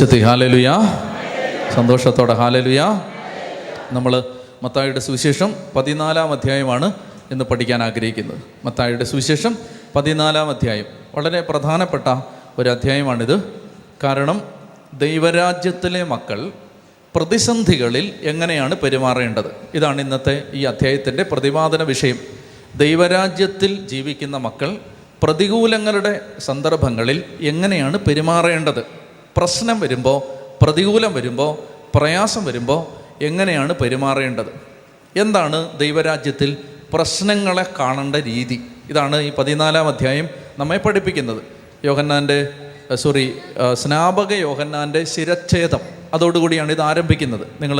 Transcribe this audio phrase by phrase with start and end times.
[0.00, 0.78] ഉച്ചത്തി ഹാലലുയ.
[1.74, 3.00] സന്തോഷത്തോടെ ഹാലലുയ.
[3.92, 4.24] നമ്മൾ
[4.62, 6.92] മത്തായിയുടെ സുവിശേഷം പതിനാലാം അധ്യായമാണ്
[7.30, 8.38] ഇന്ന് പഠിക്കാൻ ആഗ്രഹിക്കുന്നത്.
[8.64, 9.58] മത്തായിയുടെ സുവിശേഷം
[9.96, 10.84] പതിനാലാം അധ്യായം.
[11.14, 12.20] വളരെ പ്രധാനപ്പെട്ട
[12.58, 13.42] ഒരു അധ്യായമാണിത്
[14.04, 14.42] കാരണം
[14.94, 16.52] ദൈവരാജ്യത്തിലെ മക്കൾ
[17.16, 19.52] പ്രതിസന്ധികളിൽ എങ്ങനെയാണ് പെരുമാറേണ്ടത്?
[19.74, 22.18] ഇതാണ് ഇന്നത്തെ ഈ അധ്യായത്തിന്റെ പ്രതിപാദന വിഷയം.
[22.76, 24.76] ദൈവരാജ്യത്തിൽ ജീവിക്കുന്ന മക്കൾ
[25.22, 28.99] പ്രതികൂലങ്ങളുടെ സന്ദർഭങ്ങളിൽ എങ്ങനെയാണ് പെരുമാറേണ്ടത്?
[29.36, 30.18] പ്രശ്നം വരുമ്പോൾ
[30.64, 31.52] പ്രതികൂലം വരുമ്പോൾ
[31.96, 32.80] പ്രയാസം വരുമ്പോൾ
[33.24, 34.52] എങ്ങനെയാണ് പെരുമാറേണ്ടത്?
[35.16, 36.56] എന്താണ് ദൈവരാജ്യത്തിൽ
[36.92, 38.62] പ്രശ്നങ്ങളെ കാണേണ്ട രീതി?
[38.90, 41.42] ഇതാണ് ഈ പതിനാലാം അധ്യായം നമ്മെ പഠിപ്പിക്കുന്നത്.
[41.84, 42.48] യോഹന്നാന്റെ
[42.94, 43.34] സോറി
[43.72, 45.82] സ്നാപക യോഹന്നാന്റെ ശിരച്ഛേദം.
[46.14, 47.46] അതോടുകൂടിയാണ് ഇത് ആരംഭിക്കുന്നത്.
[47.60, 47.78] നിങ്ങൾ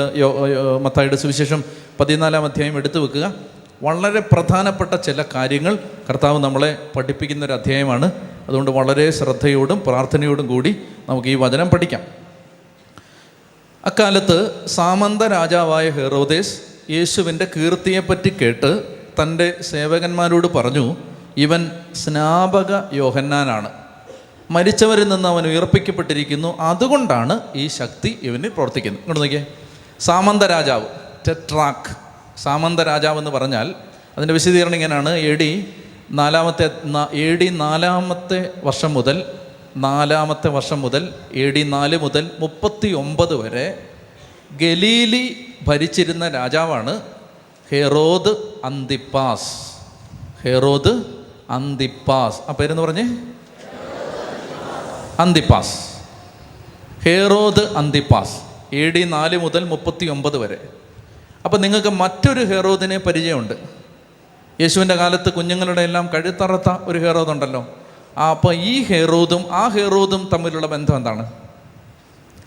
[0.78, 1.64] മത്തായുടെ സുവിശേഷം
[2.00, 3.34] പതിനാലാം അധ്യായം എടുത്തു വെക്കുക.
[3.82, 5.78] വളരെ പ്രധാനപ്പെട്ട ചില കാര്യങ്ങൾ
[6.10, 8.12] കർത്താവ് നമ്മളെ പഠിപ്പിക്കുന്ന ഒരു അധ്യായമാണ്.
[8.48, 10.76] അതുകൊണ്ട് വളരെ ശ്രദ്ധയോടും പ്രാർത്ഥനയോടും കൂടി
[11.08, 12.00] നമുക്ക് ഈ വചനം പഠിക്കാം.
[13.84, 20.96] അക്കാലത്ത് സാമന്ത രാജാവായ ഹെറോദേസ് യേശുവിന്റെ കീർത്തിയെപ്പറ്റി കേട്ട് തന്റെ സേവകന്മാരോട് പറഞ്ഞു
[21.36, 23.70] ഇവൻ സ്നാപക യോഹന്നാനാണ്.
[24.50, 26.56] മരിച്ചവരിൽ നിന്ന് അവൻ ഉയർപ്പിക്കപ്പെട്ടിരിക്കുന്നു.
[26.60, 29.00] അതുകൊണ്ടാണ് ഈ ശക്തി ഇവന് പ്രവർത്തിക്കുന്നത്.
[29.00, 29.46] ഇങ്ങോട്ട് നോക്കിയേ.
[30.00, 30.84] സാമന്ത രാജാവ്
[31.28, 31.99] ടെട്രാക്ക്
[32.42, 33.74] സാമന്ത രാജാവ് എന്ന് പറഞ്ഞാൽ
[34.16, 35.08] അതിന്റെ വിശദീകരണം ഇങ്ങനെയാണ്.
[35.08, 35.66] എ ഡി
[36.10, 36.70] നാലാമത്തെ
[37.12, 39.24] എ ഡി നാലാമത്തെ വർഷം മുതൽ
[39.77, 43.88] നാലാമത്തെ വർഷം മുതൽ എ ഡി നാല് മുതൽ മുപ്പത്തി ഒമ്പത് വരെ
[44.60, 47.00] ഗലീലി ഭരിച്ചിരുന്ന രാജാവാണ്
[47.70, 49.52] ഹെറോദ് അന്തിപ്പാസ്.
[50.42, 51.04] Herod
[51.50, 52.41] Antipas.
[52.48, 53.16] ആ പേരെന്ന് പറഞ്ഞേ?
[55.19, 55.78] Antipas.
[57.04, 58.36] Herod Antipas.
[58.75, 60.59] A D നാല് മുതൽ മുപ്പത്തി ഒമ്പത് വരെ.
[61.44, 63.54] അപ്പോൾ നിങ്ങൾക്ക് മറ്റൊരു ഹെറോദിനെ പരിചയമുണ്ട്.
[64.60, 67.66] യേശുവിന്റെ കാലത്ത് കുഞ്ഞുങ്ങളുടെ എല്ലാം കഴുത്തറത്ത ഒരു ഹെറോദ് ഉണ്ടല്ലോ
[68.18, 71.32] ആ അപ്പോൾ ഈ ഹെറോദും ആ ഹെറോദും തമ്മിലുള്ള ബന്ധം എന്താണ്?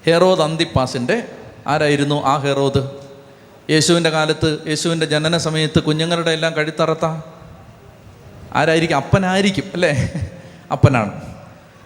[0.06, 1.24] ഹെറോദ് അന്തിപ്പാസിന്റെ
[1.68, 2.90] ആരായിരുന്നു ആ ഹെറോദ്?
[3.70, 7.06] യേശുവിന്റെ കാലത്ത് യേശുവിന്റെ ജനന സമയത്ത് കുഞ്ഞുങ്ങളുടെ എല്ലാം കഴുത്തറത്ത
[8.54, 8.96] ആരായിരിക്കും?
[8.96, 10.14] അപ്പനായിരിക്കും അല്ലേ?
[10.72, 11.22] അപ്പനാണ്.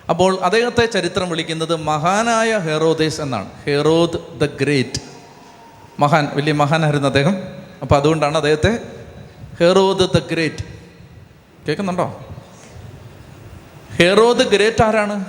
[0.09, 3.49] അപ്പോൾ അദ്ദേഹത്തെ ചരിത്രം വിളിക്കുന്നത് മഹാനായ ഹെറോദേസ് എന്നാണ്.
[3.65, 5.06] Herod the great.
[5.99, 7.35] മഹാൻ വലിയ മഹാനായിരുന്നു അദ്ദേഹം.
[7.81, 8.79] അപ്പോൾ അതുകൊണ്ടാണ് അദ്ദേഹത്തെ
[9.59, 10.63] ഹെറോദ് ദ ഗ്രേറ്റ്
[11.67, 12.27] കേൾക്കുന്നുണ്ടോ?
[13.99, 15.25] ഹെറോദ് ഗ്രേറ്റ് ആരാണ്?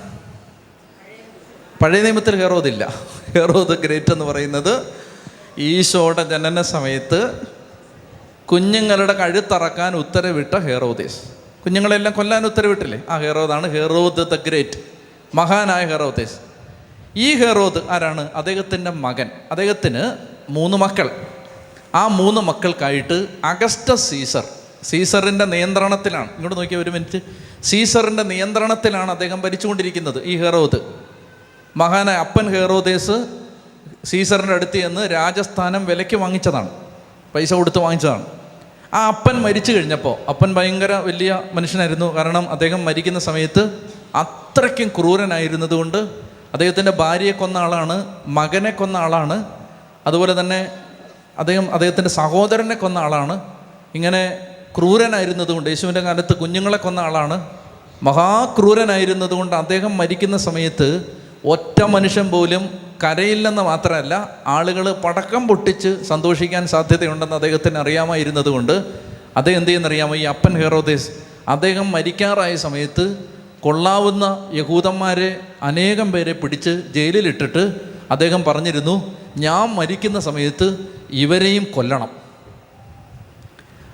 [1.82, 2.94] പഴയ നിയമത്തിൽ ഹെറോദ് ഇല്ല.
[3.34, 4.86] ഹെറോദ് ഗ്രേറ്റ് എന്ന് പറയുന്നത്
[5.58, 7.40] ഈശോയുടെ ജനന സമയത്ത്
[8.46, 11.20] കുഞ്ഞുങ്ങളുടെ കഴുത്തറക്കാൻ ഉത്തരവിട്ട ഹെറോദേസ്
[11.64, 13.02] കുഞ്ഞുങ്ങളെല്ലാം കൊല്ലാൻ ഉത്തരവിട്ടില്ലേ?
[13.08, 14.78] ആ ഹെറോദാണ് ഹെറോദ് ദ ഗ്രേറ്റ്
[15.34, 16.36] മഹാനായ ഹെറോദേസ്
[17.16, 18.32] ഈ ഹെറോദ് ആരാണ്?
[18.32, 19.30] അദ്ദേഹത്തിന്റെ മകൻ.
[19.50, 21.10] അദ്ദേഹത്തിന് മൂന്ന് മക്കൾ.
[21.94, 24.44] ആ മൂന്ന് മക്കൾക്കായിട്ട് അഗസ്റ്റ സീസർ
[24.82, 26.28] സീസറിന്റെ നിയന്ത്രണത്തിലാണ്.
[26.30, 27.22] ഇങ്ങോട്ട് നോക്കിയ ഒരു മിനിറ്റ്.
[27.64, 30.78] സീസറിന്റെ നിയന്ത്രണത്തിലാണ് അദ്ദേഹം ഭരിച്ചുകൊണ്ടിരിക്കുന്നത് ഈ ഹെറോദ്.
[31.76, 33.26] മഹാനായ അപ്പൻ ഹെറോദേസ്
[34.04, 36.68] സീസറിന്റെ അടുത്ത് ചെന്ന് രാജസ്ഥാനം വിലയ്ക്ക് വാങ്ങിച്ചതാണ്.
[37.34, 38.26] പൈസ കൊടുത്ത് വാങ്ങിച്ചതാണ്.
[38.94, 42.16] ആ അപ്പൻ മരിച്ചു കഴിഞ്ഞപ്പോൾ അപ്പൻ ഭയങ്കര വലിയ മനുഷ്യനായിരുന്നു.
[42.16, 43.78] കാരണം അദ്ദേഹം മരിക്കുന്ന സമയത്ത്
[44.14, 45.96] അത്രയ്ക്കും ക്രൂരനായിരുന്നതുകൊണ്ട്
[46.52, 49.57] അദ്ദേഹത്തിന്റെ ഭാര്യയെ കൊന്ന ആളാണ് മകനെ കൊന്ന ആളാണ്.
[50.08, 50.60] അതുപോലെ തന്നെ
[51.38, 53.40] അദ്ദേഹം അദ്ദേഹത്തിന്റെ സഹോദരനെ കൊന്ന ആളാണ്.
[53.94, 54.22] ഇങ്ങനെ
[54.78, 57.36] ക്രൂരനായിരുന്നതുകൊണ്ട് യേശുവിന്റെ കാലത്ത് കുഞ്ഞുങ്ങളെ കൊന്ന ആളാണ്.
[58.02, 60.88] മഹാക്രൂരനായിരുന്നതുകൊണ്ട് അദ്ദേഹം മരിക്കുന്ന സമയത്ത്
[61.44, 62.62] ഒറ്റ മനുഷ്യൻ പോലും
[63.04, 64.14] കരയില്ലെന്ന് മാത്രമല്ല
[64.46, 68.72] ആളുകൾ പടക്കം പൊട്ടിച്ച് സന്തോഷിക്കാൻ സാധ്യതയുണ്ടെന്ന് അദ്ദേഹത്തിന് അറിയാമായിരുന്നതുകൊണ്ട്
[69.36, 71.10] അദ്ദേഹം എന്ത് ചെയ്യുന്നറിയാമോ ഈ അപ്പൻ ഹെറോദേസ്
[71.48, 73.04] അദ്ദേഹം മരിക്കാറായ സമയത്ത്
[73.60, 77.62] കൊള്ളാവുന്ന യഹൂദന്മാരെ അനേകം പേരെ പിടിച്ച് ജയിലിലിട്ടിട്ട്
[78.10, 80.76] അദ്ദേഹം പറഞ്ഞിരുന്നു ഞാൻ മരിക്കുന്ന സമയത്ത്
[81.10, 82.08] ഇവരെയും കൊല്ലണം.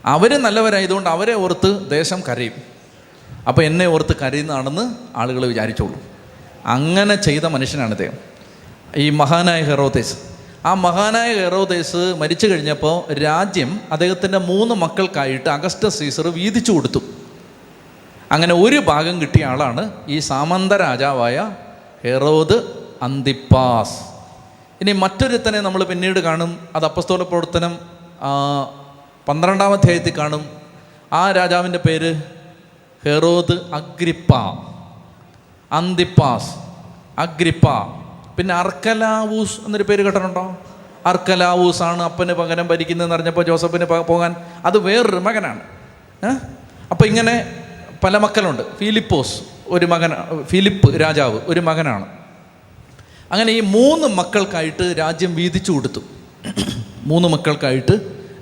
[0.05, 2.53] അവർ നല്ലവരായതുകൊണ്ട് അവരെ ഓർത്ത് ദേശം കരയും.
[3.49, 5.95] അപ്പോൾ എന്നെ ഓർത്ത് കരയുന്നതാണെന്ന് ആളുകൾ വിചാരിച്ചോളൂ.
[6.67, 8.13] അങ്ങനെ ചെയ്ത മനുഷ്യനാണ് ഇദ്ദേഹം.
[8.97, 10.19] ഈ മഹാനായ ഹെറോദേസ്.
[10.65, 16.99] ആ മഹാനായ ഹെറോദേസ് മരിച്ചു കഴിഞ്ഞപ്പോൾ രാജ്യം അദ്ദേഹത്തിന്റെ മൂന്ന് മക്കൾക്കായിട്ട് അഗസ്റ്റ സീസർ വീതിച്ചു കൊടുത്തു.
[18.33, 21.53] അങ്ങനെ ഒരു ഭാഗം കിട്ടിയ ആളാണ് ഈ സാമന്ത രാജാവായ
[22.05, 22.63] ഹെറോദ്
[23.03, 24.14] അന്തിപ്പാസ്.
[24.81, 26.69] ഇനി മറ്റൊരുത്തനെ നമ്മൾ പിന്നീട് കാണും.
[26.77, 27.79] അത് അപ്പസ്തോല പ്രവർത്തനം
[29.29, 30.43] പന്ത്രണ്ടാം അധ്യായത്തിൽ കാണും.
[31.13, 32.11] ആ രാജാവിന്റെ പേര്
[33.05, 34.33] ഹെറോദ് അഗ്രിപ്പ
[35.73, 36.51] അന്തിപ്പാസ്
[37.19, 37.67] അഗ്രിപ്പ.
[38.37, 40.45] പിന്നെ അർക്കലാവൂസ് എന്നൊരു പേര് കേട്ടിട്ടുണ്ടോ?
[41.07, 44.35] അർക്കലാവൂസ് ആണ് അപ്പന് പകരം ഭരിക്കുന്നതെന്ന് അറിഞ്ഞപ്പോൾ ജോസഫിന് പോകാൻ.
[44.65, 45.61] അത് വേറൊരു മകനാണ്.
[46.91, 47.35] അപ്പോൾ ഇങ്ങനെ
[48.05, 48.63] പല മക്കളുണ്ട്.
[48.77, 49.37] ഫിലിപ്പോസ്
[49.67, 50.11] ഒരു മകൻ
[50.43, 52.07] ഫിലിപ്പ് രാജാവ് ഒരു മകനാണ്.
[53.35, 56.01] അങ്ങനെ ഈ മൂന്ന് മക്കൾക്കായിട്ട് രാജ്യം വീതിച്ചു കൊടുത്തു.
[57.03, 57.95] മൂന്ന് മക്കൾക്കായിട്ട്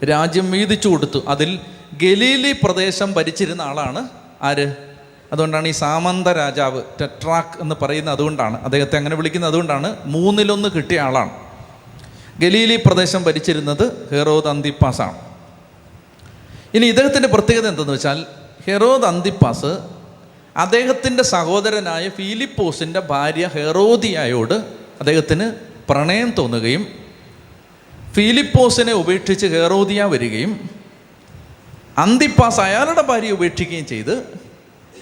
[0.05, 1.25] രാജ്യം വീതിച്ചു കൊടുത്തു.
[1.29, 1.59] അതിൽ
[2.03, 4.09] ഗലീലി പ്രദേശം ഭരിച്ചിരുന്ന ആളാണ്
[4.43, 4.75] ആര്?
[5.33, 11.31] അതുകൊണ്ടാണ് ഈ സാമന്ത രാജാവ് ടെട്രാക്ക് എന്ന് പറയുന്ന അതുകൊണ്ടാണ് അദ്ദേഹത്തെ അങ്ങനെ വിളിക്കുന്നത് അതുകൊണ്ടാണ് മൂന്നിലൊന്ന് കിട്ടിയ ആളാണ്.
[12.39, 15.19] ഗലീലി പ്രദേശം ഭരിച്ചിരുന്നത് ഹെറോദ് അന്തിപ്പാസാണ്.
[16.75, 18.27] ഇനി ഇദ്ദേഹത്തിന്റെ പ്രത്യേകത എന്തെന്ന് വെച്ചാൽ
[18.67, 19.79] ഹെറോദ് അന്തിപ്പാസ്
[20.57, 25.53] അദ്ദേഹത്തിന്റെ സഹോദരനായ ഫിലിപ്പോസിന്റെ ഭാര്യ ഹെറോദിയായോട് അദ്ദേഹത്തിന്
[25.91, 26.87] പ്രണയം തോന്നുകയും
[28.13, 30.71] ഫിലിപ്പോസിനെ ഉപേക്ഷിച്ച് ഹെറോദിയ വരികയും
[31.99, 34.41] അന്തിപ്പാസ് അയാളുടെ ഭാര്യ ഉപേക്ഷിക്കുകയും ചെയ്ത്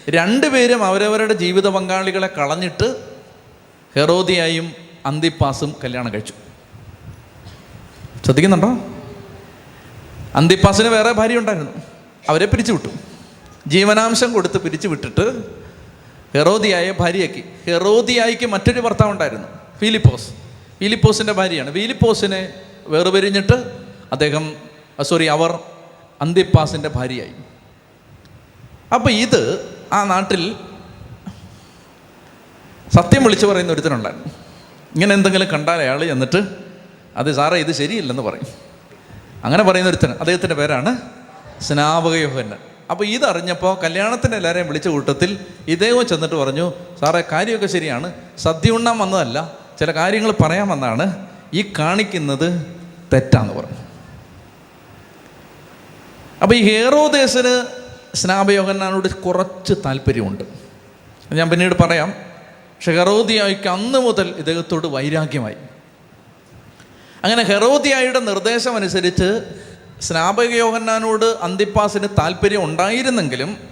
[0.08, 2.96] രണ്ടുപേരും അവരവരുടെ ജീവിത പങ്കാളികളെ കളഞ്ഞിട്ട്
[3.96, 4.72] ഹെറോദിയായും
[5.06, 6.32] അന്തിപ്പാസും കല്യാണം കഴിച്ചു.
[8.24, 8.78] ശ്രദ്ധിക്കുന്നുണ്ടോ?
[10.34, 11.70] അന്തിപ്പാസിന് വേറെ ഭാര്യ ഉണ്ടായിരുന്നു.
[12.28, 12.88] അവരെ പിരിച്ചു വിട്ടു.
[13.66, 15.44] ജീവനാംശം കൊടുത്ത് പിരിച്ചു വിട്ടിട്ട്
[16.34, 17.44] ഹെറോദിയായ ഭാര്യയാക്കി.
[17.66, 20.28] ഹെറോദിയായിക്ക് മറ്റൊരു ഭർത്താവ് ഉണ്ടായിരുന്നു ഫിലിപ്പോസ്.
[20.78, 21.72] ഫിലിപ്പോസിന്റെ ഭാര്യയാണ്.
[21.72, 22.52] ഫിലിപ്പോസിനെ
[22.86, 23.80] വേർപിരിഞ്ഞിട്ട്
[24.12, 24.56] അദ്ദേഹം
[25.02, 25.58] സോറി അവർ
[26.20, 27.32] അന്തിപ്പാസിന്റെ ഭാര്യയായി.
[28.94, 30.54] അപ്പോൾ ഇത് ആ നാട്ടിൽ
[32.96, 34.26] സത്യം വിളിച്ചു പറയുന്ന ഒരുത്തനുണ്ടായിരുന്നു.
[34.94, 36.46] ഇങ്ങനെ എന്തെങ്കിലും കണ്ടാൽ അയാൾ എന്നിട്ട്
[37.16, 38.46] അത് സാറേ ഇത് ശരിയില്ലെന്ന് പറയും.
[39.44, 40.96] അങ്ങനെ പറയുന്ന ഒരുത്തൻ അദ്ദേഹത്തിന്റെ പേരാണ്
[41.62, 42.58] സ്നാപക യോഹന്നൻ.
[42.90, 45.38] അപ്പോൾ ഇതറിഞ്ഞപ്പോൾ കല്യാണത്തിന് എല്ലാവരെയും വിളിച്ച കൂട്ടത്തിൽ
[45.68, 48.12] ഇദ്ദേഹം ചെന്നിട്ട് പറഞ്ഞു സാറേ കാര്യമൊക്കെ ശരിയാണ്.
[48.38, 49.59] സദ്യ ഉണ്ണാൻ വന്നതല്ല.
[49.80, 52.76] ചില കാര്യങ്ങൾ പറയാൻ വന്നാണ് ഈ കാണിക്കുന്നത്
[53.12, 53.76] തെറ്റാന്ന് പറഞ്ഞു.
[56.42, 57.66] അപ്പോൾ ഈ ഹേറോദേശന്
[58.16, 60.44] സ്നാപയോഹന്നാനോട് കുറച്ച് താല്പര്യമുണ്ട്.
[61.32, 62.10] ഞാൻ പിന്നീട് പറയാം.
[62.10, 65.56] പക്ഷെ ഹെറോദിയായിക്ക് അന്ന് മുതൽ ഇദ്ദേഹത്തോട് വൈരാഗ്യമായി.
[67.24, 69.54] അങ്ങനെ ഹെറോദിയായുടെ നിർദ്ദേശം അനുസരിച്ച്
[70.00, 73.68] സ്നാപക യോഹന്നാനോട് അന്തിപ്പാസിന് താല്പര്യം ഉണ്ടായിരുന്നെങ്കിലും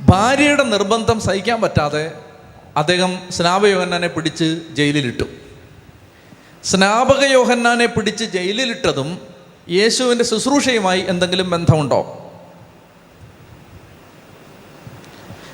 [0.00, 2.12] ഭാര്യയുടെ നിർബന്ധം സഹിക്കാൻ പറ്റാതെ
[2.76, 5.22] അദ്ദേഹം സ്നാപയോഹന്നാനെ പിടിച്ച് ജയിലിലിട്ടു.
[6.64, 9.18] സ്നാപക യോഹന്നാനെ പിടിച്ച് ജയിലിലിട്ടതും
[9.70, 12.22] യേശുവിന്റെ ശുശ്രൂഷയുമായി എന്തെങ്കിലും ബന്ധമുണ്ടോ?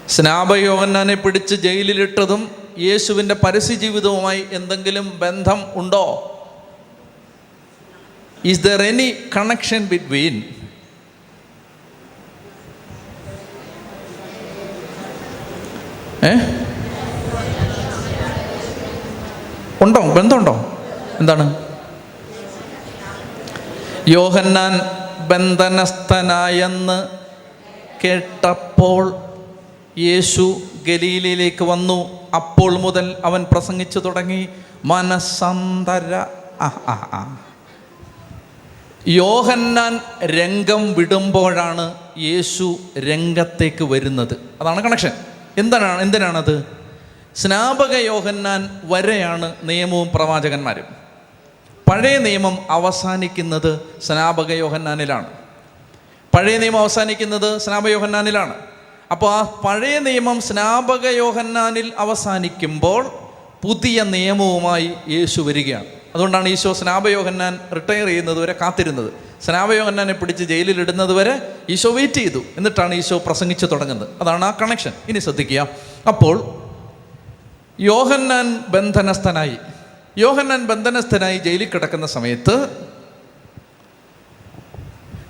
[0.09, 6.29] സ്നാപയോഹന്നാനെ പിടിച്ച് ജയിലിലിട്ടതും യേശുവിന്റെ പരസ്യ ജീവിതവുമായി എന്തെങ്കിലും ബന്ധം ഉണ്ടോ?
[8.45, 10.43] Is there any connection between
[16.25, 16.62] a?
[19.83, 20.01] ഉണ്ടോ?
[20.01, 20.79] ബന്ധമുണ്ടോ?
[21.21, 21.55] എന്താണ്?
[24.09, 24.81] യോഹന്നാൻ
[25.29, 27.09] ബന്ധനസ്ഥനായെന്ന്
[28.05, 29.15] കേട്ടപ്പോൾ
[29.99, 32.11] യേശു ഗലീലയിലേക്ക് വന്നു.
[32.35, 34.49] അപ്പോൾ മുതൽ അവൻ പ്രസംഗിച്ചു തുടങ്ങി.
[36.61, 37.39] ആ
[39.09, 44.37] യോഹന്നാൻ രംഗം വിടുമ്പോഴാണ് യേശു രംഗത്തേക്ക് വരുന്നത്.
[44.61, 45.11] അതാണ് കണക്ഷൻ
[45.59, 46.82] എന്താണ് എന്തിനാണത്?
[47.37, 50.85] സ്നാപക യോഹന്നാൻ വരെയാണ് നിയമവും പ്രവാചകന്മാരും.
[51.91, 55.27] പഴയ നിയമം അവസാനിക്കുന്നത് സ്നാപക യോഹന്നാനിലാണ്.
[56.37, 58.55] പഴയ നിയമം അവസാനിക്കുന്നത് സ്നാപക യോഹന്നാനിലാണ്.
[59.11, 63.13] അപ്പോൾ ആ പഴയ നിയമം സ്നാപക യോഹന്നാനിൽ അവസാനിക്കുമ്പോൾ
[63.63, 65.85] പുതിയ നിയമവുമായി യേശു വരികയാണ്.
[66.15, 69.13] അതുകൊണ്ടാണ് ഈശോ സ്നാപയോഹന്നാൻ റിട്ടയർ ചെയ്യുന്നത് വരെ കാത്തിരുന്നത്.
[69.45, 72.39] സ്നാപയോഹന്നാനെ പിടിച്ച് ജയിലിലിടുന്നത് വരെ ഈശോ വെയിറ്റ് ചെയ്തു.
[72.57, 74.09] എന്നിട്ടാണ് ഈശോ പ്രസംഗിച്ചു തുടങ്ങുന്നത്.
[74.21, 75.69] അതാണ് ആ കണക്ഷൻ ഇനി ശ്രദ്ധിക്കുക.
[76.09, 76.62] അപ്പോൾ
[77.81, 79.57] യോഹന്നാൻ ബന്ധനസ്ഥനായി.
[80.19, 82.69] യോഹന്നാൻ ബന്ധനസ്ഥനായി ജയിലിൽ കിടക്കുന്ന സമയത്ത്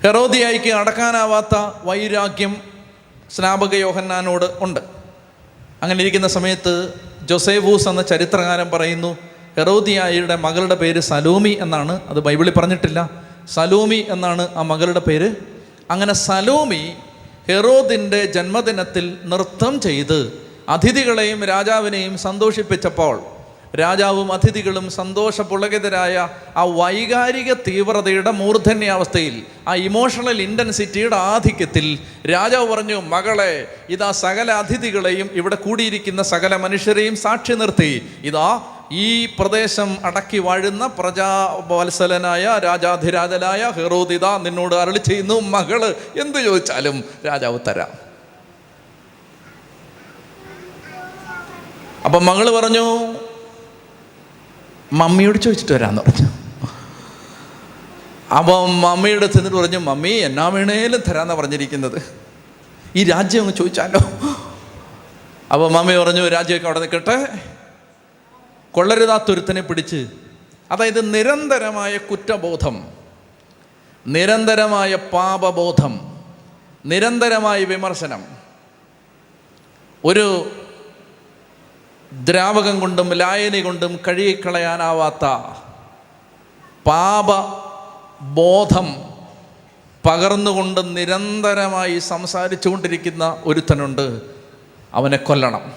[0.03, 2.55] ഹെറോദിയായിക്ക് അടക്കാനാവാത്ത വൈരാഗ്യം
[3.35, 4.79] സ്നാപക യോഹന്നാനോട് ഉണ്ട്.
[5.83, 9.17] അങ്ങനെ ഇരിക്കുന്ന സമയത്ത് ജൊസേവൂസ് എന്ന ചരിത്രകാരൻ പറയുന്നു
[9.57, 12.01] ഹെറോദിയായുടെ മകളുടെ പേര് സലോമി എന്നാണ്.
[12.07, 13.09] അത് ബൈബിളിൽ പറഞ്ഞിട്ടില്ല.
[13.53, 15.35] സലോമി എന്നാണ് ആ മകളുടെ പേര്.
[15.91, 16.93] അങ്ങനെ സലോമി
[17.47, 23.23] ഹെറോദിന്റെ ജന്മദിനത്തിൽ നൃത്തം ചെയ്ത് അതിഥികളെയും രാജാവിനെയും സന്തോഷിപ്പിച്ചപ്പോൾ
[23.79, 31.99] രാജാവും അതിഥികളും സന്തോഷപുളകിതരായ ആ വൈകാരിക തീവ്രതയുടെ മൂർധന്യാവസ്ഥയിൽ ആ ഇമോഷണൽ ഇന്റൻസിറ്റിയുടെ ആധിക്യത്തിൽ
[32.31, 38.11] രാജാവ് പറഞ്ഞു മകളെ ഇതാ സകല അതിഥികളെയും ഇവിടെ കൂടിയിരിക്കുന്ന സകല മനുഷ്യരെയും സാക്ഷി നിർത്തി.
[38.23, 45.39] ഇതാ ഈ പ്രദേശം അടക്കി വാഴുന്ന പ്രജാവത്സലനായ രാജാധിരാജനായ ഹെറോദിത നിന്നോട് അരളി ചെയ്യുന്നു.
[45.39, 48.02] മകൾ എന്ത് ചോദിച്ചാലും രാജാവ് തരാം.
[52.05, 53.15] അപ്പം മകൾ പറഞ്ഞു
[54.93, 56.27] മമ്മിയോട് ചോദിച്ചിട്ട് വരാമെന്ന് പറഞ്ഞു.
[58.35, 62.15] അപ്പം മമ്മിയുടെ ചെന്നിട്ട് പറഞ്ഞു മമ്മി എന്നാ വേണേലും തരാമെന്നാണ് പറഞ്ഞിരിക്കുന്നത്.
[62.95, 63.99] ഈ രാജ്യം അങ്ങ് ചോദിച്ചാലോ?
[65.53, 67.27] അപ്പോൾ മമ്മി പറഞ്ഞു രാജ്യമൊക്കെ അവിടെ നിൽക്കട്ടെ.
[68.71, 70.07] കൊള്ളരുതാത്തൊരുത്തനെ പിടിച്ച്.
[70.71, 72.87] അതായത് നിരന്തരമായ കുറ്റബോധം
[74.07, 76.17] നിരന്തരമായ പാപബോധം
[76.85, 78.23] നിരന്തരമായ വിമർശനം.
[80.05, 80.51] ഒരു
[82.13, 85.25] ദ്രാവകം കൊണ്ടും ലായനി കൊണ്ടും കഴുകിക്കളയാനാവാത്ത
[86.85, 87.25] പാപ
[88.21, 88.95] ബോധം
[90.05, 94.21] പകർന്നുകൊണ്ട് നിരന്തരമായി സംസാരിച്ചു കൊണ്ടിരിക്കുന്ന ഒരുത്തനുണ്ട്.
[94.93, 95.73] അവനെ കൊല്ലണം.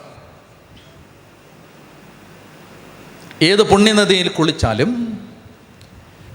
[3.43, 4.91] ഏത് പുണ്യനദിയിൽ കുളിച്ചാലും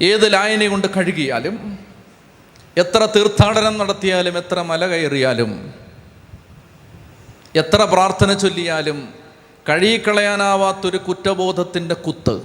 [0.02, 1.80] ഏത് ലായനി കൊണ്ട് കഴുകിയാലും
[2.78, 5.74] എത്ര തീർത്ഥാടനം നടത്തിയാലും എത്ര മല കയറിയാലും
[7.56, 9.21] എത്ര പ്രാർത്ഥന ചൊല്ലിയാലും
[9.70, 12.44] കഴുകിക്കളയാനാവാത്തൊരു കുറ്റബോധത്തിന്റെ കുത്ത്.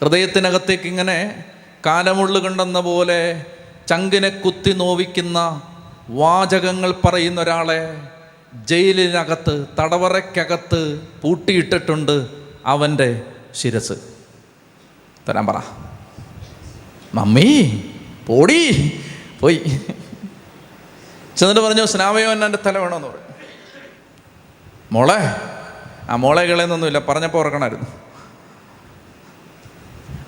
[0.00, 1.44] ഹൃദയത്തിനകത്തേക്ക് ഇങ്ങനെ
[1.86, 3.44] കാലമുള്ളു കണ്ടെന്ന പോലെ
[3.88, 5.62] ചങ്കിനെ കുത്തി നോവിക്കുന്ന
[6.10, 8.08] വാചകങ്ങൾ പറയുന്ന ഒരാളെ
[8.66, 12.26] ജയിലിനകത്ത് തടവറയ്ക്കകത്ത് പൂട്ടിയിട്ടിട്ടുണ്ട്
[12.66, 13.22] അവന്റെ
[13.54, 13.92] ശിരസ്.
[15.28, 15.56] തരാൻ പറ.
[17.14, 17.84] മമ്മി
[18.26, 19.00] പോടി
[19.40, 19.80] പോയി.
[21.36, 23.22] ചെന്നിട്ട് പറഞ്ഞു സ്നാമയോൻ എന്റെ തല വേണമെന്ന് പറഞ്ഞു.
[24.92, 25.18] മോളെ
[26.08, 27.86] ആ മോളെ കളയുന്നൊന്നുമില്ല പറഞ്ഞപ്പോൾ ഓർക്കണമായിരുന്നു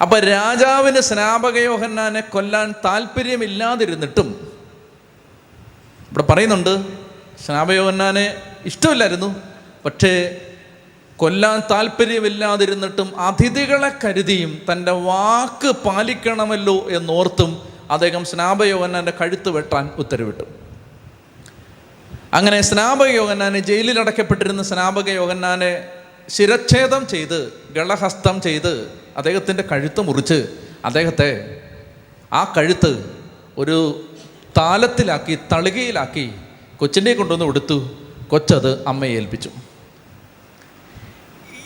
[0.03, 4.29] അപ്പൊ രാജാവിന് സ്നാപകയോഹന്നാനെ കൊല്ലാൻ താല്പര്യമില്ലാതിരുന്നിട്ടും
[6.11, 6.75] ഇവിടെ പറയുന്നുണ്ട്
[7.45, 8.25] സ്നാപകയോഹന്നാനെ
[8.67, 9.29] ഇഷ്ടമില്ലായിരുന്നു
[9.85, 10.13] പക്ഷേ
[11.19, 17.51] കൊല്ലാൻ താല്പര്യമില്ലാതിരുന്നിട്ടും അതിഥികളെ കരുതിയും തന്റെ വാക്ക് പാലിക്കണമല്ലോ എന്നോർത്തും
[17.91, 20.45] അദ്ദേഹം സ്നാപയോഹന്നാന്റെ കഴുത്ത് വെട്ടാൻ ഉത്തരവിട്ടു.
[22.33, 25.87] അങ്ങനെ സ്നാപക യോഗന്നാനെ ജയിലിൽ അടക്കപ്പെട്ടിരുന്ന സ്നാപക യോഗന്നാനെ
[26.29, 30.47] ശിരച്ഛേദം ചെയ്ത് ഗളഹസ്തം ചെയ്ത് അദ്ദേഹത്തിന്റെ കഴുത്ത് മുറിച്ച്
[30.85, 31.61] അദ്ദേഹത്തെ
[32.33, 32.93] ആ കഴുത്ത്
[33.59, 34.09] ഒരു
[34.59, 36.33] താലത്തിലാക്കി തളികയിലാക്കി
[36.77, 37.79] കൊച്ചിന്റെ കൊണ്ടുവന്ന് കൊടുത്തു.
[38.29, 39.51] കൊച്ചത് അമ്മയെ ഏൽപ്പിച്ചു.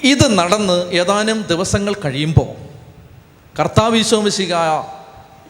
[0.04, 2.50] ഇത് നടന്ന് ഏതാനും ദിവസങ്ങൾ കഴിയുമ്പോൾ
[3.60, 4.54] കർത്താവ് ഈശോമിശിക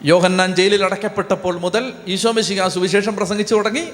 [0.03, 3.85] യോഹന്നാൻ ജയിലിൽ അടക്കപ്പെട്ടപ്പോൾ മുതൽ ഈശോമിശിക സുവിശേഷം പ്രസംഗിച്ചു തുടങ്ങി.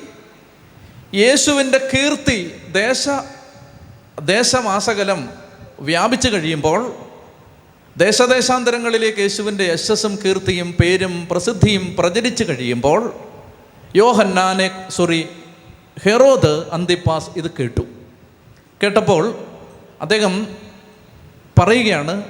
[1.13, 2.37] യേശുവിന്റെ കീർത്തി
[2.71, 3.05] ദേശ
[4.21, 5.29] ദേശമാസകലം
[5.79, 6.95] വ്യാപിച്ചു കഴിയുമ്പോൾ
[7.97, 13.13] ദേശദേശാന്തരങ്ങളിലേക്ക് യേശുവിന്റെ യശസ്സും കീർത്തിയും പേരും പ്രസിദ്ധിയും പ്രചരിച്ചു കഴിയുമ്പോൾ
[13.95, 15.29] യോഹന്നാനെ സോറി
[16.05, 17.81] ഹെറോദ് അന്തിപ്പാസ് ഇത് കേട്ടു.
[18.83, 19.39] കേട്ടപ്പോൾ
[20.01, 20.47] അദ്ദേഹം
[21.59, 22.23] പറയുകയാണ്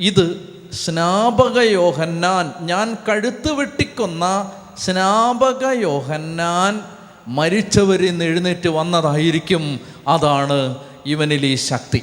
[0.00, 0.26] ഇത്
[0.72, 6.97] സ്നാപക യോഹന്നാൻ ഞാൻ കഴുത്ത് വെട്ടിക്കൊന്ന സ്നാപക യോഹന്നാൻ
[7.28, 9.80] മരിച്ചവരിൽ നിന്ന് എഴുന്നേറ്റ് വന്നതായിരിക്കും.
[10.08, 12.02] അതാണ് ഇവനിൽ ഈ ശക്തി.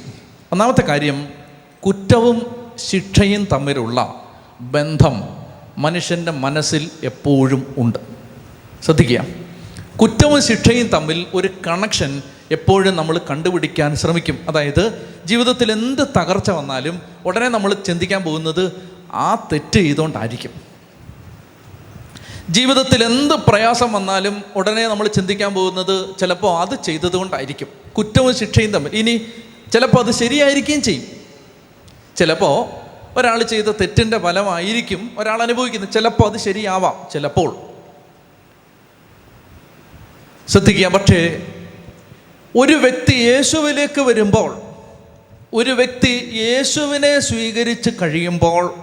[0.52, 1.28] ഒന്നാമത്തെ കാര്യം
[1.86, 4.14] കുറ്റവും ശിക്ഷയും തമ്മിലുള്ള
[4.60, 5.22] ബന്ധം
[5.78, 7.98] മനുഷ്യന്റെ മനസ്സിൽ എപ്പോഴും ഉണ്ട്.
[8.84, 9.24] ശ്രദ്ധിക്കുക.
[9.96, 14.38] കുറ്റവും ശിക്ഷയും തമ്മിൽ ഒരു കണക്ഷൻ എപ്പോഴും നമ്മൾ കണ്ടുപിടിക്കാൻ ശ്രമിക്കും.
[14.48, 18.72] അതായത് ജീവിതത്തിൽ എന്ത് തകർച്ച വന്നാലും ഉടനെ നമ്മൾ ചിന്തിക്കാൻ പോകുന്നത്
[19.12, 20.65] ആ തെറ്റ് ചെയ്തുകൊണ്ടായിരിക്കും.
[22.50, 28.90] ജീവിതത്തിൽ എന്ത് പ്രയാസം വന്നാലും ഉടനെ നമ്മൾ ചിന്തിക്കാൻ പോകുന്നത് ചിലപ്പോൾ അത് ചെയ്തതുകൊണ്ടായിരിക്കും കുറ്റവും ശിക്ഷയും തമ്മിൽ.
[28.94, 29.26] ഇനി
[29.72, 31.02] ചിലപ്പോൾ അത് ശരിയായിരിക്കുകയും ചെയ്യും.
[32.16, 32.86] ചിലപ്പോൾ
[33.18, 35.90] ഒരാൾ ചെയ്ത തെറ്റിന്റെ ഫലമായിരിക്കും ഒരാൾ അനുഭവിക്കുന്നത്.
[35.90, 37.06] ചിലപ്പോൾ അത് ശരിയാവാം.
[37.12, 37.56] ചിലപ്പോൾ.
[40.48, 40.86] ശ്രദ്ധിക്കുക.
[40.86, 41.46] പക്ഷേ
[42.56, 44.62] ഒരു വ്യക്തി യേശുവിലേക്ക് വരുമ്പോൾ
[45.52, 48.74] ഒരു വ്യക്തി യേശുവിനെ സ്വീകരിച്ച് കഴിയുമ്പോൾ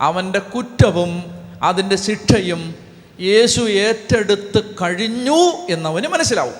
[0.00, 1.24] അവന്റെ കുറ്റവും
[1.62, 2.83] അതിന്റെ ശിക്ഷയും
[3.20, 6.54] യേശു ഏറ്റെടുത്ത് കഴിഞ്ഞു എന്നവന് മനസ്സിലാവും.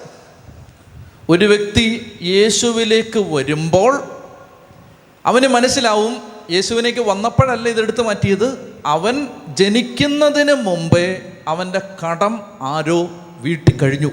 [1.28, 4.04] ഒരു വ്യക്തി യേശുവിലേക്ക് വരുമ്പോൾ
[5.26, 8.74] അവന് മനസ്സിലാവും യേശുവിനേക്ക് വന്നപ്പോഴല്ല ഇതെടുത്ത് മാറ്റിയത്?
[8.86, 13.08] അവൻ ജനിക്കുന്നതിന് മുമ്പേ അവന്റെ കടം ആരോ
[13.40, 14.10] വീട്ടിൽ കഴിഞ്ഞു.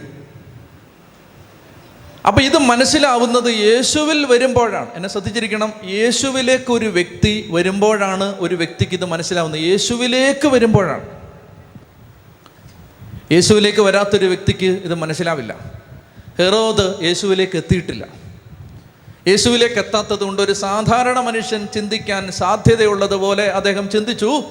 [2.27, 4.88] അപ്പം ഇത് മനസ്സിലാവുന്നത് യേശുവിൽ വരുമ്പോഴാണ്.
[4.93, 5.74] എന്നെ ശ്രദ്ധിച്ചിരിക്കണം.
[5.83, 9.62] യേശുവിലേക്ക് ഒരു വ്യക്തി വരുമ്പോഴാണ് ഒരു വ്യക്തിക്ക് ഇത് മനസ്സിലാവുന്നത്.
[9.62, 11.21] യേശുവിലേക്ക് വരുമ്പോഴാണ്.
[13.32, 15.56] യേശുവിലേക്ക് വരാത്തൊരു വ്യക്തിക്ക് ഇത് മനസ്സിലാവില്ല.
[16.40, 18.06] ഹെറോദ് യേശുവിലേക്ക് എത്തിയിട്ടില്ല.
[19.28, 24.44] യേശുവിലേക്ക് എത്താത്തത് കൊണ്ട് ഒരു സാധാരണ മനുഷ്യൻ ചിന്തിക്കാൻ സാധ്യതയുള്ളതുപോലെ അദ്ദേഹം ചിന്തിച്ചു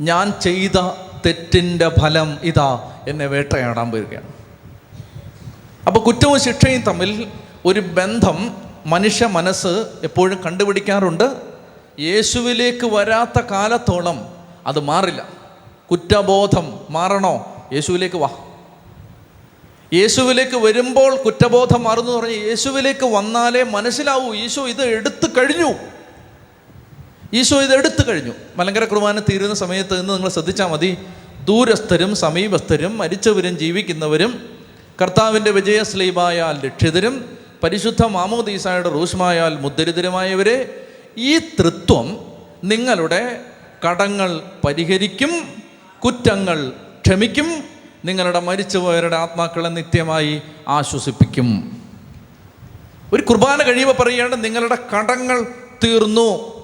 [0.00, 0.78] ഞാൻ ചെയ്ത
[1.26, 4.28] തെറ്റിന്റെ ഫലം ഇതാ എന്നെ വേട്ടയാടാൻ വരികയാണ്
[5.86, 7.26] അപ്പോൾ കുറ്റവും ശിക്ഷയും തമ്മിൽ
[7.64, 11.36] ഒരു ബന്ധം മനുഷ്യ മനസ്സ് എപ്പോഴും കണ്ടുപിടിക്കാറുണ്ട്.
[12.00, 14.28] യേശുവിലേക്ക് വരാത്ത കാലത്തോളം
[14.66, 15.28] അത് മാറില്ല.
[15.90, 17.57] കുറ്റബോധം മാറണോ?
[17.72, 18.30] യേശുവിലേക്ക് വാ.
[19.94, 25.72] യേശുവിലേക്ക് വരുമ്പോൾ കുറ്റബോധം മാറുന്നു പറഞ്ഞ് യേശുവിലേക്ക് വന്നാലേ മനസ്സിലാവൂ ഈശോ ഇത് എടുത്തു കഴിഞ്ഞു.
[27.32, 28.32] ഈശോ ഇത് എടുത്തു കഴിഞ്ഞു.
[28.56, 30.98] മലങ്കര കുർബാന തീരുന്ന സമയത്ത് നിന്ന് നിങ്ങൾ ശ്രദ്ധിച്ചാൽ മതി.
[31.44, 34.58] ദൂരസ്ഥരും സമീപസ്ഥരും മരിച്ചവരും ജീവിക്കുന്നവരും
[35.02, 40.86] കർത്താവിന്റെ വിജയസ്ലീബായാൽ രക്ഷിതരും പരിശുദ്ധ മാമോദീസായുടെ റൂഷ്മായാൽ മുദ്രിതരുമായവരെ
[41.18, 42.32] ഈ തൃത്വം
[42.64, 43.40] നിങ്ങളുടെ
[43.88, 45.62] കടങ്ങൾ പരിഹരിക്കും
[46.04, 46.72] കുറ്റങ്ങൾ
[47.08, 47.64] ക്ഷമിക്കും.
[48.04, 51.80] നിങ്ങളുടെ മരിച്ചുപോയവരുടെ ആത്മാക്കളെ നിത്യമായി ആശ്വസിപ്പിക്കും.
[53.12, 55.46] ഒരു കുർബാന കഴിയുമ്പോൾ പറയുകയാണ് നിങ്ങളുടെ കടങ്ങൾ
[55.84, 56.58] തീർന്നു.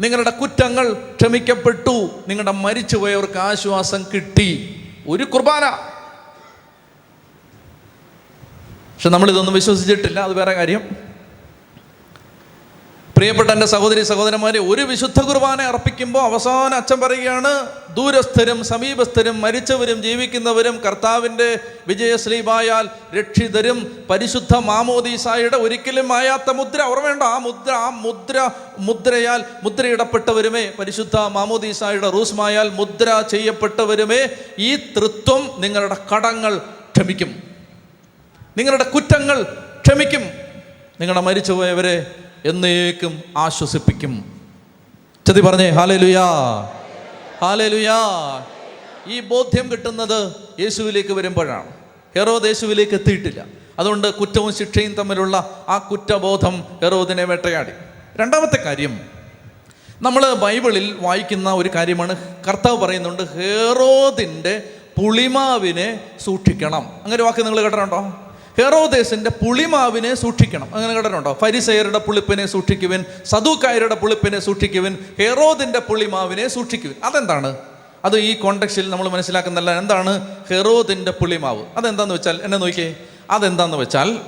[0.00, 2.10] നിങ്ങളുടെ കുറ്റങ്ങൾ ക്ഷമിക്കപ്പെട്ടു.
[2.28, 4.80] നിങ്ങളുടെ മരിച്ചുപോയവർക്ക് ആശ്വാസം കിട്ടി.
[5.08, 5.70] ഒരു കുർബാന.
[8.94, 10.20] പക്ഷെ നമ്മളിതൊന്നും വിശ്വസിച്ചിട്ടില്ല.
[10.20, 11.07] അത് വേറെ കാര്യം.
[13.18, 20.76] പ്രിയപ്പെട്ട എന്റെ സഹോദരി സഹോദരന്മാരെ ഒരു വിശുദ്ധ കുർബാന അർപ്പിക്കുമ്പോൾ അവസാനം അച്ഛൻ പറയുകയാണ് ദൂരസ്ഥരും സമീപസ്ഥരും മരിച്ചവരും ജീവിക്കുന്നവരും
[20.76, 21.58] കർത്താവിന്റെ
[21.88, 26.82] വിജയശ്രീമായാൽ രക്ഷിതരും പരിശുദ്ധ മാമോദീസായുടെ ഒരിക്കലും മായാത്ത മുദ്ര.
[26.82, 34.20] ഓർമ്മയുണ്ടോ ആ മുദ്ര ആ മുദ്ര മുദ്രയാൽ മുദ്രയിടപ്പെട്ടവരുമേ പരിശുദ്ധ മാമോദീസായുടെ റൂസ്മായാൽ മുദ്ര ചെയ്യപ്പെട്ടവരുമേ
[34.58, 36.58] ഈ തൃത്വം നിങ്ങളുടെ കടങ്ങൾ
[36.94, 37.42] ക്ഷമിക്കും.
[38.56, 39.42] നിങ്ങളുടെ കുറ്റങ്ങൾ
[39.82, 40.20] ക്ഷമിക്കും.
[41.00, 42.14] നിങ്ങളുടെ മരിച്ചുപോയവരെ
[42.44, 44.40] എന്നേക്കും ആശ്വസിപ്പിക്കും.
[45.26, 46.24] ചതി പറഞ്ഞേ ഹാലലുയാ
[47.40, 48.00] ഹാലലുയാ.
[49.06, 51.68] ഈ ബോധ്യം കിട്ടുന്നത് യേശുവിലേക്ക് വരുമ്പോഴാണ്.
[52.16, 53.44] ഹെറോദ് യേശുവിലേക്ക് എത്തിയിട്ടില്ല.
[53.78, 57.70] അതുകൊണ്ട് കുറ്റവും ശിക്ഷയും തമ്മിലുള്ള ആ കുറ്റബോധം ഹെറോദിനെ വേട്ടയാടി.
[58.16, 59.00] രണ്ടാമത്തെ കാര്യം
[60.02, 62.16] നമ്മൾ ബൈബിളിൽ വായിക്കുന്ന ഒരു കാര്യമാണ്
[62.48, 64.62] കർത്താവ് പറയുന്നുണ്ട് ഹെറോദിന്റെ
[64.98, 66.90] പുളിമാവിനെ സൂക്ഷിക്കണം.
[67.04, 68.27] അങ്ങനെ വാക്ക് നിങ്ങൾ കേട്ടിട്ടുണ്ടോ?
[68.58, 70.74] ഹെറോദേസിന്റെ പുളിമാവിനെ സൂക്ഷിക്കണം.
[70.74, 76.96] അങ്ങനെ കേട്ടിട്ടുണ്ടോ ഫരിസയരുടെ പുളിപ്പിനെ സൂക്ഷിക്കുവിൻ സദൂക്കായരുടെ പുളിപ്പിനെ സൂക്ഷിക്കുവിൻ ഹെറോദിന്റെ പുളിമാവിനെ സൂക്ഷിക്കുവിൻ.
[77.04, 77.56] അതെന്താണ്?
[78.04, 80.36] അത് ഈ കോണ്ടക്സ്റ്റിൽ നമ്മൾ മനസ്സിലാക്കുന്നില്ല എന്താണ്?
[80.48, 81.64] ഹെറോദിന്റെ പുളിമാവ്.
[81.76, 82.96] അതെന്താന്ന് വെച്ചാൽ എന്നെ നോക്കിയേ.
[83.30, 84.18] അതെന്താന്ന് വെച്ചാൽ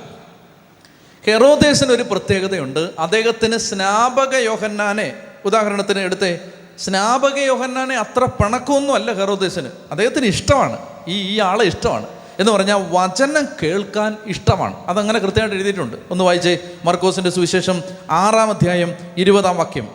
[1.25, 2.89] ഹെറോദേസിന് ഒരു പ്രത്യേകതയുണ്ട്.
[2.99, 5.13] അദ്ദേഹത്തിന് സ്നാപക യോഹന്നാനെ
[5.45, 6.39] ഉദാഹരണത്തിന് എടുത്തേ.
[6.79, 9.69] സ്നാപക യോഹന്നാനെ അത്ര പിണക്കമൊന്നും അല്ല ഹെറോദേസിന്.
[9.91, 10.77] അദ്ദേഹത്തിന് ഇഷ്ടമാണ്.
[11.07, 12.05] ഈ ഈ ആളെ ഇഷ്ടമാണ്.
[12.39, 14.85] എന്ന് പറഞ്ഞാൽ വചനം കേൾക്കാൻ ഇഷ്ടമാണ്.
[14.85, 15.97] അതങ്ങനെ കൃത്യമായിട്ട് എഴുതിയിട്ടുണ്ട്.
[16.11, 16.57] ഒന്ന് വായിച്ചേ.
[16.83, 19.87] മർക്കോസിന്റെ സുവിശേഷം ആറാം അധ്യായം ഇരുപതാം വാക്യം.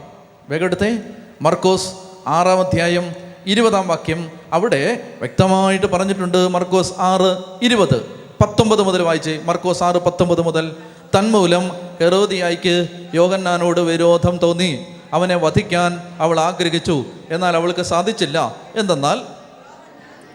[0.49, 0.99] വേഗം എടുത്തേ.
[1.43, 1.95] മർക്കോസ്
[2.27, 3.15] ആറാം അധ്യായം
[3.47, 4.31] ഇരുപതാം വാക്യം.
[4.53, 8.07] അവിടെ വ്യക്തമായിട്ട് പറഞ്ഞിട്ടുണ്ട് മർക്കോസ് ആറ് ഇരുപത്.
[8.43, 9.41] പത്തൊമ്പത് മുതൽ വായിച്ചേ.
[9.45, 10.77] മർക്കോസ് ആറ് പത്തൊമ്പത് മുതൽ.
[11.19, 11.69] തന്മൂലം
[12.01, 14.87] ഹെറോദിയായിക്ക് യോഗന്നാനോട് വിരോധം തോന്നി.
[15.13, 17.05] അവനെ വധിക്കാൻ അവൾ ആഗ്രഹിച്ചു.
[17.31, 18.57] എന്നാൽ അവൾക്ക് സാധിച്ചില്ല.
[18.75, 19.36] എന്തെന്നാൽ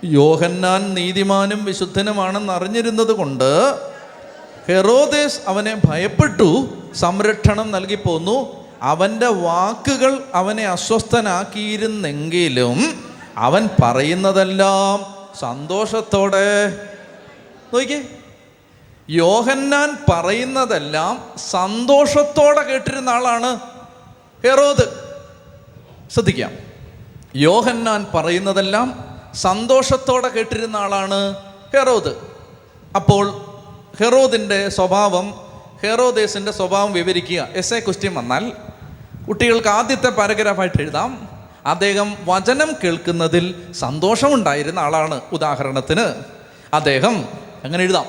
[0.03, 3.79] യോഹന്നാൻ നീതിമാനും വിശുദ്ധനുമാണെന്ന് അറിഞ്ഞിരുന്നത് കൊണ്ട്
[4.67, 8.65] ഹെറോദേസ് അവനെ ഭയപ്പെട്ടു സംരക്ഷണം നൽകി പോന്നു.
[8.81, 16.77] അവന്റെ വാക്കുകൾ അവനെ അസ്വസ്ഥനാക്കിയിരുന്നെങ്കിലും അവൻ പറയുന്നതെല്ലാം സന്തോഷത്തോടെ.
[17.73, 18.03] നോക്കിയേ
[19.09, 23.59] യോഹന്നാൻ പറയുന്നതെല്ലാം സന്തോഷത്തോടെ കേട്ടിരുന്ന ആളാണ്
[24.43, 24.85] ഹെറോദ്.
[26.13, 26.51] ശ്രദ്ധിക്കാം.
[27.35, 31.35] യോഹന്നാൻ പറയുന്നതെല്ലാം സന്തോഷത്തോടെ കേട്ടിരുന്ന ആളാണ്
[31.73, 32.15] ഹെറോദ്.
[32.95, 33.45] അപ്പോൾ
[33.99, 35.31] ഹെറോദിന്റെ സ്വഭാവം
[35.83, 37.47] ഹെറോദേസിന്റെ സ്വഭാവം വിവരിക്കുക.
[37.53, 38.51] എസ് എ ക്വസ്റ്റ്യൻ വന്നാൽ
[39.27, 41.29] കുട്ടികൾക്ക് ആദ്യത്തെ പാരഗ്രാഫായിട്ട് എഴുതാം.
[41.65, 45.21] അദ്ദേഹം വചനം കേൾക്കുന്നതിൽ സന്തോഷമുണ്ടായിരുന്ന ആളാണ്.
[45.31, 46.15] ഉദാഹരണത്തിന്
[46.73, 47.25] അദ്ദേഹം
[47.63, 48.05] അങ്ങനെ എഴുതാം.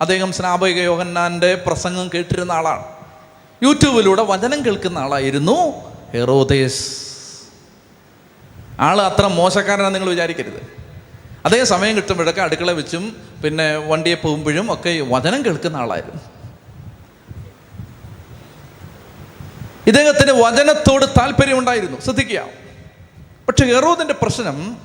[0.00, 2.84] അദ്ദേഹം സ്നാപക യോഹന്നാന്റെ പ്രസംഗം കേട്ടിരുന്ന ആളാണ്.
[3.62, 5.72] യൂട്യൂബിലൂടെ വചനം കേൾക്കുന്ന ആളായിരുന്നു
[6.12, 7.15] ഹെറോദേസ്.
[8.80, 10.76] ആൾ അത്ര മോശക്കാരനാണെന്ന് നിങ്ങൾ വിചാരിക്കരുത്.
[11.46, 16.22] അതേ സമയം കിട്ടുമ്പോഴൊക്കെ അടുക്കള വെച്ചും പിന്നെ വണ്ടിയെ പോകുമ്പോഴും ഒക്കെ വചനം കേൾക്കുന്ന ആളായിരുന്നു.
[19.86, 22.00] ഇദ്ദേഹത്തിന് വചനത്തോട് താല്പര്യമുണ്ടായിരുന്നു.
[22.00, 22.40] ശ്രദ്ധിക്കുക.
[23.48, 24.76] പക്ഷെ ഹെറോദിന്റെ പ്രശ്നം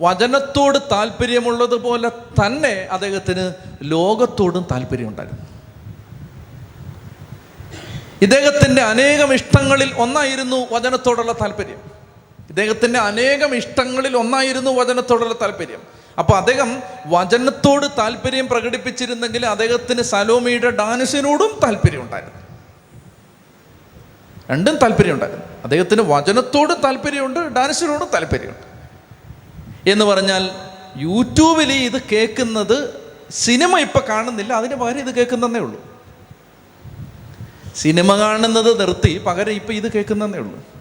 [0.00, 5.46] വചനത്തോട് താല്പര്യമുള്ളതുപോലെ തന്നെ അദ്ദേഹത്തിന് ലോകത്തോടും താല്പര്യമുണ്ടായിരുന്നു.
[8.22, 11.99] ഇദ്ദേഹത്തിന്റെ അനേകം ഇഷ്ടങ്ങളിൽ ഒന്നായിരുന്നു വചനത്തോടുള്ള താല്പര്യം.
[12.50, 15.82] ഇദ്ദേഹത്തിന്റെ അനേകം ഇഷ്ടങ്ങളിൽ ഒന്നായിരുന്നു വചനത്തോടുള്ള താല്പര്യം.
[16.18, 22.40] അപ്പോൾ അദ്ദേഹം വചനത്തോട് താല്പര്യം പ്രകടിപ്പിച്ചിരുന്നെങ്കിൽ അദ്ദേഹത്തിന് സലോമിയുടെ ഡാൻസിനോടും താല്പര്യം ഉണ്ടായിരുന്നു.
[24.50, 25.46] രണ്ടും താല്പര്യം ഉണ്ടായിരുന്നു.
[25.64, 28.70] അദ്ദേഹത്തിന് വചനത്തോട് താല്പര്യമുണ്ട് ഡാൻസിനോടും താല്പര്യമുണ്ട്.
[29.90, 30.50] എന്ന് പറഞ്ഞാൽ
[30.96, 36.00] യൂട്യൂബിൽ ഇത് കേൾക്കുന്നത് സിനിമ ഇപ്പം കാണുന്നില്ല അതിന് പകരം ഇത് കേൾക്കുന്നതേ ഉള്ളൂ.
[37.76, 40.79] സിനിമ കാണുന്നത് നിർത്തി പകരം ഇപ്പം ഇത് കേൾക്കുന്നതേ ഉള്ളൂ.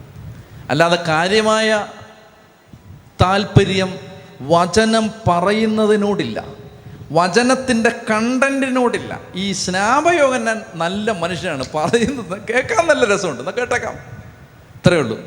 [0.69, 1.87] അല്ലാതെ കാര്യമായ
[3.21, 3.99] താല്പര്യം
[4.41, 6.45] വചനം പറയുന്നതിനോടില്ല.
[7.11, 11.65] വചനത്തിന്റെ കണ്ടന്റിനോടില്ല ഈ സ്നാപയോഗൻ നല്ല മനുഷ്യനാണ്.
[11.75, 13.41] പറയുന്നത് കേൾക്കാൻ നല്ല രസമുണ്ട്.
[13.41, 13.93] എന്നാൽ കേട്ടേക്കാം.
[14.75, 15.19] ഇത്രയേ ഉള്ളൂ.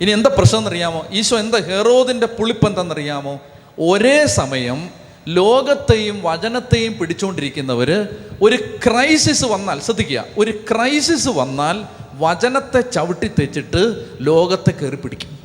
[0.00, 1.06] ഇനി എന്താ പ്രശ്നം എന്നറിയാമോ?
[1.10, 3.40] ഈശോ എന്താ ഹെറോദിന്റെ പുളിപ്പ് എന്താണെന്നറിയാമോ?
[3.78, 4.90] ഒരേ സമയം
[5.28, 8.08] ലോകത്തെയും വചനത്തെയും പിടിച്ചുകൊണ്ടിരിക്കുന്നവർ
[8.42, 15.38] ഒരു ക്രൈസിസ് വന്നാൽ ശ്രദ്ധിക്കുക ഒരു ക്രൈസിസ് വന്നാൽ വചനത്തെ ചവിട്ടി തെച്ചിട്ട് ലോകത്തെ കയറി പിടിക്കും.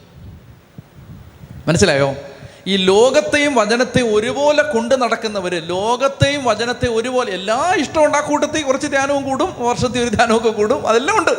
[1.67, 2.15] മനസ്സിലായോ?
[2.67, 9.23] ഈ ലോകത്തെയും വചനത്തെയും ഒരുപോലെ കൊണ്ട് നടക്കുന്നവർ ലോകത്തെയും വചനത്തെ ഒരുപോലെ എല്ലാ ഇഷ്ടവും ആ കൂട്ടത്തിൽ കുറച്ച് ധ്യാനവും
[9.23, 10.87] കൂടും വർഷത്തിൽ ഒരു ധ്യാനമൊക്കെ കൂടും.
[10.87, 11.37] അതെല്ലാം ഉണ്ട്.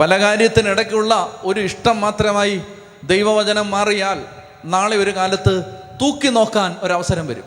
[0.00, 2.62] പല കാര്യത്തിനിടയ്ക്കുള്ള ഒരു ഇഷ്ടം മാത്രമായി
[3.04, 4.24] ദൈവവചനം മാറിയാൽ
[4.64, 5.64] നാളെ ഒരു കാലത്ത്
[6.00, 7.44] തൂക്കി നോക്കാൻ ഒരവസരം വരും.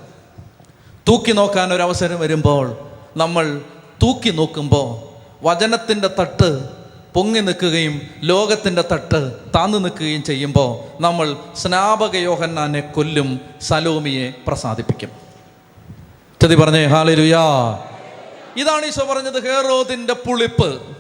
[1.07, 2.77] തൂക്കി നോക്കാൻ ഒരവസരം വരുമ്പോൾ
[3.17, 3.61] നമ്മൾ
[4.03, 6.69] തൂക്കി നോക്കുമ്പോൾ വചനത്തിന്റെ തട്ട്
[7.13, 15.09] പൊങ്ങി നിൽക്കുകയും ലോകത്തിന്റെ തട്ട് താന്നു നിൽക്കുകയും ചെയ്യുമ്പോൾ നമ്മൾ സ്നാപക യോഹന്നാനെ കൊല്ലും സലോമിയെ പ്രസാദിപ്പിക്കും.
[16.41, 17.43] ചതി പറഞ്ഞേ ഹാലിരുയാ
[18.57, 20.94] ഇതാണ് ഈശോ പറഞ്ഞത് ഹേറോതിന്റെ പുളിപ്പ്.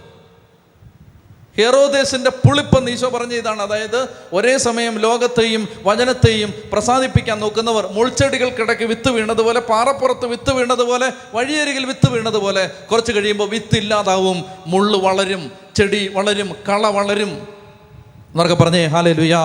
[1.57, 3.61] ഹെറോദേസിന്റെ പുളിപ്പെന്ന് ഈശോ പറഞ്ഞ ഇതാണ്.
[3.61, 3.99] അതായത്
[4.33, 12.63] ഒരേ സമയം ലോകത്തെയും വചനത്തെയും പ്രസാദിപ്പിക്കാൻ നോക്കുന്നവർ മുൾച്ചെടികൾക്കിടയ്ക്ക് വിത്ത് വീണതുപോലെ പാറപ്പുറത്ത് വിത്ത് വീണതുപോലെ വഴിയരികിൽ വിത്ത് വീണതുപോലെ
[12.91, 17.31] കുറച്ച് കഴിയുമ്പോൾ വിത്ത് ഇല്ലാതാവും മുള്ളു വളരും ചെടി വളരും കള വളരും.
[18.31, 19.43] എന്നൊക്കെ പറഞ്ഞേ ഹാലേ ലുയാ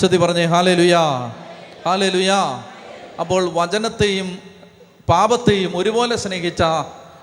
[0.00, 1.02] ചെതി പറഞ്ഞേ ഹാലേ ലുയാ
[1.86, 2.38] ഹാലേ ലുയാ
[3.20, 4.28] അപ്പോൾ വചനത്തെയും
[5.08, 6.62] പാപത്തെയും ഒരുപോലെ സ്നേഹിച്ച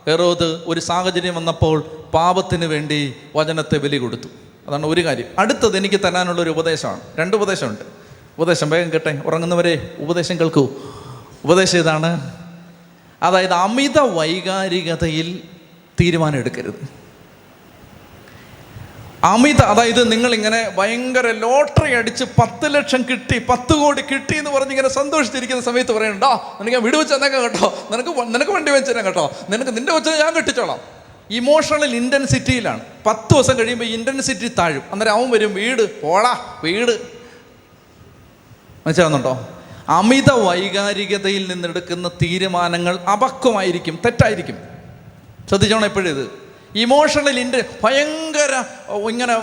[0.07, 1.83] ഹെറോദ് ഒരു സാഹചര്യം വന്നപ്പോൾ
[2.13, 4.27] പാപത്തിന് വേണ്ടി വചനത്തെ ബലി കൊടുത്തു.
[4.67, 5.25] അതാണ് ഒരു കാര്യം.
[5.39, 6.99] അടുത്തത് എനിക്ക് തരാനുള്ള ഒരു ഉപദേശമാണ്.
[7.19, 7.81] രണ്ട് ഉപദേശമുണ്ട്.
[8.39, 9.21] ഉപദേശം വേഗം കേട്ടെ.
[9.25, 10.69] ഉറങ്ങുന്നവരെ ഉപദേശം കേൾക്കൂ.
[11.43, 12.31] ഉപദേശം ഇതാണ്.
[13.23, 15.39] അതായത് അമിത വൈകാരികതയിൽ
[16.01, 17.00] തീരുമാനം എടുക്കരുത്
[19.23, 24.69] അമിത അതായത് നിങ്ങൾ ഇങ്ങനെ ഭയങ്കര ലോട്ടറി അടിച്ച് പത്ത് ലക്ഷം കിട്ടി പത്ത് കോടി കിട്ടി എന്ന് പറഞ്ഞ്
[24.69, 27.87] ഇങ്ങനെ സന്തോഷിച്ചിരിക്കുന്ന സമയത്ത് പറയണ്ടോ നിനക്ക് ഞാൻ വിടുവെച്ച് തന്നേക്കാം കേട്ടോ.
[27.91, 29.31] നിനക്ക് നിനക്ക് വണ്ടി വെച്ച് തരാം കേട്ടോ.
[29.49, 30.79] നിനക്ക് നിന്റെ വെച്ച് ഞാൻ കെട്ടിച്ചോളാം.
[31.31, 34.83] ഇമോഷണൽ ഇന്റൻസിറ്റിയിലാണ് പത്ത് ദിവസം കഴിയുമ്പോൾ ഇന്റൻസിറ്റി താഴും.
[34.91, 36.91] അന്നേരം അവൻ വരും വീട് പോളാ വീട്.
[38.87, 39.47] മനസ്സിലാവുന്നുണ്ടോ?
[39.89, 44.57] അമിത വൈകാരികതയിൽ നിന്നെടുക്കുന്ന തീരുമാനങ്ങൾ അപക്വമായിരിക്കും തെറ്റായിരിക്കും.
[45.47, 46.40] ശ്രദ്ധിച്ചോണം എപ്പോഴും ഇത്.
[46.75, 48.53] ഇമോഷണൽ ഇന്റെ ഭയങ്കര
[49.09, 49.35] ഇങ്ങനെ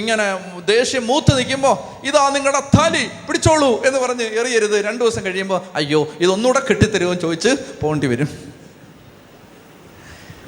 [0.00, 0.26] ഇങ്ങനെ
[0.66, 4.84] ദേഷ്യം മൂത്ത് നിൽക്കുമ്പോൾ ഇതാ നിങ്ങളുടെ തലി പിടിച്ചോളൂ എന്ന് പറഞ്ഞ് എറിയരുത്.
[4.84, 8.30] രണ്ട് ദിവസം കഴിയുമ്പോൾ അയ്യോ ഇതൊന്നുകൂടെ കെട്ടിത്തരുമോ എന്ന് ചോദിച്ച് പോകേണ്ടി വരും.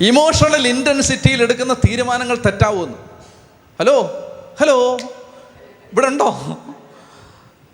[0.00, 2.98] ഇമോഷണൽ ഇന്റൻസിറ്റിയിൽ എടുക്കുന്ന തീരുമാനങ്ങൾ തെറ്റാവുമെന്ന്
[3.80, 3.96] ഹലോ
[4.60, 4.98] ഹലോ
[5.92, 6.30] ഇവിടെ ഉണ്ടോ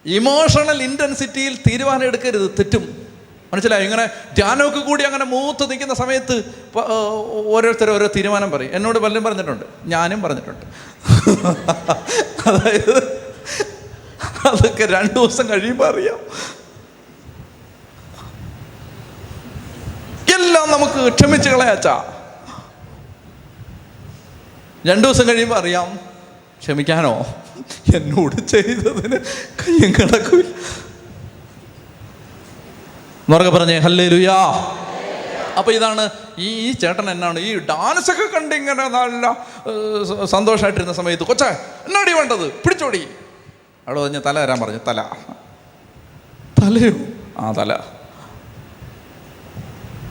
[0.06, 2.50] ഇമോഷണൽ ഇന്റൻസിറ്റിയിൽ തീരുമാനം എടുക്കരുത്.
[2.58, 3.01] തെറ്റും.
[3.52, 3.84] മനസ്സിലായോ?
[3.84, 6.44] ഇങ്ങനെ ധ്യാനമൊക്കെ കൂടി അങ്ങനെ മൂത്ത് നിൽക്കുന്ന സമയത്ത്
[7.46, 8.70] ഓരോരുത്തർ ഓരോ തീരുമാനം പറയും.
[8.74, 9.64] എന്നോട് പലരും പറഞ്ഞിട്ടുണ്ട്.
[9.84, 10.66] ഞാനും പറഞ്ഞിട്ടുണ്ട്.
[12.48, 13.04] അതായത്
[14.48, 16.18] അതൊക്കെ രണ്ട് ദിവസം കഴിയുമ്പോൾ അറിയാം.
[20.36, 22.04] എല്ലാം നമുക്ക് ക്ഷമിച്ച് കളയാച്ചാ.
[24.86, 25.98] രണ്ടു ദിവസം കഴിയുമ്പോൾ അറിയാം.
[26.60, 27.26] ക്ഷമിക്കാനോ?
[27.94, 29.16] എന്നോട് ചെയ്തതിന്
[29.62, 30.81] കയ്യും കിടക്കില്ല
[33.34, 34.36] എന്നൊക്കെ പറഞ്ഞേ ഹല്ലേ ലുയാ
[35.58, 39.44] അപ്പൊ ഇതാണ് ഈ ചേട്ടൻ എന്നാണ് ഈ ഡാൻസ് ഒക്കെ കണ്ട് ഇങ്ങനെ നല്ല
[40.24, 41.46] സന്തോഷമായിട്ടിരുന്ന സമയത്ത് കൊച്ചേ
[41.86, 42.52] എന്നാടി വേണ്ടത്?
[42.52, 43.08] പിടിച്ചോടി.
[43.88, 45.02] അവിടെ പറഞ്ഞ് തല വരാൻ പറഞ്ഞു തല.
[46.62, 46.92] തലയോ?
[47.38, 47.72] ആ തല.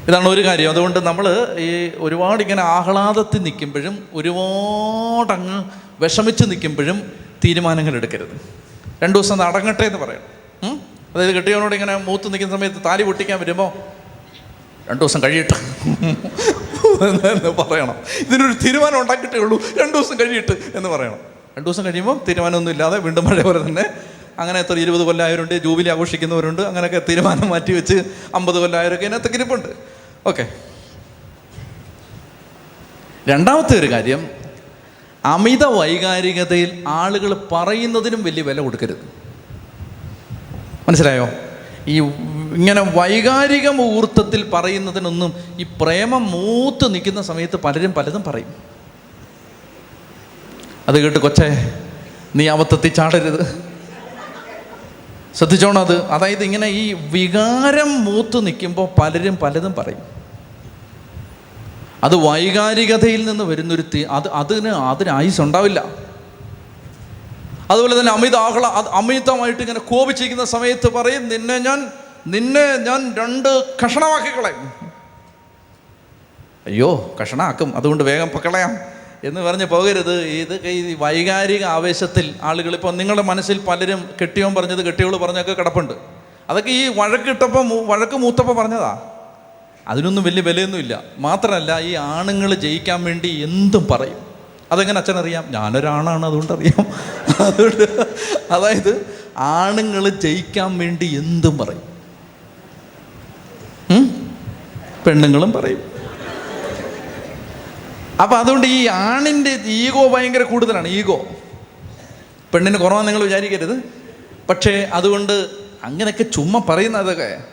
[0.08, 0.70] ഇതാണ് ഒരു കാര്യം.
[0.70, 5.64] അതുകൊണ്ട് നമ്മൾ ഈ ഒരുപാട് ഇങ്ങനെ ആഹ്ലാദത്തിൽ നിൽക്കുമ്പോഴും ഒരുപാട് അങ്ങ്
[6.02, 7.12] വിഷമിച്ച് നിൽക്കുമ്പോഴും
[7.46, 8.42] തീരുമാനങ്ങൾ എടുക്കരുത്.
[9.04, 10.91] രണ്ടു ദിവസം അടങ്ങട്ടെ എന്ന് പറയണം?
[11.16, 13.72] അതായത് കെട്ടിയവനോട് ഇങ്ങനെ മൂത്ത് നിൽക്കുന്ന സമയത്ത് താലി പൊട്ടിക്കാൻ വരുമ്പോൾ
[14.90, 15.58] രണ്ടു ദിവസം കഴിയട്ടെ.
[17.08, 17.96] എന്ന് പറയണം.
[18.20, 19.62] ഇതിനൊരു തീരുമാനം ഉണ്ടാക്കിയിട്ടേ ഉള്ളൂ.
[19.82, 21.20] രണ്ടു ദിവസം കഴിയിട്ട് എന്ന് പറയണം.
[21.58, 23.86] രണ്ടു ദിവസം കഴിയുമ്പോൾ തീരുമാനമൊന്നും ഇല്ലാതെ വീണ്ടും പഴയ പോലെ തന്നെ
[24.40, 28.04] അങ്ങനെ എത്ര ഇരുപത് കൊല്ലമായവരുണ്ട് ജൂബിലി ആഘോഷിക്കുന്നവരുണ്ട് അങ്ങനെയൊക്കെ തീരുമാനം മാറ്റി വെച്ച്
[28.36, 29.68] അമ്പത് കൊല്ലമായവരൊക്കെ ഇതിനകത്ത് ഇരിപ്പുണ്ട്.
[30.28, 30.48] ഓക്കെ.
[33.30, 34.30] രണ്ടാമത്തെ ഒരു കാര്യം
[35.26, 39.21] അമിത വൈകാരികതയിൽ ആളുകൾ പറയുന്നതിനും വലിയ വില കൊടുക്കരുത്.
[40.92, 41.30] മനസ്സിലായോ?
[41.88, 42.00] ഈ
[42.56, 48.56] ഇങ്ങനെ വൈകാരിക മുഹൂർത്തത്തിൽ പറയുന്നതിനൊന്നും ഈ പ്രേമം മൂത്ത് നിൽക്കുന്ന സമയത്ത് പലരും പലതും പറയും.
[50.88, 51.74] അത് കേട്ട് കൊച്ചേ
[52.36, 53.64] നീ അബദ്ധത്തിൽ ചാടരുത്.
[55.36, 56.04] ശ്രദ്ധിച്ചോണം അത്.
[56.06, 60.00] അതായത് ഇങ്ങനെ ഈ വികാരം മൂത്ത് നിൽക്കുമ്പോൾ പലരും പലതും പറയും.
[62.04, 66.01] അത് വൈകാരികതയിൽ നിന്ന് വരുന്നൊരു അത് അതിന് അതിന് ആയുസ് ഉണ്ടാവില്ല.
[67.72, 71.92] അതുപോലെ തന്നെ അമിത ആഹ്ല അമിതമായിട്ട് ഇങ്ങനെ കോപിച്ചിരിക്കുന്ന സമയത്ത് പറയും നിന്നെ ഞാൻ
[72.28, 74.92] നിന്നെ ഞാൻ രണ്ട് കഷണമാക്കി കളയും.
[76.68, 78.78] അയ്യോ കഷണാക്കും അതുകൊണ്ട് വേഗം പൊക്കളയാം
[79.24, 80.26] എന്ന് പറഞ്ഞ് പോകരുത്.
[80.26, 85.94] ഇത് ഈ വൈകാരിക ആവേശത്തിൽ ആളുകൾ ഇപ്പോൾ നിങ്ങളുടെ മനസ്സിൽ പലരും കെട്ടിയോൻ പറഞ്ഞത് കെട്ടിയോൾ പറഞ്ഞൊക്കെ കിടപ്പുണ്ട്.
[86.50, 89.02] അതൊക്കെ ഈ വഴക്കിട്ടപ്പം വഴക്ക് മൂത്തപ്പം പറഞ്ഞതാ.
[89.88, 91.04] അതിനൊന്നും വലിയ വിലയൊന്നുമില്ല.
[91.18, 94.31] മാത്രമല്ല ഈ ആണുങ്ങൾ ജയിക്കാൻ വേണ്ടി എന്തും പറയും.
[94.72, 95.46] അതെങ്ങനെ അച്ഛനറിയാം?
[95.50, 96.86] ഞാനൊരാണാണ് അതുകൊണ്ട് അറിയാം
[97.44, 97.88] അതുകൊണ്ട്
[98.52, 98.94] അതായത്
[99.38, 101.92] ആണുങ്ങൾ ജയിക്കാൻ വേണ്ടി എന്തും പറയും.
[105.06, 105.82] പെണ്ണുങ്ങളും പറയും.
[108.22, 111.26] അപ്പം അതുകൊണ്ട് ഈ ആണിന്റെ ഈഗോ ഭയങ്കര കൂടുതലാണ് ഈഗോ.
[112.54, 113.76] പെണ്ണിന് കുറവാണ് നിങ്ങൾ വിചാരിക്കരുത്.
[114.50, 115.34] പക്ഷേ അതുകൊണ്ട്
[115.84, 117.44] അങ്ങനെയൊക്കെ ചുമ്മാ പറയുന്നതൊക്കെ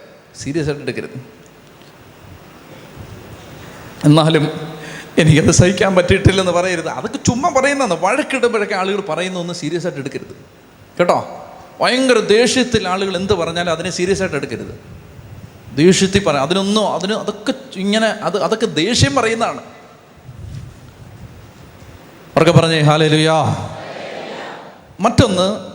[0.41, 1.19] സീരിയസ് ആയിട്ട് എടുക്കരുത്.
[4.05, 4.45] എന്നാലും
[5.19, 6.89] എനിക്കത് സഹിക്കാൻ പറ്റിയിട്ടില്ലെന്ന് പറയരുത്.
[6.89, 7.95] അതൊക്കെ ചുമ്മാ പറയുന്നതാണ്.
[7.95, 10.37] വഴക്കിടുമ്പോഴൊക്കെ ആളുകൾ പറയുന്നതൊന്നും സീരിയസ് ആയിട്ട് എടുക്കരുത്.
[10.99, 11.45] കേട്ടോ?
[11.81, 14.81] ഭയങ്കര ദേഷ്യത്തിൽ ആളുകൾ എന്ത് പറഞ്ഞാലും അതിനെ സീരിയസ് ആയിട്ട് എടുക്കരുത്.
[15.75, 19.63] ദേഷ്യത്തിൽ പറയാം അതിനൊന്നും അതിന് അതൊക്കെ ഇങ്ങനെ അത് അതൊക്കെ ദേഷ്യം പറയുന്നതാണ്.
[22.37, 23.69] അവർക്ക് പറഞ്ഞേ ഹാലലുയാ
[25.01, 25.73] മറ്റൊന്ന്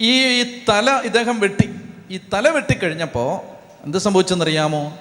[0.00, 1.74] ഈ തല ഇദ്ദേഹം വെട്ടി
[2.10, 3.40] ഈ തല വെട്ടിക്കഴിഞ്ഞപ്പോൾ
[3.84, 4.96] എന്ത് സംഭവിച്ചെന്നറിയാമോ?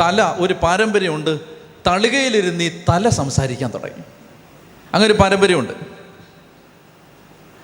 [0.00, 1.59] തല ഒരു പാരമ്പര്യമുണ്ട്.
[1.86, 4.02] തളികയിലിരുന്ന് ഈ തല സംസാരിക്കാൻ തുടങ്ങി.
[4.94, 5.74] അങ്ങനെ ഒരു പാരമ്പര്യമുണ്ട്.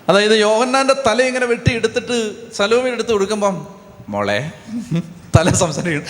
[0.08, 2.16] അതായത് യോഹന്നാന്റെ തല ഇങ്ങനെ വെട്ടി എടുത്തിട്ട്
[2.56, 3.54] സലോമിൽ എടുത്ത് കൊടുക്കുമ്പം
[4.08, 4.38] മോളെ
[5.36, 6.06] തല സംസാരിക്കണം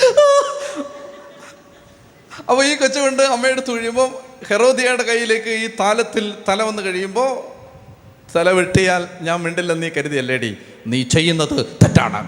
[2.49, 4.09] അപ്പോൾ ഈ കൊച്ചുകൊണ്ട് അമ്മയുടെ തുഴിയുമ്പോൾ
[4.49, 7.31] ഹെറോദിയയുടെ കയ്യിലേക്ക് ഈ താലത്തിൽ തല വന്ന് കഴിയുമ്പോൾ
[8.35, 10.51] തല വെട്ടിയാൽ ഞാൻ മിണ്ടില്ലെന്ന് നീ കരുതിയല്ലേടി?
[10.87, 12.21] നീ ചെയ്യുന്നത് തെറ്റാണ്.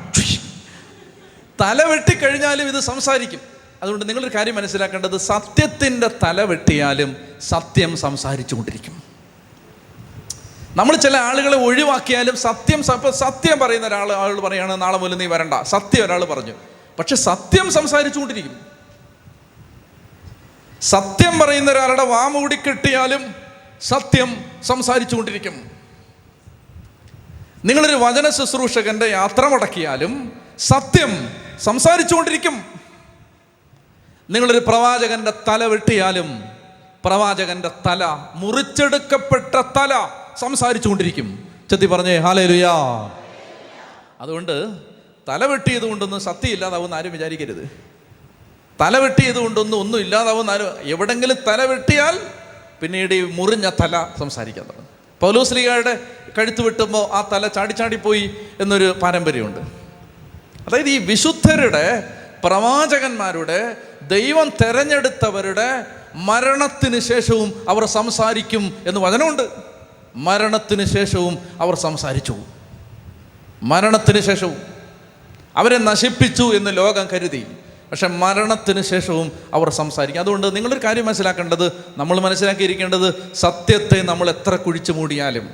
[1.61, 3.41] തല വെട്ടിക്കഴിഞ്ഞാലും ഇത് സംസാരിക്കും.
[3.83, 9.03] അതുകൊണ്ട് നിങ്ങളൊരു കാര്യം മനസ്സിലാക്കേണ്ടത് സത്യത്തിന്റെ തല വെട്ടിയാലും സത്യം സംസാരിച്ചു കൊണ്ടിരിക്കും
[10.77, 15.63] നമ്മൾ ചില ആളുകളെ ഒഴിവാക്കിയാലും സത്യം സത്യം പറയുന്ന ഒരാൾ ആൾ പറയാണ് നാളെ മുതൽ നീ വരണ്ട.
[15.63, 16.53] സത്യം ഒരാൾ പറഞ്ഞു.
[16.99, 18.61] പക്ഷെ സത്യം സംസാരിച്ചുകൊണ്ടിരിക്കും.
[20.81, 23.35] സത്യം പറയുന്ന ഒരാളുടെ വാമൂടി കിട്ടിയാലും
[23.83, 25.71] സത്യം സംസാരിച്ചുകൊണ്ടിരിക്കും.
[27.65, 32.78] നിങ്ങളൊരു വചന ശുശ്രൂഷകന്റെ യാത്ര മുടക്കിയാലും സത്യം സംസാരിച്ചുകൊണ്ടിരിക്കും.
[34.31, 36.45] നിങ്ങളൊരു പ്രവാചകന്റെ തല വെട്ടിയാലും
[37.05, 41.49] പ്രവാചകന്റെ തല മുറിച്ചെടുക്കപ്പെട്ട തല സംസാരിച്ചുകൊണ്ടിരിക്കും.
[41.71, 42.73] ചെത്തി പറഞ്ഞേ ഹാലേലുയാ.
[44.21, 44.79] അതുകൊണ്ട്
[45.29, 47.71] തല വെട്ടിയത് കൊണ്ടൊന്നും സത്യം ഇല്ലാതാവുമെന്ന് ആരും വിചാരിക്കരുത്.
[48.81, 52.21] തല വെട്ടിയത് കൊണ്ടൊന്നും ഒന്നും ഇല്ലാതാവുമെന്ന് ആരും എവിടെങ്കിലും തല വെട്ടിയാൽ
[52.81, 54.89] പിന്നീട് ഈ മുറിഞ്ഞ തല സംസാരിക്കാൻ തുടങ്ങും.
[55.21, 56.01] പൗലോസ്ലിഗയുടെ
[56.39, 59.61] കഴുത്ത് വെട്ടുമ്പോൾ ആ തല ചാടിച്ചാടിപ്പോയി എന്നൊരു പാരമ്പര്യമുണ്ട്.
[60.69, 62.15] അതായത് ഈ വിശുദ്ധരുടെ
[62.45, 63.77] പ്രവാചകന്മാരുടെ
[64.09, 69.43] ദൈവം തെരഞ്ഞെടുത്തവരുടെ മരണത്തിന് ശേഷവും അവർ സംസാരിക്കും എന്ന് വചനമുണ്ട്.
[70.17, 72.37] മരണത്തിന് ശേഷവും അവർ സംസാരിച്ചു.
[73.63, 74.57] മരണത്തിന് ശേഷവും.
[75.57, 77.47] അവരെ നശിപ്പിച്ചു എന്ന് ലോകം കരുതി.
[77.91, 80.21] പക്ഷെ മരണത്തിന് ശേഷവും അവർ സംസാരിക്കും.
[80.21, 85.51] അതുകൊണ്ട് നിങ്ങളൊരു കാര്യം മനസ്സിലാക്കേണ്ടത് നമ്മൾ മനസ്സിലാക്കിയിരിക്കേണ്ടത് സത്യത്തെ നമ്മൾ എത്ര കുഴിച്ചു മൂടിയാലും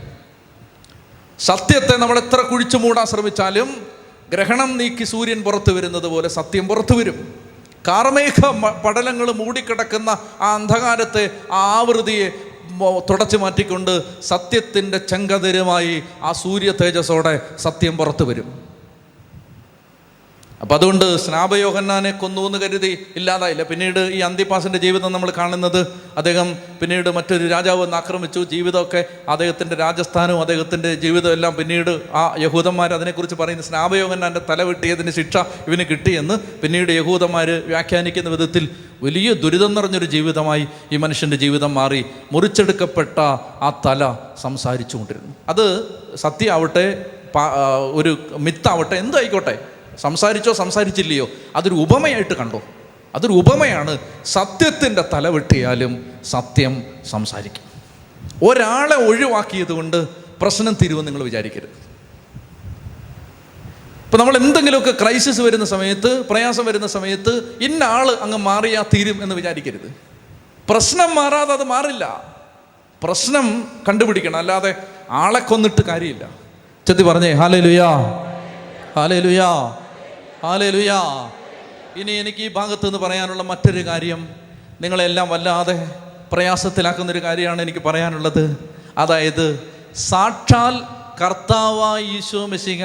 [1.39, 3.87] സത്യത്തെ നമ്മൾ എത്ര കുഴിച്ചു മൂടാൻ ശ്രമിച്ചാലും
[4.29, 7.45] ഗ്രഹണം നീക്കി സൂര്യൻ പുറത്തു വരുന്നത് പോലെ സത്യം പുറത്തു വരും.
[7.89, 8.39] കാർമേഘ
[8.85, 12.29] പടലങ്ങൾ മൂടിക്കിടക്കുന്ന ആ അന്ധകാരത്തെ ആവൃതിയെ
[13.09, 18.49] തുടച്ചു മാറ്റിക്കൊണ്ട് സത്യത്തിന്റെ ചെങ്കതിരുമായി ആ സൂര്യ തേജസ്സോടെ സത്യം പുറത്തു വരും.
[20.65, 23.63] അപ്പം അതുകൊണ്ട് സ്നാപയോഹന്നാനെ കൊന്നു എന്ന് കരുതി ഇല്ലാതായില്ല.
[23.63, 25.81] പിന്നീട് ഈ അന്തിപ്പാസിന്റെ ജീവിതം നമ്മൾ കാണുന്നത്
[26.17, 26.49] അദ്ദേഹം
[26.81, 28.41] പിന്നീട് മറ്റൊരു രാജാവ് വന്ന് ആക്രമിച്ചു.
[28.53, 35.37] ജീവിതമൊക്കെ അദ്ദേഹത്തിന്റെ രാജസ്ഥാനവും അദ്ദേഹത്തിന്റെ ജീവിതവും എല്ലാം പിന്നീട് ആ യഹൂദന്മാർ അതിനെക്കുറിച്ച് പറയുന്ന സ്നാപയോഹന്നാന്റെ തല വെട്ടിയതിന് ശിക്ഷ
[35.69, 38.69] ഇവന് കിട്ടിയെന്ന് പിന്നീട് യഹൂദന്മാർ വ്യാഖ്യാനിക്കുന്ന വിധത്തിൽ
[39.03, 42.05] വലിയ ദുരിതം നിറഞ്ഞൊരു ജീവിതമായി ഈ മനുഷ്യന്റെ ജീവിതം മാറി.
[42.33, 43.19] മുറിച്ചെടുക്കപ്പെട്ട
[43.67, 45.67] ആ തല സംസാരിച്ചു കൊണ്ടിരുന്നു അത്
[46.17, 46.87] സത്യമാവട്ടെ
[47.93, 49.74] ഒരു മിത്താവട്ടെ എന്തായിക്കോട്ടെ.
[49.99, 51.29] സംസാരിച്ചോ സംസാരിച്ചില്ലയോ?
[51.57, 52.63] അതൊരു ഉപമയായിട്ട് കണ്ടോ?
[53.15, 57.75] അതൊരു ഉപമയാണ് സത്യത്തിന്റെ തല വെട്ടിയാലും സത്യം സംസാരിക്കും.
[58.49, 60.09] ഒരാളെ ഒഴിവാക്കിയത് കൊണ്ട്
[60.41, 61.95] പ്രശ്നം തീരുമെന്ന് നിങ്ങൾ വിചാരിക്കരുത്.
[64.05, 69.35] ഇപ്പം നമ്മൾ എന്തെങ്കിലുമൊക്കെ ക്രൈസിസ് വരുന്ന സമയത്ത് പ്രയാസം വരുന്ന സമയത്ത് ഇന്ന ആൾ അങ്ങ് മാറിയാ തീരും എന്ന്
[69.35, 69.95] വിചാരിക്കരുത്.
[70.71, 72.35] പ്രശ്നം മാറാതെ അത് മാറില്ല.
[73.03, 74.37] പ്രശ്നം കണ്ടുപിടിക്കണം.
[74.37, 74.75] അല്ലാതെ
[75.11, 76.29] ആളെ കൊന്നിട്ട് കാര്യമില്ല.
[76.87, 77.91] ചെത്തി പറഞ്ഞേ ഹാലേ ലുയാ
[78.97, 79.77] ഹാലേ ലുയാ
[80.45, 81.31] ഹാലേ ലുയാ
[81.97, 84.29] ഇനി എനിക്ക് ഈ ഭാഗത്ത് നിന്ന് പറയാനുള്ള മറ്റൊരു കാര്യം
[84.81, 86.01] നിങ്ങളെല്ലാം വല്ലാതെ
[86.33, 88.71] പ്രയാസത്തിലാക്കുന്നൊരു കാര്യമാണ് എനിക്ക് പറയാനുള്ളത്.
[88.99, 90.81] അതായത് സാക്ഷാൽ
[91.25, 92.85] കർത്താവായി യേശു മെസ്സിക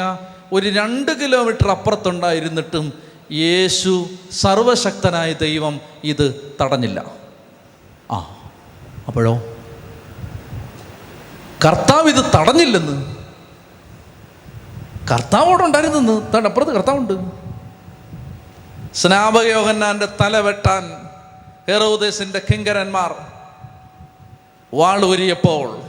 [0.51, 2.93] ഒരു രണ്ട് കിലോമീറ്റർ അപ്പുറത്തുണ്ടായിരുന്നിട്ടും
[3.31, 7.05] യേശു സർവശക്തനായ ദൈവം ഇത് തടഞ്ഞില്ല.
[8.11, 8.49] ആ
[9.07, 9.35] അപ്പോഴോ?
[11.65, 13.15] കർത്താവ് ഇത് തടഞ്ഞില്ലെന്ന്.
[15.11, 16.33] കർത്താവോടുണ്ടായിരുന്നെന്ന്.
[16.33, 17.38] തടപ്പുറത്ത് അപ്പുറത്ത് കർത്താവുണ്ട്.
[18.93, 21.07] സ്നാപകയോഹന്നാന്റെ തല വെട്ടാൻ
[21.71, 23.15] ഹെറോദേസിന്റെ കിങ്കരന്മാർ
[24.73, 25.81] വാളൂരിയപ്പോൾ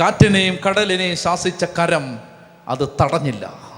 [0.00, 2.20] കാറ്റിനെയും കടലിനെയും ശാസിച്ച കരം
[2.68, 3.72] അത് തടഞ്ഞില്ല.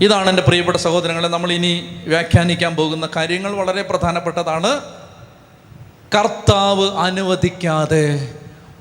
[0.00, 4.80] ഇതാണ് എന്റെ പ്രിയപ്പെട്ട സഹോദരങ്ങളെ നമ്മൾ ഇനി വ്യാഖ്യാനിക്കാൻ പോകുന്ന കാര്യങ്ങൾ വളരെ പ്രധാനപ്പെട്ടതാണ്.
[6.14, 8.34] കർത്താവ് അനുവദിക്കാതെ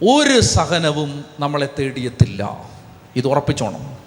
[0.03, 2.65] ഒരു സഹനവും നമ്മളെ തേടിയെത്തില്ല.
[3.15, 3.98] ഇത് ഉറപ്പിച്ചോണം.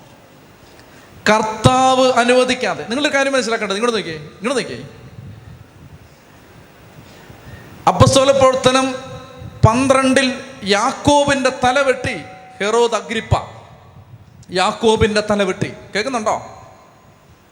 [1.31, 2.87] കർത്താവ് അനുവദിക്കാതെ.
[2.89, 4.17] നിങ്ങളൊരു കാര്യം മനസ്സിലാക്കേണ്ടത് ഇങ്ങോട്ട് നോക്കിയേ.
[4.17, 4.89] ഇങ്ങോട്ട് നോക്കിയേ.
[7.89, 8.93] അപ്പസ്തോല പ്രവർത്തനം
[9.67, 12.23] പന്ത്രണ്ടിൽ യാക്കോബിന്റെ തല വെട്ടി
[12.61, 13.37] ഹെറോദ് അഗ്രിപ്പ.
[14.51, 15.73] യാക്കോബിന്റെ തല വെട്ടി.
[15.95, 16.63] കേൾക്കുന്നുണ്ടോ?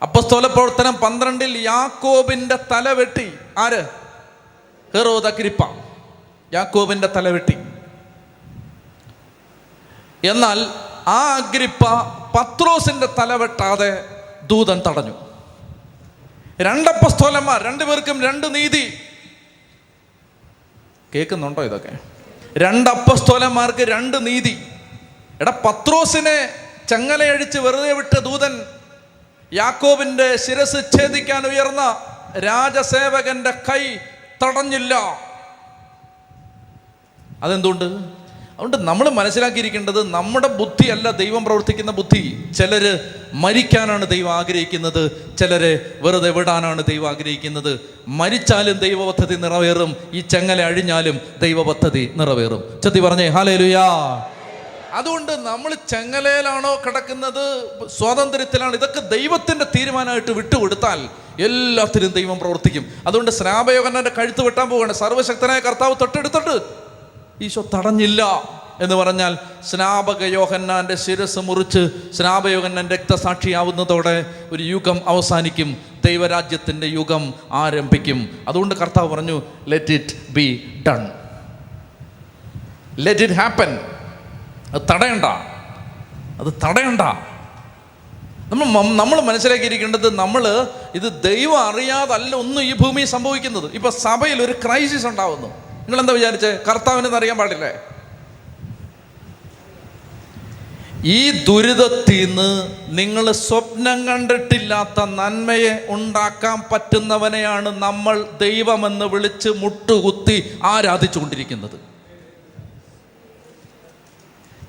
[0.02, 3.38] അപ്പസ്തോല പ്രവർത്തനം പന്ത്രണ്ടിൽ യാക്കോബിന്റെ തല വെട്ടി.
[3.58, 3.84] ആര്?
[4.96, 5.64] ഹെറോദ് അഗ്രിപ്പ.
[6.54, 7.58] യാക്കോബിന്റെ തല വെട്ടി.
[10.28, 10.66] എന്നാൽ
[11.06, 11.84] ആ അഗ്രിപ്പ
[12.34, 14.04] പത്രോസിന്റെ തലവെട്ടാതെ
[14.42, 15.14] ദൂതൻ തടഞ്ഞു.
[16.60, 19.00] രണ്ടപ്പസ്തോലന്മാർ രണ്ടുപേർക്കും രണ്ട് നീതി.
[21.14, 21.98] കേൾക്കുന്നുണ്ടോ ഇതൊക്കെ?
[22.56, 24.66] രണ്ട് അപ്പസ്തോലന്മാർക്ക് രണ്ട് നീതി.
[25.40, 26.54] എടാ പത്രോസിനെ
[26.88, 28.64] ചങ്ങലയഴിച്ച് വെറുതെ വിട്ട ദൂതൻ
[29.52, 32.06] യാക്കോബിന്റെ ശിരസ് ഛേദിക്കാൻ ഉയർന്ന
[32.38, 33.96] രാജസേവകന്റെ കൈ
[34.42, 34.94] തടഞ്ഞില്ല.
[37.42, 38.19] അതെന്തുകൊണ്ട്?
[38.60, 42.44] അതുകൊണ്ട് നമ്മൾ മനസ്സിലാക്കിയിരിക്കേണ്ടത് നമ്മുടെ ബുദ്ധിയല്ല ദൈവം പ്രവർത്തിക്കുന്ന ബുദ്ധി.
[42.58, 43.00] ചിലർ
[43.32, 47.80] മരിക്കാനാണ് ദൈവം ആഗ്രഹിക്കുന്നത് ചിലരെ വെറുതെ വിടാനാണ് ദൈവം ആഗ്രഹിക്കുന്നത്.
[48.08, 52.80] മരിച്ചാലും ദൈവ പദ്ധതി നിറവേറും ഈ ചെങ്ങല അഴിഞ്ഞാലും ദൈവ പദ്ധതി നിറവേറും.
[52.84, 53.86] ചത്തി പറഞ്ഞേ ഹാലേ ലുയാ
[54.92, 57.64] അതുകൊണ്ട് നമ്മൾ ചെങ്ങലയിലാണോ കിടക്കുന്നത്
[57.98, 61.08] സ്വാതന്ത്ര്യത്തിലാണ് ഇതൊക്കെ ദൈവത്തിന്റെ തീരുമാനമായിട്ട് വിട്ടുകൊടുത്താൽ
[61.42, 62.86] എല്ലാത്തിനും ദൈവം പ്രവർത്തിക്കും.
[63.06, 64.92] അതുകൊണ്ട് സ്നാപയോഗന്റെ കഴുത്ത് വെട്ടാൻ പോവുകയാണ്.
[64.92, 66.80] സർവശക്തനായ കർത്താവ് തൊട്ടെടുത്തിട്ട്
[67.42, 68.42] ഈശോ തടഞ്ഞില്ല
[68.80, 75.76] എന്ന് പറഞ്ഞാൽ സ്നാപക യോഹന്നാന്റെ ശിരസ് മുറിച്ച് സ്നാപയോഹന്നാൻ രക്തസാക്ഷിയാവുന്നതോടെ ഒരു യുഗം അവസാനിക്കും.
[76.06, 78.44] ദൈവരാജ്യത്തിന്റെ യുഗം ആരംഭിക്കും.
[78.48, 81.10] അതുകൊണ്ട് കർത്താവ് പറഞ്ഞു let it be done
[82.98, 83.78] let it happen
[84.74, 85.24] അത് തടയണ്ട.
[86.40, 87.00] അത് തടയണ്ട.
[88.50, 88.64] നമ്മൾ
[88.96, 93.70] നമ്മൾ മനസ്സിലാക്കിയിരിക്കേണ്ടത് നമ്മൾ ഇത് ദൈവം അറിയാതല്ല ഒന്നും ഈ ഭൂമിയിൽ സംഭവിക്കുന്നത്.
[93.74, 95.69] ഇപ്പം സഭയിൽ ഒരു ക്രൈസിസ് ഉണ്ടാവുന്നു.
[95.90, 96.58] നിങ്ങൾ എന്താ വിചാരിച്ചേ?
[96.68, 97.72] കർത്താവിനെന്ന് അറിയാൻ പാടില്ലേ?
[101.04, 111.90] ഈ ദുരിതത്തിൽ നിന്ന് നിങ്ങൾ സ്വപ്നം കണ്ടിട്ടില്ലാത്ത നന്മയെ ഉണ്ടാക്കാൻ പറ്റുന്നവനെയാണ് നമ്മൾ ദൈവമെന്ന് വിളിച്ച് മുട്ടുകുത്തി ആരാധിച്ചുകൊണ്ടിരിക്കുന്നത്.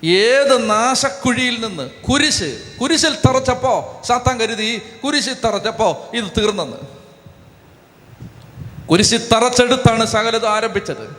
[0.06, 7.01] ഏത് നാശക്കുഴിയിൽ നിന്ന് കുരിശ് കുരിശിൽ തറച്ചപ്പോ സാത്താൻ കരുതി കുരിശിൽ തറച്ചപ്പോ ഇത് തീർന്നെന്ന്.
[8.92, 11.16] കുരിശിൽ തറച്ചെടുത്താണ് സകലത് ആരംഭിച്ചത്.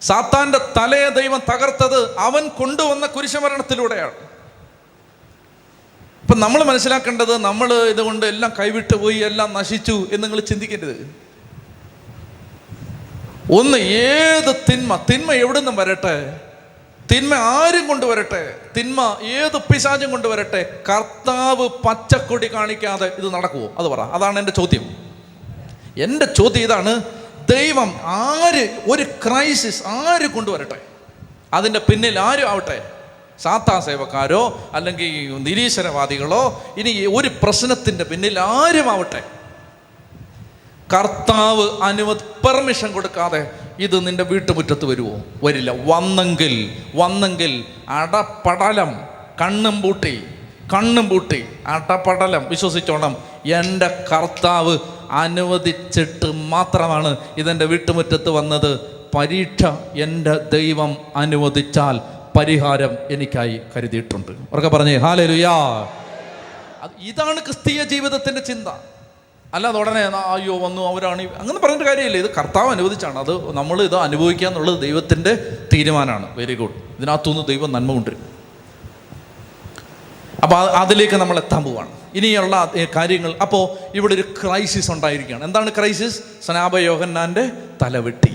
[0.00, 4.12] സാത്താന്റെ തലയെ ദൈവം തകർത്തത് അവൻ കൊണ്ടുവന്ന കുരിശമരണത്തിലൂടെയാണ്.
[6.22, 11.16] ഇപ്പൊ നമ്മൾ മനസ്സിലാക്കേണ്ടത് നമ്മൾ ഇതുകൊണ്ട് എല്ലാം കൈവിട്ടു പോയി എല്ലാം നശിച്ചു എന്ന് നിങ്ങൾ ചിന്തിക്കരുത്.
[13.52, 16.40] ഒന്ന് ഏത് തിന്മ തിന്മ എവിടെ നിന്നും വരട്ടെ?
[17.14, 18.60] തിന്മ ആരും കൊണ്ടുവരട്ടെ?
[18.76, 20.82] തിന്മ ഏത് പിശാചും കൊണ്ടുവരട്ടെ?
[20.88, 24.00] കർത്താവ് പച്ചക്കൊടി കാണിക്കാതെ ഇത് നടക്കുമോ അത് പറ.
[24.00, 25.03] അതാണ് എന്റെ ചോദ്യം.
[25.96, 27.02] എന്റെ ചോദ്യം ഇതാണ്
[27.50, 30.80] ദൈവം ആര് ഒരു ക്രൈസിസ് ആര് കൊണ്ടുവരട്ടെ?
[31.54, 32.90] അതിന്റെ പിന്നിൽ ആരും ആവട്ടെ?
[33.42, 39.22] സാത്താ സേവക്കാരോ അല്ലെങ്കിൽ നിരീശ്വരവാദികളോ ഇനി ഒരു പ്രശ്നത്തിന്റെ പിന്നിൽ ആരും ആവട്ടെ?
[40.94, 45.70] കർത്താവ് അനുമതി പെർമിഷൻ കൊടുക്കാതെ ഇത് നിന്റെ വീട്ടുമുറ്റത്ത് വരുമോ വരില്ല.
[45.70, 49.00] വന്നെങ്കിൽ വന്നെങ്കിൽ അടപടലം
[49.40, 50.24] കണ്ണും പൂട്ടി
[50.74, 52.48] കണ്ണും പൂട്ടി അടപടലം.
[52.48, 53.16] വിശ്വസിച്ചോണം.
[53.46, 54.78] എന്റെ കർത്താവ്
[55.14, 58.80] അനുവദിച്ചിട്ട് മാത്രമാണ് ഇതെന്റെ വീട്ടുമുറ്റത്ത് വന്നത്.
[59.16, 59.64] പരീക്ഷ
[59.98, 62.00] എന്റെ ദൈവം അനുവദിച്ചാൽ
[62.38, 64.32] പരിഹാരം എനിക്കായി കരുതിയിട്ടുണ്ട്.
[64.52, 65.86] ഉറക്കെ പറഞ്ഞേ ഹാലേ ലുയാ
[67.00, 68.68] ഇതാണ് ക്രിസ്തീയ ജീവിതത്തിന്റെ ചിന്ത.
[69.54, 72.16] അല്ലാതെ ഉടനെ അയ്യോ വന്നു അവരാണ് അങ്ങനെ പറഞ്ഞിട്ട് കാര്യമില്ല.
[72.16, 73.18] ഇത് കർത്താവ് അനുവദിച്ചാണ്.
[73.18, 75.34] അത് നമ്മൾ ഇത് അനുഭവിക്കുക എന്നുള്ളത് ദൈവത്തിന്റെ
[75.72, 76.36] തീരുമാനമാണ്.
[76.36, 78.33] വെരി ഗുഡ് ഇതിനകത്തുനിന്ന് ദൈവം നന്മ കൊണ്ടുവരും.
[80.44, 81.90] അപ്പോൾ അതിലേക്ക് നമ്മൾ എത്താൻ പോവാണ്.
[82.14, 83.32] ഇനിയുള്ള കാര്യങ്ങൾ.
[83.42, 83.62] അപ്പോൾ
[83.96, 85.44] ഇവിടെ ഒരു ക്രൈസിസ് ഉണ്ടായിരിക്കുകയാണ്.
[85.44, 87.44] എന്താണ് ക്രൈസിസ് സ്നാപക യോഹന്നാന്റെ
[87.82, 88.32] തലവെട്ടി.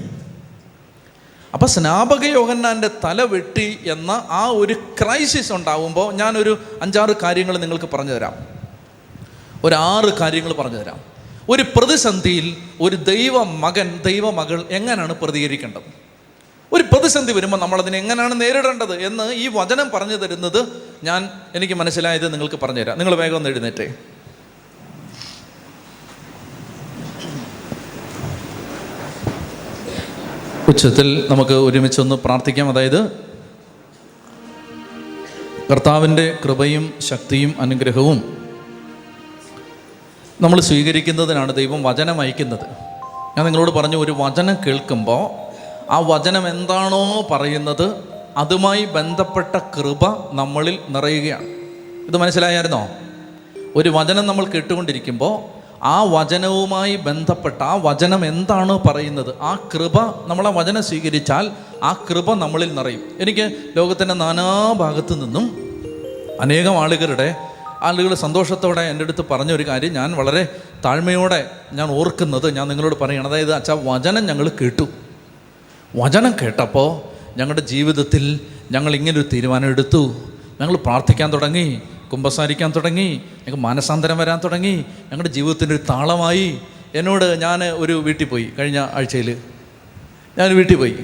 [1.54, 8.36] അപ്പോൾ സ്നാപക യോഹന്നാന്റെ തലവെട്ടി എന്ന ആ ഒരു ക്രൈസിസ് ഉണ്ടാവുമ്പോൾ ഞാനൊരു അഞ്ചാറ് കാര്യങ്ങൾ നിങ്ങൾക്ക് പറഞ്ഞു തരാം
[9.64, 11.00] ഒരു ആറ് കാര്യങ്ങൾ പറഞ്ഞു തരാം
[11.50, 16.09] ഒരു പ്രതിസന്ധിയിൽ ഒരു ദൈവ മകൻ ദൈവമകൾ എങ്ങനെയാണ് പ്രതികരിക്കേണ്ടത്?
[16.74, 20.68] ഒരു പ്രതിസന്ധി വരുമ്പോൾ നമ്മളതിനെ എങ്ങനെയാണ് നേരിടേണ്ടത് എന്ന് ഈ വചനം പറഞ്ഞു തരുന്നത്
[21.04, 22.98] ഞാൻ എനിക്ക് മനസ്സിലായത് നിങ്ങൾക്ക് പറഞ്ഞുതരാം.
[22.98, 23.94] നിങ്ങൾ വേഗം ഒന്ന് എഴുന്നേറ്റേ.
[30.68, 32.70] ഉച്ചത്തിൽ നമുക്ക് ഒരുമിച്ചൊന്ന് പ്രാർത്ഥിക്കാം.
[32.70, 33.30] അതായത്
[35.72, 38.38] കർത്താവിന്റെ കൃപയും ശക്തിയും അനുഗ്രഹവും
[40.42, 42.66] നമ്മൾ സ്വീകരിക്കുന്നതിനാണ് ദൈവം വചനം അയക്കുന്നത്.
[43.38, 45.49] ഞാൻ നിങ്ങളോട് പറഞ്ഞു ഒരു വചനം കേൾക്കുമ്പോൾ
[45.90, 47.96] ആ വചനം എന്താണോ പറയുന്നത്
[48.38, 51.44] അതുമായി ബന്ധപ്പെട്ട കൃപ നമ്മളിൽ നിറയുകയാണ്.
[52.08, 52.88] ഇത് മനസ്സിലായായിരുന്നോ?
[53.76, 59.36] ഒരു വചനം നമ്മൾ കേട്ടുകൊണ്ടിരിക്കുമ്പോൾ ആ വചനവുമായി ബന്ധപ്പെട്ട ആ വചനം എന്താണ് പറയുന്നത്?
[59.42, 61.52] ആ കൃപ നമ്മൾ ആ വചനം സ്വീകരിച്ചാൽ
[61.84, 63.02] ആ കൃപ നമ്മളിൽ നിറയും.
[63.20, 65.58] എനിക്ക് ലോകത്തിന്റെ നാനാഭാഗത്തു നിന്നും
[66.42, 67.36] അനേകം ആളുകളുടെ
[67.82, 70.48] ആളുകൾ സന്തോഷത്തോടെ എന്റെ അടുത്ത് പറഞ്ഞ ഒരു കാര്യം ഞാൻ വളരെ
[70.86, 74.88] താഴ്മയോടെ ഞാൻ ഓർക്കുന്നത് ഞാൻ നിങ്ങളോട് പറയുകയാണ് അതായത് അച്ഛാ വചനം ഞങ്ങൾ കേട്ടു.
[75.96, 77.02] വചനം കേട്ടപ്പോൾ
[77.38, 78.40] ഞങ്ങളുടെ ജീവിതത്തിൽ
[78.72, 80.16] ഞങ്ങൾ ഇങ്ങനൊരു തീരുമാനം എടുത്തു
[80.62, 81.82] ഞങ്ങൾ പ്രാർത്ഥിക്കാൻ തുടങ്ങി
[82.12, 84.76] കുമ്പസാരിക്കാൻ തുടങ്ങി ഞങ്ങൾക്ക് മാനസാന്തരം വരാൻ തുടങ്ങി
[85.12, 86.58] ഞങ്ങളുടെ ജീവിതത്തിന്റെ ഒരു താളമായി.
[86.96, 89.38] എന്നോട് ഞാൻ ഒരു വീട്ടിൽ പോയി കഴിഞ്ഞ ആഴ്ചയിൽ
[90.38, 90.96] ഞാൻ വീട്ടിൽ പോയി.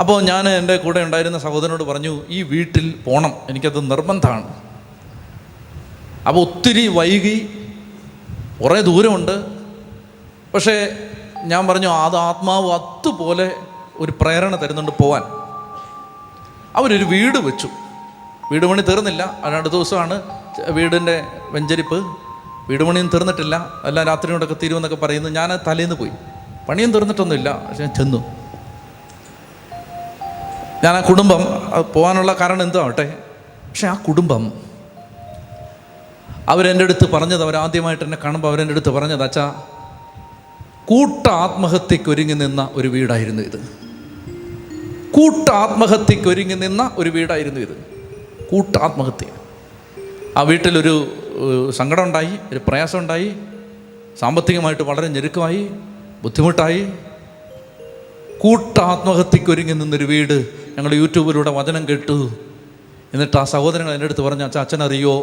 [0.00, 4.54] അപ്പോൾ ഞാൻ എന്റെ കൂടെ ഉണ്ടായിരുന്ന സഹോദരനോട് പറഞ്ഞു ഈ വീട്ടിൽ പോകണം എനിക്കത് നിർബന്ധമാണ്.
[6.28, 7.48] അപ്പോൾ ഒത്തിരി വൈകി
[8.62, 9.44] കുറേ ദൂരമുണ്ട്.
[10.54, 10.96] പക്ഷേ
[11.44, 13.56] ഞാൻ പറഞ്ഞു അത് ആത്മാവ് അതുപോലെ
[13.96, 15.22] ഒരു പ്രേരണ തരുന്നുണ്ട് പോവാൻ.
[16.76, 17.68] അവരൊരു വീട് വെച്ചു.
[18.52, 19.38] വീട് പണി തീർന്നില്ല.
[19.44, 20.22] രണ്ട് ദിവസമാണ്
[20.68, 22.16] വീടിന്റെ വെഞ്ചരിപ്പ്.
[22.68, 23.70] വീട് പണിയും തീർന്നിട്ടില്ല.
[23.84, 25.28] എല്ലാം രാത്രിയോടൊക്കെ തീരുമെന്നൊക്കെ പറയുന്നു.
[25.28, 26.10] ഞാൻ തലേന്ന് പോയി.
[26.68, 27.62] പണിയും തീർന്നിട്ടൊന്നുമില്ല.
[27.80, 28.24] ഞാൻ ചെന്നു.
[30.84, 31.44] ഞാൻ ആ കുടുംബം
[31.94, 33.18] പോകാനുള്ള കാരണം എന്തോ ആവട്ടെ
[33.68, 34.52] പക്ഷെ ആ കുടുംബം
[36.48, 39.62] അവരെന്റെ അടുത്ത് പറഞ്ഞത് അവരാദ്യമായിട്ട് എന്നെ കാണുമ്പോൾ അവരെന്റെ അടുത്ത് പറഞ്ഞത് അച്ഛാ
[40.88, 43.60] കൂട്ട ആത്മഹത്യക്ക് ഒരുങ്ങി നിന്ന ഒരു വീടായിരുന്നു ഇത്.
[45.10, 47.76] കൂട്ട ആത്മഹത്യക്ക് ഒരുങ്ങി നിന്ന ഒരു വീടായിരുന്നു ഇത്.
[48.50, 49.26] കൂട്ട ആത്മഹത്യ
[50.36, 50.94] ആ വീട്ടിലൊരു
[51.70, 53.32] സങ്കടം ഉണ്ടായി ഒരു പ്രയാസം ഉണ്ടായി
[54.20, 55.70] സാമ്പത്തികമായിട്ട് വളരെ ഞെരുക്കമായി
[56.22, 56.92] ബുദ്ധിമുട്ടായി.
[58.38, 62.18] കൂട്ട ആത്മഹത്യക്ക് ഒരുങ്ങി നിന്നൊരു വീട് ഞങ്ങൾ യൂട്യൂബിലൂടെ വചനം കേട്ടു.
[63.14, 65.14] എന്നിട്ട് ആ സഹോദരങ്ങൾ എന്റെ അടുത്ത് പറഞ്ഞു അച്ഛൻ അറിയോ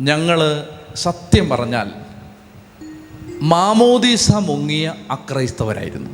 [0.00, 0.40] ഞങ്ങൾ
[0.96, 2.05] സത്യം പറഞ്ഞാൽ
[3.42, 6.10] മാമോദീസ മുങ്ങിയ അക്രൈസ്തവരായിരുന്നു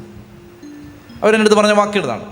[1.22, 2.24] അവരെന്റെ അടുത്ത് പറഞ്ഞ വാക്കിയതാണ്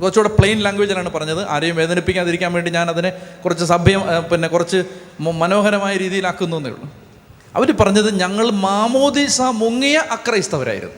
[0.00, 1.48] കുറച്ചുകൂടെ പ്ലെയിൻ ലാംഗ്വേജിലാണ് പറഞ്ഞത്.
[1.48, 3.12] ആരെയും വേദനിപ്പിക്കാതിരിക്കാൻ വേണ്ടി ഞാൻ അതിനെ
[3.44, 4.84] കുറച്ച് സഭ്യം പിന്നെ കുറച്ച്
[5.20, 6.88] മനോഹരമായ രീതിയിലാക്കുന്നു എന്നേ ഉള്ളൂ.
[7.56, 10.94] അവർ പറഞ്ഞത് ഞങ്ങൾ മാമോദീസ മുങ്ങിയ അക്രൈസ്തവരായിരുന്നു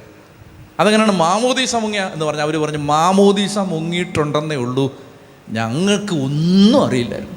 [0.81, 5.01] അതെങ്ങനെയാണ് മാമോദീസ മുങ്ങിയ എന്ന് പറഞ്ഞാൽ അവർ പറഞ്ഞു മാമോദീസ മുങ്ങിയിട്ടുണ്ടെന്നേ ഉള്ളൂ.
[5.49, 7.37] ഞങ്ങൾക്ക് ഒന്നും അറിയില്ലായിരുന്നു.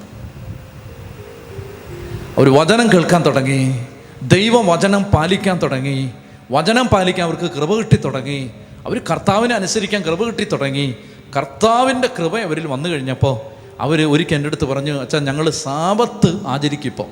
[2.37, 3.87] അവർ വചനം കേൾക്കാൻ തുടങ്ങി.
[4.27, 6.11] ദൈവ വചനം പാലിക്കാൻ തുടങ്ങി.
[6.51, 8.49] വചനം പാലിക്കാൻ അവർക്ക് കൃപ കിട്ടി തുടങ്ങി.
[8.85, 10.95] അവർ കർത്താവിനെ അനുസരിക്കാൻ കൃപ കിട്ടി തുടങ്ങി.
[11.37, 13.39] കർത്താവിന്റെ കൃപ അവരിൽ വന്നു കഴിഞ്ഞപ്പോൾ
[13.81, 17.07] അവർ ഒരിക്കൽ എന്റെ അടുത്ത് പറഞ്ഞു അച്ഛാ ഞങ്ങൾ സാപത്ത് ആചരിക്കിപ്പോൾ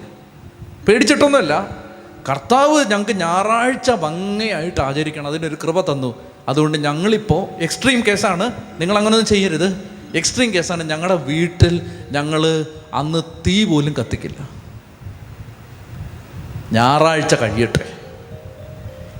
[0.86, 1.78] പേടിച്ചിട്ടൊന്നുമല്ല.
[2.30, 5.28] കർത്താവ് ഞങ്ങൾക്ക് ഞായറാഴ്ച ഭംഗിയായിട്ട് ആചരിക്കണം.
[5.28, 6.16] അതിനൊരു കൃപ തന്നു.
[6.50, 9.90] അതുകൊണ്ട് ഞങ്ങളിപ്പോൾ എക്സ്ട്രീം കേസാണ് നിങ്ങൾ ചെയ്യരുത്.
[10.16, 11.82] എക്സ്ട്രീം കേസാണ് ഞങ്ങളുടെ വീട്ടിൽ
[12.12, 14.61] ഞങ്ങൾ അന്ന് തീ പോലും കത്തിക്കില്ല.
[16.72, 17.94] ഞായറാഴ്ച കഴിയട്ടെ.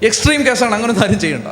[0.06, 1.48] എക്സ്ട്രീം കേസാണ് അങ്ങനെ ആരും ചെയ്യണ്ട.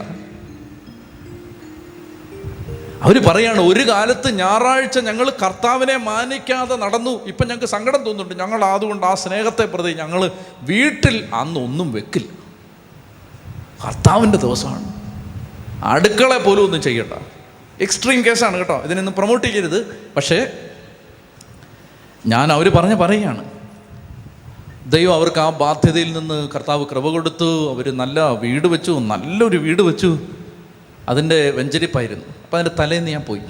[3.04, 7.26] അവർ പറയാണ് ഒരു കാലത്ത് ഞായറാഴ്ച ഞങ്ങൾ കർത്താവിനെ മാനിക്കാതെ നടന്നു.
[7.26, 8.44] ഇപ്പം ഞങ്ങൾക്ക് സങ്കടം തോന്നുന്നുണ്ട്.
[8.44, 10.32] ഞങ്ങൾ അതുകൊണ്ട് ആ സ്നേഹത്തെ പ്രതി ഞങ്ങൾ
[10.62, 12.40] വീട്ടിൽ അന്നൊന്നും വെക്കില്ല.
[13.88, 14.94] കർത്താവിന്റെ ദിവസമാണ്.
[15.84, 17.14] അടുക്കള പോലും ഒന്നും ചെയ്യണ്ട.
[17.82, 18.82] എക്സ്ട്രീം കേസാണ് കേട്ടോ.
[18.86, 20.10] ഇതിനൊന്നും പ്രൊമോട്ട് ചെയ്യരുത്.
[20.16, 20.52] പക്ഷേ
[22.28, 23.59] ഞാൻ അവർ പറഞ്ഞ് പറയുകയാണ്.
[24.88, 27.74] ദൈവം അവർക്ക് ആ ബാധ്യതയിൽ നിന്ന് കർത്താവ് കൃപ കൊടുത്തു.
[27.74, 30.20] അവർ നല്ല വീട് വെച്ചു നല്ലൊരു വീട് വെച്ചു.
[31.10, 32.26] അതിന്റെ വെഞ്ചരിപ്പായിരുന്നു.
[32.26, 33.42] അപ്പം അതിന്റെ തലേന്ന് ഞാൻ പോയി.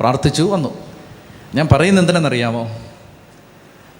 [0.00, 0.74] പ്രാർത്ഥിച്ചു വന്നു.
[1.54, 2.78] ഞാൻ പറയുന്നത് എന്തിനെന്നറിയാമോ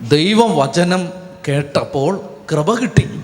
[0.08, 1.08] ദൈവം വചനം
[1.48, 2.20] കേട്ടപ്പോൾ
[2.52, 3.22] കൃപ കിട്ടി.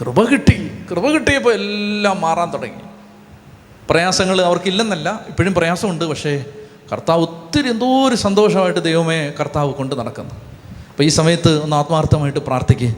[0.00, 0.70] കൃപ കിട്ടി.
[0.90, 2.82] കൃപ കിട്ടിയപ്പോൾ എല്ലാം മാറാൻ തുടങ്ങി.
[3.90, 6.04] പ്രയാസങ്ങൾ അവർക്കില്ലെന്നല്ല ഇപ്പോഴും പ്രയാസമുണ്ട്.
[6.04, 6.44] പക്ഷേ
[6.92, 10.49] കർത്താവ് ഒത്തിരി എന്തോ ഒരു സന്തോഷമായിട്ട് ദൈവമേ കർത്താവ് കൊണ്ട് നടക്കുന്നു.
[11.00, 12.88] അപ്പോൾ ഈ സമയത്ത് ഒന്ന് ആത്മാർത്ഥമായിട്ട് പ്രാർത്ഥിക്കുക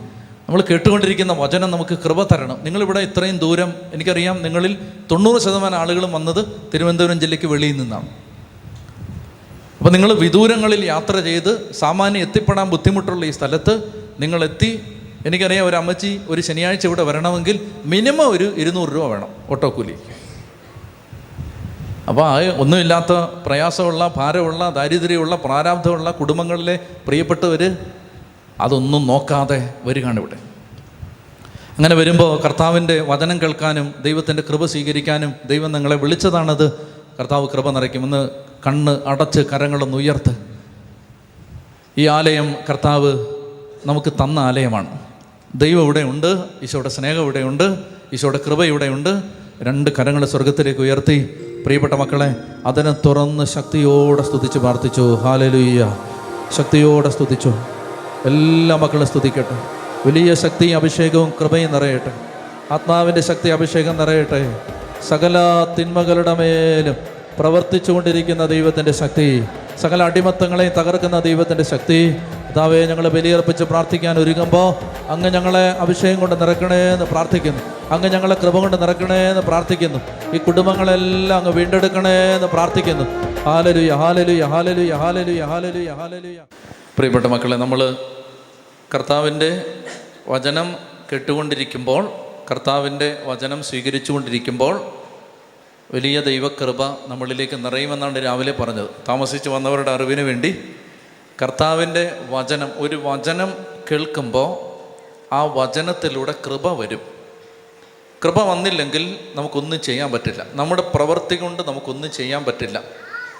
[0.46, 2.56] നമ്മൾ കേട്ടുകൊണ്ടിരിക്കുന്ന വചനം നമുക്ക് കൃപ തരണം.
[2.64, 4.72] നിങ്ങളിവിടെ ഇത്രയും ദൂരം എനിക്കറിയാം നിങ്ങളിൽ
[5.10, 6.40] തൊണ്ണൂറ് ശതമാനം ആളുകളും വന്നത്
[6.72, 8.08] തിരുവനന്തപുരം ജില്ലയ്ക്ക് വെളിയിൽ നിന്നാണ്.
[9.78, 13.76] അപ്പോൾ നിങ്ങൾ വിദൂരങ്ങളിൽ യാത്ര ചെയ്ത് സാമാന്യം എത്തിപ്പെടാൻ ബുദ്ധിമുട്ടുള്ള ഈ സ്ഥലത്ത്
[14.24, 14.72] നിങ്ങളെത്തി.
[15.28, 17.58] എനിക്കറിയാം ഒരു അമ്മച്ചി ഒരു ശനിയാഴ്ച ഇവിടെ വരണമെങ്കിൽ
[17.94, 19.96] മിനിമം ഒരു ഇരുന്നൂറ് രൂപ വേണം ഓട്ടോ കൂലി
[22.08, 23.12] അപ്പോൾ ആ ഒന്നുമില്ലാത്ത
[23.46, 27.76] പ്രയാസമുള്ള ഭാരമുള്ള ദാരിദ്ര്യമുള്ള പ്രാരാബ്ധമുള്ള കുടുംബങ്ങളിലെ പ്രിയപ്പെട്ടവർ
[28.60, 30.34] അതൊന്നും നോക്കാതെ വരികയാണ് ഇവിടെ.
[31.70, 36.72] അങ്ങനെ വരുമ്പോൾ കർത്താവിന്റെ വചനം കേൾക്കാനും ദൈവത്തിന്റെ കൃപ സ്വീകരിക്കാനും ദൈവം നിങ്ങളെ വിളിച്ചതാണത്.
[37.20, 38.02] കർത്താവ് കൃപ നിറയ്ക്കും.
[38.02, 38.28] ഒന്ന്
[38.66, 40.36] കണ്ണ് അടച്ച് കരങ്ങളൊന്ന് ഉയർത്ത്.
[41.98, 43.26] ഈ ആലയം കർത്താവ്
[43.86, 44.98] നമുക്ക് തന്ന ആലയമാണ്.
[45.54, 47.78] ദൈവം ഇവിടെ ഉണ്ട് ഈശോയുടെ സ്നേഹം ഇവിടെയുണ്ട്
[48.12, 49.41] ഈശോയുടെ കൃപ ഇവിടെയുണ്ട്.
[49.62, 51.30] രണ്ട് കരങ്ങൾ സ്വർഗത്തിലേക്ക് ഉയർത്തി.
[51.64, 52.34] പ്രിയപ്പെട്ട മക്കളെ
[52.66, 55.14] അതിനെ തുറന്ന് ശക്തിയോടെ സ്തുതിച്ച് പ്രാർത്ഥിച്ചു.
[55.14, 55.96] ഹാലലുയ്യ
[56.56, 57.54] ശക്തിയോടെ സ്തുതിച്ചു.
[58.26, 59.56] എല്ലാ മക്കളും സ്തുതിക്കട്ടെ.
[60.06, 62.12] വലിയ ശക്തിയും അഭിഷേകവും കൃപയും നിറയട്ടെ.
[62.72, 64.56] ആത്മാവിന്റെ ശക്തി അഭിഷേകം നിറയട്ടെ.
[65.08, 65.36] സകല
[65.78, 66.96] തിന്മകളുടെ മേലും
[67.38, 69.44] പ്രവർത്തിച്ചുകൊണ്ടിരിക്കുന്ന ദൈവത്തിന്റെ ശക്തി
[69.80, 72.16] സകല അടിമത്തങ്ങളെയും തകർക്കുന്ന ദൈവത്തിന്റെ ശക്തി
[72.52, 74.68] കർത്താവെ ഞങ്ങളെ ബലിയർപ്പിച്ച് പ്രാർത്ഥിക്കാൻ ഒരുങ്ങുമ്പോൾ
[75.08, 77.60] അങ്ങ് ഞങ്ങളെ അഭിഷേകം കൊണ്ട് നിറക്കണേ എന്ന് പ്രാർത്ഥിക്കുന്നു.
[77.90, 79.98] അങ്ങ് ഞങ്ങളെ കൃപ കൊണ്ട് നിറക്കണേ എന്ന് പ്രാർത്ഥിക്കുന്നു.
[80.34, 83.04] ഈ കുടുംബങ്ങളെല്ലാം അങ്ങ് വീണ്ടെടുക്കണേ എന്ന് പ്രാർത്ഥിക്കുന്നു.
[83.44, 86.28] ഹാലലു യഹാലലു യഹാലലു യഹാലലു യഹാലലു യഹാലലു
[86.98, 87.96] പ്രിയപ്പെട്ട മക്കളെ നമ്മൾ
[88.94, 89.50] കർത്താവിന്റെ
[90.28, 90.76] വചനം
[91.12, 92.08] കേട്ടുകൊണ്ടിരിക്കുമ്പോൾ
[92.50, 94.80] കർത്താവിന്റെ വചനം സ്വീകരിച്ചുകൊണ്ടിരിക്കുമ്പോൾ
[95.94, 98.90] വലിയ ദൈവകൃപ നമ്മളിലേക്ക് നിറയുമെന്നാണ് രാവിലെ പറഞ്ഞത്.
[99.08, 100.50] താമസിച്ച് വന്നവരുടെ അറിവിന് വേണ്ടി
[101.42, 103.54] കർത്താവിന്റെ വചനം ഒരു വചനം
[103.90, 104.72] കേൾക്കുമ്പോൾ
[105.34, 107.00] ആ വചനത്തിലൂടെ കൃപ വരും.
[108.24, 110.46] കൃപ വന്നില്ലെങ്കിൽ നമുക്കൊന്നും ചെയ്യാൻ പറ്റില്ല.
[110.52, 112.82] നമ്മുടെ പ്രവൃത്തി കൊണ്ട് നമുക്കൊന്നും ചെയ്യാൻ പറ്റില്ല.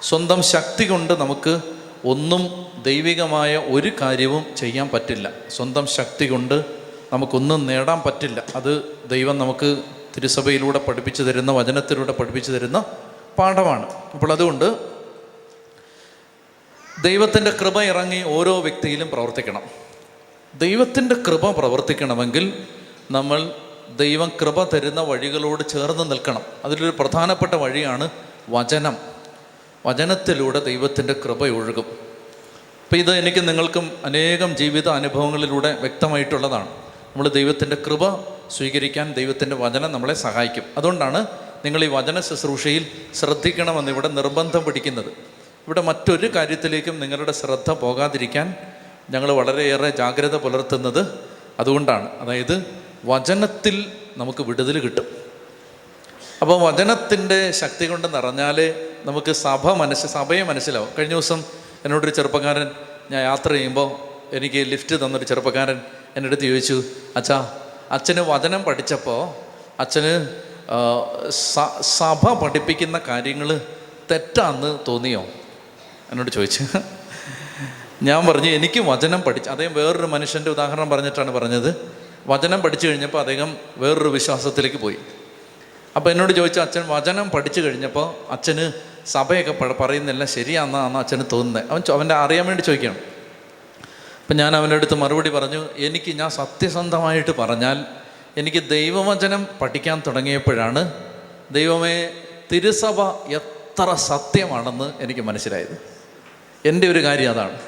[0.02, 1.60] സ്വന്തം ശക്തി കൊണ്ട് നമുക്ക്
[2.04, 5.30] ഒന്നും ദൈവികമായ ഒരു കാര്യവും ചെയ്യാൻ പറ്റില്ല.
[5.50, 6.64] സ്വന്തം ശക്തി കൊണ്ട്
[7.12, 8.44] നമുക്കൊന്നും നേടാൻ പറ്റില്ല.
[8.56, 9.82] അത് ദൈവം നമുക്ക്
[10.16, 12.84] തിരുസഭയിലൂടെ പഠിപ്പിച്ചു തരുന്ന വചനത്തിലൂടെ പഠിപ്പിച്ചു തരുന്ന
[13.38, 13.92] പാഠമാണ്.
[14.14, 14.91] അപ്പോൾ അതുകൊണ്ട്
[17.00, 19.62] ദൈവത്തിന്റെ കൃപ ഇറങ്ങി ഓരോ വ്യക്തിയിലും പ്രവർത്തിക്കണം.
[20.58, 22.66] ദൈവത്തിന്റെ കൃപ പ്രവർത്തിക്കണമെങ്കിൽ
[23.10, 23.52] നമ്മൾ
[23.96, 26.42] ദൈവം കൃപ തരുന്ന വഴികളോട് ചേർന്ന് നിൽക്കണം.
[26.64, 28.10] അതിലൊരു പ്രധാനപ്പെട്ട വഴിയാണ്
[28.50, 28.96] വചനം.
[29.86, 31.84] വചനത്തിലൂടെ ദൈവത്തിന്റെ കൃപ ഒഴുകും.
[32.84, 36.68] അപ്പം ഇത് എനിക്ക് നിങ്ങൾക്കും അനേകം ജീവിത അനുഭവങ്ങളിലൂടെ വ്യക്തമായിട്ടുള്ളതാണ്.
[36.70, 38.20] നമ്മൾ ദൈവത്തിന്റെ കൃപ
[38.50, 40.62] സ്വീകരിക്കാൻ ദൈവത്തിന്റെ വചനം നമ്മളെ സഹായിക്കും.
[40.78, 41.26] അതുകൊണ്ടാണ്
[41.64, 45.31] നിങ്ങൾ ഈ വചന ശുശ്രൂഷയിൽ ശ്രദ്ധിക്കണമെന്ന് ഇവിടെ നിർബന്ധം പിടിക്കുന്നത്.
[45.66, 48.54] ഇവിടെ മറ്റൊരു കാര്യത്തിലേക്കും നിങ്ങളുടെ ശ്രദ്ധ പോകാതിരിക്കാൻ
[49.10, 51.18] ഞങ്ങൾ വളരെയേറെ ജാഗ്രത പുലർത്തുന്നത്
[51.60, 52.20] അതുകൊണ്ടാണ്.
[52.20, 52.64] അതായത്
[53.04, 55.06] വചനത്തിൽ നമുക്ക് വിടുതൽ കിട്ടും.
[56.42, 60.88] അപ്പോൾ വചനത്തിന്റെ ശക്തി കൊണ്ട് നിറഞ്ഞാലേ നമുക്ക് സഭ മനസ്സ് സഭയെ മനസ്സിലാവും.
[60.98, 61.44] കഴിഞ്ഞ ദിവസം
[61.84, 62.70] എന്നോടൊരു ചെറുപ്പക്കാരൻ
[63.10, 63.88] ഞാൻ യാത്ര ചെയ്യുമ്പോൾ
[64.36, 65.80] എനിക്ക് ലിഫ്റ്റ് തന്നൊരു ചെറുപ്പക്കാരൻ
[66.16, 66.82] എന്റെ അടുത്ത് ചോദിച്ചു
[67.16, 67.58] അച്ഛാ
[67.90, 69.20] അച്ഛന് വചനം പഠിച്ചപ്പോൾ
[69.80, 70.28] അച്ഛന്
[71.98, 73.60] സഭ പഠിപ്പിക്കുന്ന കാര്യങ്ങൾ
[74.10, 75.24] തെറ്റാന്ന് തോന്നിയോ?
[76.12, 76.64] എന്നോട് ചോദിച്ചു.
[78.02, 81.68] ഞാൻ പറഞ്ഞു എനിക്ക് വചനം പഠിച്ച് അദ്ദേഹം വേറൊരു മനുഷ്യന്റെ ഉദാഹരണം പറഞ്ഞിട്ടാണ് പറഞ്ഞത്.
[82.26, 84.96] വചനം പഠിച്ചു കഴിഞ്ഞപ്പോൾ അദ്ദേഹം വേറൊരു വിശ്വാസത്തിലേക്ക് പോയി.
[85.96, 88.72] അപ്പോൾ എന്നോട് ചോദിച്ച അച്ഛൻ വചനം പഠിച്ചു കഴിഞ്ഞപ്പോൾ അച്ഛന്
[89.06, 91.70] സഭയൊക്കെ പറയുന്നില്ല ശരിയാണെന്നാണ് അച്ഛന് തോന്നുന്നത്.
[91.70, 92.98] അവൻ അവന്റെ അറിയാൻ വേണ്ടി ചോദിക്കണം
[94.22, 97.84] അപ്പം ഞാൻ അവന്റെ അടുത്ത് മറുപടി പറഞ്ഞു എനിക്ക് ഞാൻ സത്യസന്ധമായിട്ട് പറഞ്ഞാൽ
[98.36, 100.92] എനിക്ക് ദൈവവചനം പഠിക്കാൻ തുടങ്ങിയപ്പോഴാണ്
[101.50, 102.10] ദൈവമേ
[102.52, 103.00] തിരുസഭ
[103.38, 105.91] എത്ര സത്യമാണെന്ന് എനിക്ക് മനസ്സിലായത്.
[106.66, 107.60] എന്റെ ഒരു കാര്യം അതാണ്.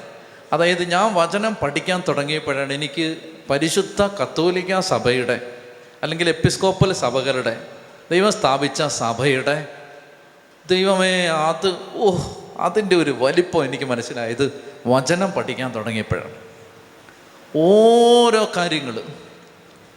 [0.53, 3.17] അതായത് ഞാൻ വചനം പഠിക്കാൻ തുടങ്ങിയപ്പോഴാണ് എനിക്ക്
[3.49, 5.53] പരിശുദ്ധ കത്തോലിക്ക സഭയുടെ
[6.03, 7.67] അല്ലെങ്കിൽ എപ്പിസ്കോപ്പൽ സഭകളുടെ
[8.11, 9.67] ദൈവം സ്ഥാപിച്ച സഭയുടെ
[10.69, 12.17] ദൈവമേ അത് ഓ
[12.59, 16.35] അതിന്റെ ഒരു വലിപ്പം എനിക്ക് മനസ്സിലായത് വചനം പഠിക്കാൻ തുടങ്ങിയപ്പോഴാണ്.
[17.55, 19.03] ഓരോ കാര്യങ്ങൾ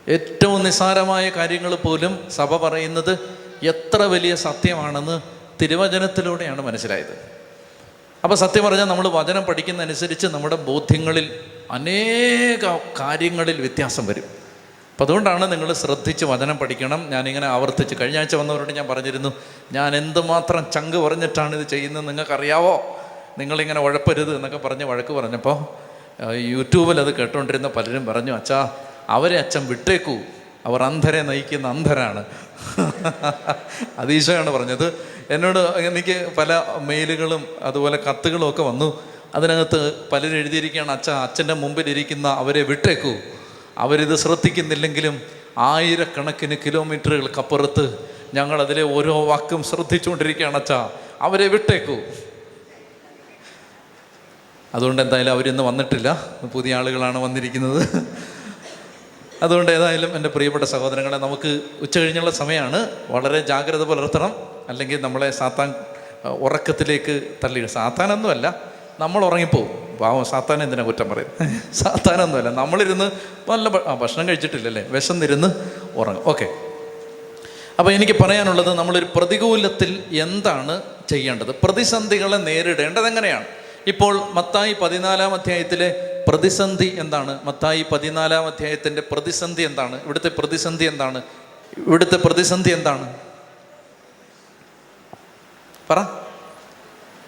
[0.08, 3.18] ഏറ്റവും നിസ്സാരമായ കാര്യങ്ങൾ പോലും സഭ പറയുന്നത്
[3.62, 5.20] എത്ര വലിയ സത്യമാണെന്ന്
[5.62, 7.37] തിരുവചനത്തിലൂടെയാണ് മനസ്സിലായത്.
[8.24, 11.40] അപ്പോൾ സത്യം പറഞ്ഞാൽ നമ്മൾ വചനം പഠിക്കുന്നതനുസരിച്ച് നമ്മുടെ ബോധ്യങ്ങളിൽ
[11.70, 14.22] അനേക കാര്യങ്ങളിൽ വ്യത്യാസം വരും.
[14.92, 17.10] അപ്പം അതുകൊണ്ടാണ് നിങ്ങൾ ശ്രദ്ധിച്ച് വചനം പഠിക്കണം.
[17.10, 19.32] ഞാനിങ്ങനെ ആവർത്തിച്ച് കഴിഞ്ഞ ആഴ്ച വന്നവരോട് ഞാൻ പറഞ്ഞിരുന്നു
[19.72, 22.98] ഞാൻ എന്തുമാത്രം ചങ്ക് പറഞ്ഞിട്ടാണ് ഇത് ചെയ്യുന്നത് നിങ്ങൾക്കറിയാവോ?
[23.38, 25.66] നിങ്ങളിങ്ങനെ ഉഴപ്പരുത് എന്നൊക്കെ പറഞ്ഞ് വഴക്ക് പറഞ്ഞപ്പോൾ
[26.32, 28.70] യൂട്യൂബിൽ അത് കേട്ടുകൊണ്ടിരുന്ന പലരും പറഞ്ഞു അച്ഛാ
[29.08, 30.16] അവരെ അച്ഛൻ വിട്ടേക്കൂ.
[30.66, 32.24] അവർ അന്ധരെ നയിക്കുന്ന അന്ധരാണ്.
[33.98, 34.94] അത് ഈശോയാണ് പറഞ്ഞത്.
[35.30, 39.02] എന്നോട് എനിക്ക് പല മെയിലുകളും അതുപോലെ കത്തുകളും ഒക്കെ വന്നു.
[39.34, 43.12] അതിനകത്ത് പലരും എഴുതിയിരിക്കുകയാണ് അച്ഛ അച്ഛന്റെ മുമ്പിലിരിക്കുന്ന അവരെ വിട്ടേക്കൂ.
[43.78, 45.20] അവരിത് ശ്രദ്ധിക്കുന്നില്ലെങ്കിലും
[45.58, 50.90] ആയിരക്കണക്കിന് കിലോമീറ്ററുകൾക്കപ്പുറത്ത് ഞങ്ങൾ അതിലെ ഓരോ വാക്കും ശ്രദ്ധിച്ചുകൊണ്ടിരിക്കുകയാണ് അച്ഛാ
[51.22, 51.96] അവരെ വിട്ടേക്കൂ.
[54.74, 56.26] അതുകൊണ്ട് എന്തായാലും അവരിന്ന് വന്നിട്ടില്ല.
[56.54, 58.08] പുതിയ ആളുകളാണ് വന്നിരിക്കുന്നത്.
[59.42, 62.90] അതുകൊണ്ട് ഏതായാലും എന്റെ പ്രിയപ്പെട്ട സഹോദരങ്ങളെ നമുക്ക് ഉച്ച കഴിഞ്ഞുള്ള സമയമാണ്.
[63.08, 64.32] വളരെ ജാഗ്രത പുലർത്തണം.
[64.68, 65.74] അല്ലെങ്കിൽ നമ്മളെ സാത്താൻ
[66.24, 68.62] ഉറക്കത്തിലേക്ക് തള്ളി സാത്താനൊന്നുമല്ല
[69.00, 69.98] നമ്മൾ ഉറങ്ങിപ്പോവും.
[70.00, 71.30] പാവം സാത്താൻ എന്തിനാ കുറ്റം പറയും
[71.74, 73.10] സാത്താനൊന്നുമല്ല നമ്മളിരുന്ന്
[73.50, 74.82] നല്ല ഭക്ഷണം കഴിച്ചിട്ടില്ലല്ലേ?
[74.88, 75.48] വിശന്നിരുന്ന്
[75.94, 76.22] ഉറങ്ങും.
[76.26, 76.46] ഓക്കെ.
[77.78, 81.54] അപ്പോൾ എനിക്ക് പറയാനുള്ളത് നമ്മളൊരു പ്രതികൂലത്തിൽ എന്താണ് ചെയ്യേണ്ടത്?
[81.64, 83.44] പ്രതിസന്ധികളെ നേരിടേണ്ടത് എങ്ങനെയാണ്?
[83.86, 87.44] ഇപ്പോൾ മത്തായി പതിനാലാം അധ്യായത്തിലെ പ്രതിസന്ധി എന്താണ്?
[87.44, 90.04] മത്തായി പതിനാലാം അധ്യായത്തിന്റെ പ്രതിസന്ധി എന്താണ്?
[90.04, 91.22] ഇവിടുത്തെ പ്രതിസന്ധി എന്താണ്?
[91.78, 93.16] ഇവിടുത്തെ പ്രതിസന്ധി എന്താണ്?
[95.90, 96.02] പറ.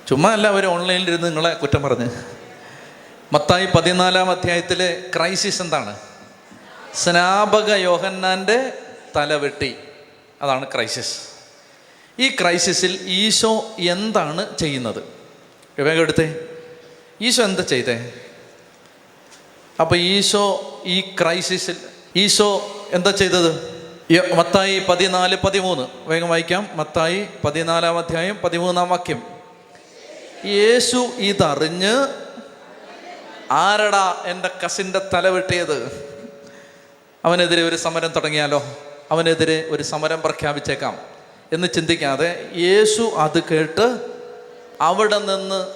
[0.09, 2.11] ചുമ്മാ അല്ല അവർ ഓൺലൈനിലിരുന്ന് നിങ്ങളെ കുറ്റം പറഞ്ഞ്.
[3.33, 5.99] മത്തായി പതിനാലാം അധ്യായത്തിലെ ക്രൈസിസ് എന്താണ്?
[6.95, 8.73] സ്നാപക യോഹന്നാന്റെ
[9.17, 9.77] തലവെട്ടി.
[10.43, 11.19] അതാണ് ക്രൈസിസ്
[12.19, 15.20] ഈ ക്രൈസിസിൽ ഈശോ എന്താണ് ചെയ്യുന്നത്?
[15.83, 16.35] വേഗം എടുത്തേ?
[17.21, 18.13] ഈശോ എന്താ ചെയ്തേ?
[19.81, 21.77] അപ്പൊ ഈശോ ഈ ക്രൈസിസിൽ
[22.17, 23.81] ഈശോ എന്താ ചെയ്തത്?
[24.35, 25.89] മത്തായി പതിനാല് പതിമൂന്ന്.
[26.07, 26.69] വേഗം വായിക്കാം.
[26.75, 29.23] മത്തായി പതിനാലാം അധ്യായം പതിമൂന്നാം വാക്യം.
[30.45, 32.09] യേശു ഇതറിഞ്ഞ്
[33.51, 36.11] ആരടാ എന്റെ കസിന്റെ തല വെട്ടിയത്?
[37.25, 38.77] അവനെതിരെ ഒരു സമരം തുടങ്ങിയാലോ?
[39.11, 40.99] അവനെതിരെ ഒരു സമരം പ്രഖ്യാപിച്ചേക്കാം
[41.53, 44.20] എന്ന് ചിന്തിക്കാതെ യേശു അത് കേട്ട്
[44.81, 45.67] അവിടെ നിന്ന്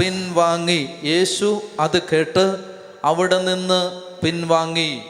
[0.00, 0.88] പിൻവാങ്ങി.
[1.04, 2.64] യേശു അത് കേട്ട്
[3.04, 5.02] അവിടെ നിന്ന് പിൻവാങ്ങി.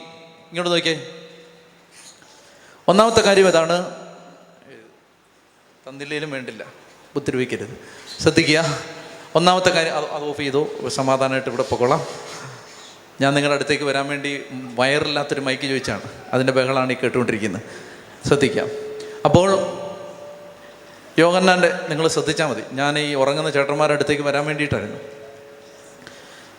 [0.49, 1.13] ഇങ്ങോട്ട് നോക്കിയേ.
[2.87, 3.91] ഒന്നാമത്തെ കാര്യം ഇതാണ്
[5.89, 6.65] തന്നില്ലേലും വേണ്ടില്ല.
[7.15, 7.77] ബുദ്ധിരുവിക്കരുത്
[8.21, 8.79] ശ്രദ്ധിക്കുക.
[9.35, 10.89] ഒന്നാമത്തെ കാര്യം അത് അത് ഓഫ് ചെയ്തു.
[10.89, 12.05] സമാധാനമായിട്ട് ഇവിടെ പൊക്കോളാം.
[13.21, 14.43] ഞാൻ നിങ്ങളുടെ അടുത്തേക്ക് വരാൻ വേണ്ടി
[14.75, 16.01] വയറില്ലാത്തൊരു മൈക്ക് ചോദിച്ചാണ്.
[16.33, 17.61] അതിന്റെ ബഹളാണ് ഈ കേട്ടുകൊണ്ടിരിക്കുന്നത്.
[18.27, 18.69] ശ്രദ്ധിക്കാം.
[19.25, 19.49] അപ്പോൾ
[21.19, 22.63] യോഗന്നാന്റെ നിങ്ങൾ ശ്രദ്ധിച്ചാൽ മതി.
[22.71, 24.97] ഞാൻ ഈ ഉറങ്ങുന്ന ചേട്ടന്മാരുടെ അടുത്തേക്ക് വരാൻ വേണ്ടിയിട്ടായിരുന്നു.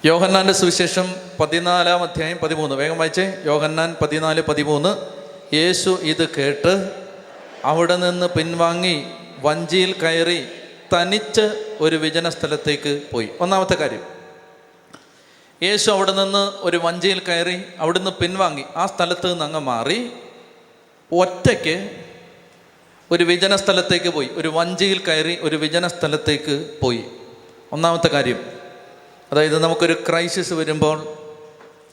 [0.04, 2.76] യോഹന്നാന്റെ സുവിശേഷം പതിനാലാം അധ്യായം പതിമൂന്ന്.
[2.76, 3.34] വേഗം വായിച്ചേ.
[3.44, 4.92] യോഹന്നാൻ പതിനാല് പതിമൂന്ന്.
[5.54, 6.90] യേശു ഇത് കേട്ട്
[7.64, 9.06] അവിടെ നിന്ന് പിൻവാങ്ങി
[9.38, 10.48] വഞ്ചിയിൽ കയറി
[10.94, 13.28] തനിച്ച് ഒരു വിജന സ്ഥലത്തേക്ക് പോയി.
[13.40, 14.02] ഒന്നാമത്തെ കാര്യം
[15.62, 18.64] യേശു അവിടെ നിന്ന് ഒരു വഞ്ചിയിൽ കയറി അവിടുന്ന് പിൻവാങ്ങി.
[18.76, 20.10] ആ സ്ഥലത്ത് നിന്ന് അങ്ങ് മാറി.
[21.12, 22.07] ഒറ്റയ്ക്ക്
[23.10, 24.28] ഒരു വിജന സ്ഥലത്തേക്ക് പോയി.
[24.32, 27.04] ഒരു വഞ്ചിയിൽ കയറി ഒരു വിജന സ്ഥലത്തേക്ക് പോയി.
[27.72, 28.44] ഒന്നാമത്തെ കാര്യം
[29.32, 31.06] അതായത് നമുക്കൊരു ക്രൈസിസ് വരുമ്പോൾ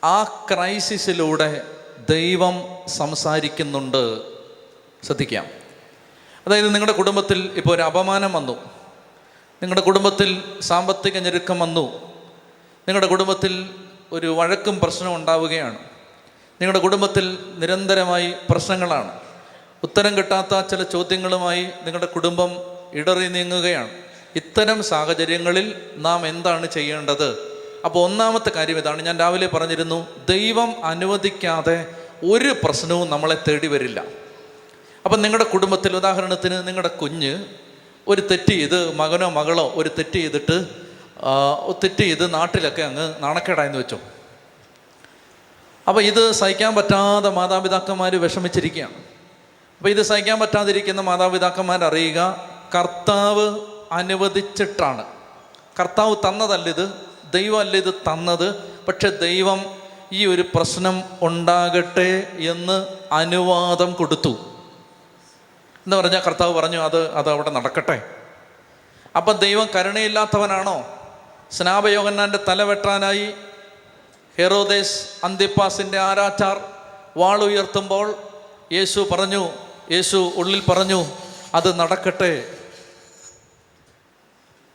[0.03, 1.61] ആ ക്രൈസിസിലൂടെ
[2.09, 4.22] ദൈവം സംസാരിക്കുന്നുണ്ട്.
[5.03, 5.45] ശ്രദ്ധിക്കാം.
[6.47, 8.53] അതായത് നിങ്ങളുടെ കുടുംബത്തിൽ ഇപ്പോൾ ഒരു അപമാനം വന്നു.
[9.61, 12.13] നിങ്ങളുടെ കുടുംബത്തിൽ സാമ്പത്തിക ഞെരുക്കം വന്നു.
[12.88, 13.70] നിങ്ങളുടെ കുടുംബത്തിൽ
[14.11, 15.78] ഒരു വഴക്കും പ്രശ്നവും ഉണ്ടാവുകയാണ്.
[16.61, 19.24] നിങ്ങളുടെ കുടുംബത്തിൽ നിരന്തരമായി പ്രശ്നങ്ങളാണ്.
[19.84, 22.51] ഉത്തരം കിട്ടാത്ത ചില ചോദ്യങ്ങളുമായി നിങ്ങളുടെ കുടുംബം
[22.93, 23.89] ഇടറി നീങ്ങുകയാണ്.
[24.36, 27.55] ഇത്തരം സാഹചര്യങ്ങളിൽ നാം എന്താണ് ചെയ്യേണ്ടത്?
[27.86, 29.01] അപ്പോൾ ഒന്നാമത്തെ കാര്യം ഇതാണ്.
[29.01, 31.86] ഞാൻ രാവിലെ പറഞ്ഞിരുന്നു ദൈവം അനുവദിക്കാതെ
[32.23, 34.03] ഒരു പ്രശ്നവും നമ്മളെ തേടി വരില്ല.
[35.05, 37.45] അപ്പം നിങ്ങളുടെ കുടുംബത്തിൽ ഉദാഹരണത്തിന് നിങ്ങളുടെ കുഞ്ഞ്
[38.07, 40.65] ഒരു തെറ്റ് ചെയ്ത് മകനോ മകളോ ഒരു തെറ്റ് ചെയ്തിട്ട്
[41.84, 43.99] തെറ്റ് ചെയ്ത് നാട്ടിലൊക്കെ അങ്ങ് നാണക്കേടായെന്ന് വെച്ചോ?
[45.88, 49.14] അപ്പോൾ ഇത് സഹിക്കാൻ പറ്റാതെ മാതാപിതാക്കന്മാർ വിഷമിച്ചിരിക്കുകയാണ്.
[49.86, 53.59] അപ്പോൾ ഇത് സഹിക്കാൻ പറ്റാതിരിക്കുന്ന മാതാപിതാക്കന്മാർ അറിയുക കർത്താവ്
[53.91, 55.05] അനുവദിച്ചിട്ടാണ്.
[55.79, 56.93] കർത്താവ് തന്നതല്ല ഇത്
[57.33, 58.55] ദൈവമല്ല ഇത് തന്നത്.
[58.86, 59.65] പക്ഷെ ദൈവം
[60.11, 64.29] ഈ ഒരു പ്രശ്നം ഉണ്ടാകട്ടെ എന്ന് അനുവാദം കൊടുത്തു.
[65.75, 68.09] എന്ന് പറഞ്ഞാൽ കർത്താവ് പറഞ്ഞു അത് അത് അവിടെ നടക്കട്ടെ.
[69.17, 70.86] അപ്പം ദൈവം കരുണയില്ലാത്തവനാണോ?
[71.51, 73.33] സ്നാപയോഗന്നാന്റെ തല വെട്ടാനായി
[74.38, 76.61] ഹെറോദേസ് അന്തിപ്പാസിന്റെ ആരാച്ചാർ
[77.17, 78.15] വാളുയർത്തുമ്പോൾ
[78.71, 79.49] യേശു പറഞ്ഞു
[79.91, 81.05] യേശു ഉള്ളിൽ പറഞ്ഞു
[81.55, 82.57] അത് നടക്കട്ടെ.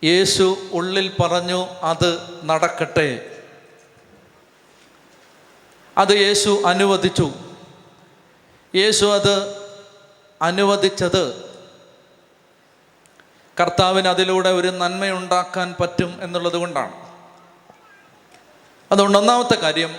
[0.03, 3.39] യേശു ഉള്ളിൽ പറഞ്ഞു അത് നടക്കട്ടെ.
[5.97, 7.31] അത് യേശു അനുവദിച്ചു.
[8.75, 9.61] യേശു അത്
[10.41, 11.51] അനുവദിച്ചത്.
[13.59, 17.11] കർത്താവിന് അതിലൂടെ ഒരു നന്മയുണ്ടാക്കാൻ പറ്റും എന്നുള്ളത് കൊണ്ടാണ്.
[18.91, 19.95] അതുകൊണ്ട് ഒന്നാമത്തെ കാര്യം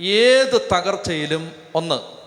[0.00, 2.22] ഏത് തകർച്ചയിലും ഒന്ന്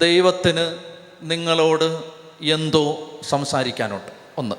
[0.00, 2.04] ദൈവത്തിന് നിങ്ങളോട്
[2.42, 4.12] എന്തോ സംസാരിക്കാനുണ്ട്.
[4.38, 4.56] ഒന്ന്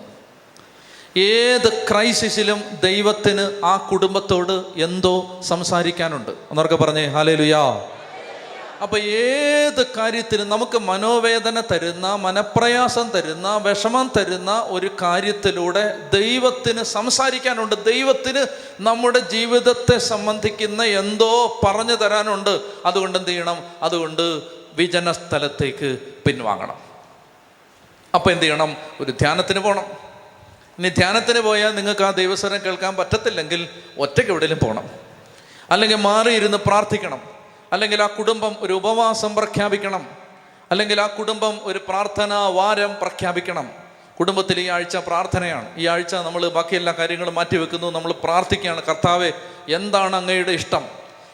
[1.20, 6.32] ഏത് ക്രൈസിസിലും ദൈവത്തിന് ആ കുടുംബത്തോട് എന്തോ സംസാരിക്കാനുണ്ട്.
[6.32, 7.88] ഒന്നൊക്കെ പറഞ്ഞേ ഹാലേ ലുയാ
[8.82, 17.86] അപ്പൊ ഏത് കാര്യത്തിനും നമുക്ക് മനോവേദന തരുന്ന മനപ്രയാസം തരുന്ന വിഷമം തരുന്ന ഒരു കാര്യത്തിലൂടെ ദൈവത്തിന് സംസാരിക്കാനുണ്ട്.
[17.86, 18.46] ദൈവത്തിന്
[18.80, 22.62] നമ്മുടെ ജീവിതത്തെ സംബന്ധിക്കുന്ന എന്തോ പറഞ്ഞു തരാനുണ്ട്.
[22.86, 23.58] അതുകൊണ്ട് എന്ത് ചെയ്യണം?
[23.82, 25.98] അതുകൊണ്ട് വിജന സ്ഥലത്തേക്ക്
[26.28, 26.82] പിൻവാങ്ങണം.
[28.16, 28.78] അപ്പോൾ എന്ത് ചെയ്യണം?
[29.02, 30.08] ഒരു ധ്യാനത്തിന് പോകണം
[30.80, 34.90] ഇനി ധ്യാനത്തിന് പോയാൽ നിങ്ങൾക്ക് ആ ദൈവസ്വരം കേൾക്കാൻ പറ്റത്തില്ലെങ്കിൽ ഒറ്റയ്ക്ക് എവിടെയെങ്കിലും പോകണം
[35.70, 37.22] അല്ലെങ്കിൽ മാറിയിരുന്ന് പ്രാർത്ഥിക്കണം.
[37.74, 40.08] അല്ലെങ്കിൽ ആ കുടുംബം ഒരു ഉപവാസം പ്രഖ്യാപിക്കണം.
[40.72, 43.72] അല്ലെങ്കിൽ ആ കുടുംബം ഒരു പ്രാർത്ഥനാ വാരം പ്രഖ്യാപിക്കണം.
[44.20, 45.78] കുടുംബത്തിൽ ഈ ആഴ്ച പ്രാർത്ഥനയാണ്.
[45.78, 48.84] ഈ ആഴ്ച നമ്മൾ ബാക്കി എല്ലാ കാര്യങ്ങളും മാറ്റിവെക്കുന്നു നമ്മൾ പ്രാർത്ഥിക്കുകയാണ്.
[48.84, 49.32] കർത്താവെ
[49.70, 50.86] എന്താണ് അങ്ങയുടെ ഇഷ്ടം?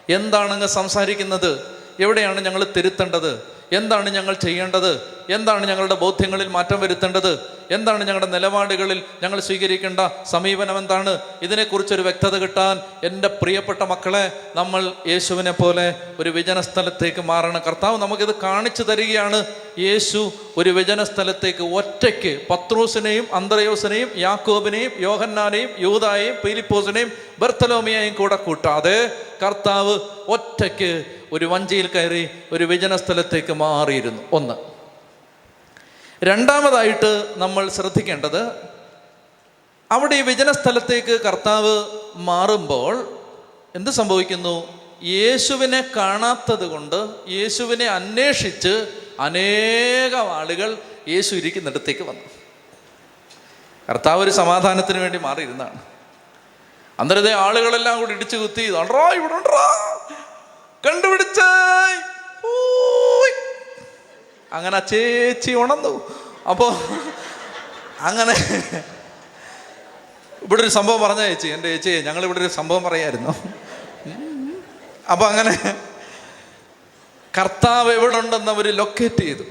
[0.10, 1.83] എന്താണ് അങ്ങ് സംസാരിക്കുന്നത്?
[2.00, 3.44] എവിടെയാണ് ഞങ്ങൾ തിരുത്തേണ്ടത്?
[3.72, 5.02] എന്താണ് ഞങ്ങൾ ചെയ്യേണ്ടത്?
[5.30, 7.40] എന്താണ് ഞങ്ങളുടെ ബോധ്യങ്ങളിൽ മാറ്റം വരുത്തേണ്ടത്?
[7.72, 11.20] എന്താണ് ഞങ്ങളുടെ നിലപാടുകളിൽ ഞങ്ങൾ സ്വീകരിക്കേണ്ട സമീപനം എന്താണ്?
[11.42, 17.62] ഇതിനെക്കുറിച്ചൊരു വ്യക്തത കിട്ടാൻ എന്റെ പ്രിയപ്പെട്ട മക്കളെ നമ്മൾ യേശുവിനെ പോലെ ഒരു വിജന സ്ഥലത്തേക്ക് മാറണം.
[17.68, 19.46] കർത്താവ് നമുക്കിത് കാണിച്ചു തരികയാണ്.
[19.80, 29.12] യേശു ഒരു വിജന സ്ഥലത്തേക്ക് ഒറ്റയ്ക്ക് പത്രൂസിനെയും അന്തരയോസിനെയും യാക്കോബിനെയും യോഹന്നാനെയും യൂതായെയും പീലിപ്പോസിനെയും ബർത്തലോമിയെയും കൂടെ കൂട്ടാതെ
[29.46, 34.22] കർത്താവ് ഒറ്റയ്ക്ക് ഒരു വഞ്ചിയിൽ കയറി ഒരു വിജന സ്ഥലത്തേക്ക് മാറിയിരുന്നു.
[34.32, 34.73] ഒന്ന്.
[36.24, 38.52] രണ്ടാമതായിട്ട് നമ്മൾ ശ്രദ്ധിക്കേണ്ടത്
[39.92, 41.74] അവിടെ ഈ വിജന സ്ഥലത്തേക്ക് കർത്താവ്
[42.16, 43.22] മാറുമ്പോൾ
[43.76, 44.64] എന്ത് സംഭവിക്കുന്നു
[45.04, 48.88] യേശുവിനെ കാണാത്തത് കൊണ്ട് യേശുവിനെ അന്വേഷിച്ച്
[49.20, 52.28] അനേകം ആളുകൾ യേശു ഇരിക്കുന്നിടത്തേക്ക് വന്നു
[53.90, 55.80] കർത്താവ് ഒരു സമാധാനത്തിന് വേണ്ടി മാറിയിരുന്നാണ്
[57.00, 59.66] അന്നേരത്തെ ആളുകളെല്ലാം കൂടി ഇടിച്ചു കുത്തി "ദാണ്ട്രാ, ഇവിടെ ഉണ്ട്രാ.
[64.54, 66.22] കണ്ടുപിടിച്ചേ ഊയ്." അങ്ങനെ ചേച്ചി ഉണർന്നു.
[66.50, 66.82] അപ്പോ
[68.00, 68.34] അങ്ങനെ
[70.44, 73.36] ഇവിടെ ഒരു സംഭവം പറഞ്ഞ ചേച്ചി എന്റെ ചേച്ചി ഞങ്ങൾ ഇവിടെ ഒരു സംഭവം പറയായിരുന്നു.
[75.12, 75.76] അപ്പോൾ അങ്ങനെ
[77.38, 79.44] കർത്താവ് എവിടെ ഉണ്ടെന്ന് അവർ ലൊക്കേറ്റ് ചെയ്തു.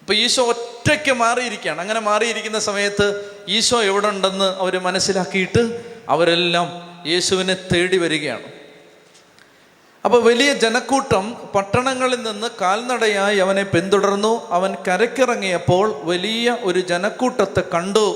[0.00, 1.80] അപ്പൊ ഈശോ ഒറ്റയ്ക്ക് മാറിയിരിക്കുകയാണ്.
[1.80, 6.68] അങ്ങനെ മാറിയിരിക്കുന്ന സമയത്ത് ഈശോ എവിടെ ഉണ്ടെന്ന് അവർ മനസ്സിലാക്കിയിട്ട് അവരെല്ലാം
[7.06, 8.59] യേശുവിനെ തേടി വരികയാണ്.
[10.04, 14.48] അപ്പോൾ വലിയ ജനക്കൂട്ടം പട്ടണങ്ങളിൽ നിന്ന് കാൽനടയായി അവനെ പിന്തുടർന്നു.
[14.50, 18.06] അവൻ കരക്കിറങ്ങിയപ്പോൾ വലിയ ഒരു ജനക്കൂട്ടത്തെ കണ്ടു.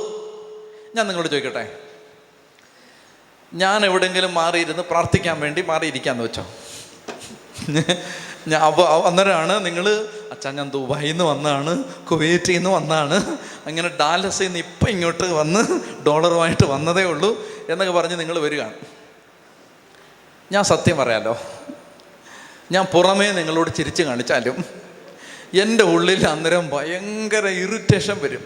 [0.95, 1.79] ഞാൻ നിങ്ങളോട് ചോദിക്കട്ടെ?
[3.55, 6.45] ഞാൻ എവിടെയെങ്കിലും മാറിയിരുന്ന് പ്രാർത്ഥിക്കാൻ വേണ്ടി മാറിയിരിക്കാന്ന് വെച്ചോ?
[8.49, 9.87] ഞാൻ അപ്പോൾ അന്നേരമാണ് നിങ്ങൾ
[10.33, 15.61] അച്ഛാ ഞാൻ ദുബായിൽ നിന്ന് വന്നതാണ് കുവൈറ്റിൽ നിന്ന് വന്നതാണ് അങ്ങനെ ഡാലസിൽ നിന്ന് ഇപ്പം ഇങ്ങോട്ട് വന്ന്
[16.07, 17.31] ഡോളറുമായിട്ട് വന്നതേ ഉള്ളൂ
[17.69, 18.75] എന്നൊക്കെ പറഞ്ഞ് നിങ്ങൾ വരികയാണ്.
[20.53, 21.41] ഞാൻ സത്യം പറയാലോ
[22.73, 24.65] ഞാൻ പുറമേ നിങ്ങളോട് ചിരിച്ച് കാണിച്ചാലും
[25.55, 28.45] എന്റെ ഉള്ളിൽ അന്നേരം ഭയങ്കര ഇറിറ്റേഷൻ വരും.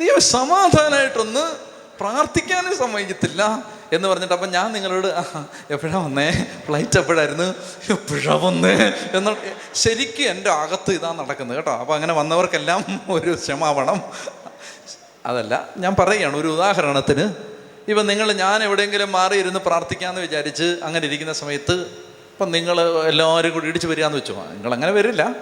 [0.00, 1.66] ദൈവം സമാധാനമായിട്ടൊന്ന്
[2.00, 5.06] പ്രാർത്ഥിക്കാനും സമ്മതിക്കത്തില്ല എന്ന് പറഞ്ഞിട്ട് അപ്പം ഞാൻ നിങ്ങളോട്
[5.70, 6.46] എപ്പോഴാ വന്നേ?
[6.66, 7.54] ഫ്ലൈറ്റ് എപ്പോഴായിരുന്നു?
[7.90, 8.92] എപ്പോഴാ വന്നേ?
[9.14, 9.36] എന്ന
[9.74, 11.76] ശരിക്കും എന്റെ അകത്ത് ഇതാ നടക്കുന്നത് കേട്ടോ.
[11.76, 14.02] അപ്പം അങ്ങനെ വന്നവർക്കെല്ലാം ഒരു ക്ഷമാപണം.
[15.26, 17.34] അതല്ല ഞാൻ പറയുകയാണ് ഒരു ഉദാഹരണത്തിന്
[17.88, 22.05] ഇപ്പം നിങ്ങൾ ഞാൻ എവിടെയെങ്കിലും മാറിയിരുന്ന് പ്രാർത്ഥിക്കാമെന്ന് വിചാരിച്ച് അങ്ങനെ ഇരിക്കുന്ന സമയത്ത്
[22.36, 24.34] ഇപ്പം നിങ്ങൾ എല്ലാവരും കൂടി ഇടിച്ച് വരികയെന്ന് വെച്ചോ.
[24.34, 25.34] നിങ്ങൾ അങ്ങനെ വരില്ല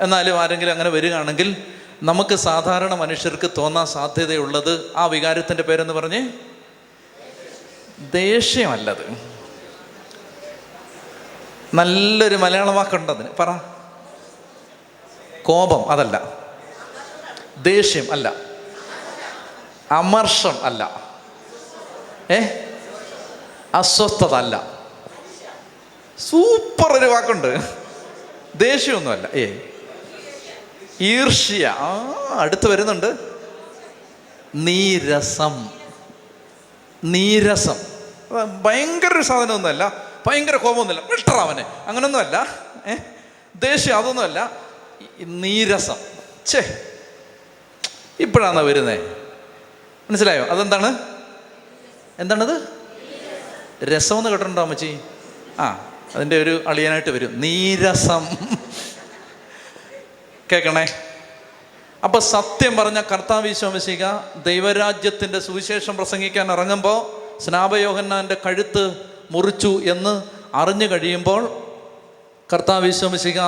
[0.00, 1.56] എന്നാലും ആരെങ്കിലും അങ്ങനെ വരികയാണെങ്കിൽ
[2.02, 6.28] നമുക്ക് സാധാരണ മനുഷ്യർക്ക് തോന്നാൻ സാധ്യതയുള്ളത് ആ വികാരത്തിന്റെ പേരെന്ന് പറഞ്ഞ്
[8.12, 9.16] ദേഷ്യമല്ലത്.
[11.74, 13.58] നല്ലൊരു മലയാള വാക്കുണ്ടതിന് പറ.
[15.42, 16.22] കോപം അതല്ല.
[17.58, 18.32] ദേഷ്യം അല്ല.
[19.92, 21.02] അമർഷം അല്ല.
[22.30, 22.40] ഏ?
[23.74, 24.73] അസ്വസ്ഥത അല്ല.
[26.18, 27.60] സൂപ്പർ ഒരു വാക്കുണ്ട്.
[28.54, 29.28] ദേഷ്യമൊന്നുമല്ല.
[29.34, 29.58] ഏ.
[31.00, 31.66] ഈർഷ്യ.
[31.78, 33.18] ആ അടുത്ത് വരുന്നുണ്ട്.
[34.54, 35.70] നീരസം.
[37.04, 37.74] നീരസം.
[38.62, 40.04] ഭയങ്കര ഒരു സാധനമൊന്നുമല്ല.
[40.26, 41.00] ഭയങ്കര കോപമൊന്നുമില്ല.
[41.10, 41.32] വിട്ടറ
[41.86, 42.48] അങ്ങനൊന്നുമല്ല.
[42.86, 42.94] ഏ.
[43.56, 44.52] ദേഷ്യം അതൊന്നുമല്ല.
[45.20, 45.96] നീരസം.
[46.46, 46.82] ഛേ.
[48.20, 48.96] ഇപ്പോഴാണ് വരുന്നേ?
[50.10, 50.44] മനസ്സിലായോ?
[50.44, 50.98] അതെന്താണ്?
[52.18, 52.68] എന്താണത്?
[53.84, 55.00] രസം എന്ന് കേട്ടിട്ടുണ്ടോ അമ്മച്ചി?
[55.58, 55.90] ആ.
[56.14, 57.40] അതിന്റെ ഒരു അളിയനായിട്ട് വരും.
[57.40, 58.26] നീരസം.
[60.52, 60.86] കേൾക്കണേ
[62.04, 64.04] അപ്പൊ സത്യം പറഞ്ഞ കർത്താവ് വിശ്വാമശിക
[64.46, 68.96] ദൈവരാജ്യത്തിന്റെ സുവിശേഷം പ്രസംഗിക്കാൻ ഇറങ്ങുമ്പോൾ സ്നാപയോഹന്നാന്റെ കഴുത്ത്
[69.30, 70.22] മുറിച്ചു എന്ന്
[70.54, 71.66] അറിഞ്ഞു കഴിയുമ്പോൾ
[72.52, 73.40] കർത്താവ് വിശ്വാമശിക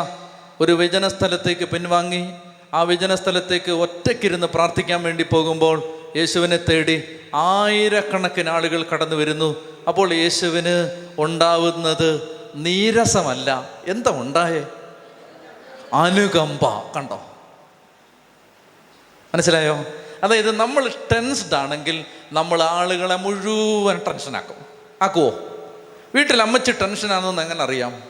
[0.60, 2.30] ഒരു വിജനസ്ഥലത്തേക്ക് പിൻവാങ്ങി.
[2.74, 5.82] ആ വിജന വിജനസ്ഥലത്തേക്ക് ഒറ്റയ്ക്കിരുന്ന് പ്രാർത്ഥിക്കാൻ വേണ്ടി പോകുമ്പോൾ
[6.16, 7.02] യേശുവിനെ തേടി
[7.34, 9.64] ആയിരക്കണക്കിന് ആളുകൾ കടന്നു വരുന്നു.
[9.88, 13.70] അപ്പോൾ യേശുവിന് ഉണ്ടാവുന്നത് നീരസമല്ല.
[13.86, 14.66] എന്താ ഉണ്ടായേ?
[15.94, 16.92] അനുകമ്പ.
[16.96, 17.26] കണ്ടോ?
[19.34, 19.84] മനസ്സിലായോ?
[20.22, 24.56] അതായത് നമ്മൾ ടെൻസ്ഡ് ആണെങ്കിൽ നമ്മൾ ആളുകളെ മുഴുവൻ ടെൻഷനാക്കും
[25.02, 25.38] ആക്കുവോ?
[26.14, 28.02] വീട്ടിൽ അമ്മച്ചി ടെൻഷനാണെന്ന് എങ്ങനെ അറിയാം?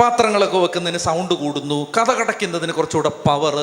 [0.00, 3.56] പാത്രങ്ങളൊക്കെ വെക്കുന്നതിന് സൗണ്ട് കൂടുന്നു കഥ കടയ്ക്കുന്നതിന് കുറച്ചുകൂടെ പവർ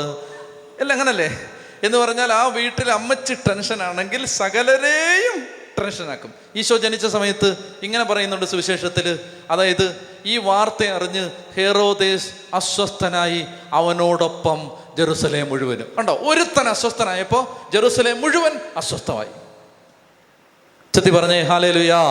[0.80, 1.40] എല്ലാം അങ്ങനല്ലേ?
[1.84, 9.20] എന്ന് പറഞ്ഞാൽ ആ വീട്ടിൽ അമ്മച്ചി ടെൻഷനാണെങ്കിൽ സകലരെയും ടെൻഷനാക്കും ഈശോ ജനിച്ച സമയത്ത് ഇങ്ങനെ പറയുന്നുണ്ട് സുവിശേഷത്തിൽ.
[9.52, 15.96] അതായത് ഈ വാർത്ത അറിഞ്ഞ് ഹേറോദേസ് അസ്വസ്ഥനായി അവനോടൊപ്പം ജെറുസലേം മുഴുവനും.
[15.98, 16.14] കണ്ടോ?
[16.14, 19.28] ഒരുത്തൻ അസ്വസ്ഥനായപ്പോൾ ജെറുസലേം മുഴുവൻ അസ്വസ്ഥമായി.
[20.96, 22.02] ചെത്തി പറഞ്ഞേ ഹാലേലുയാ.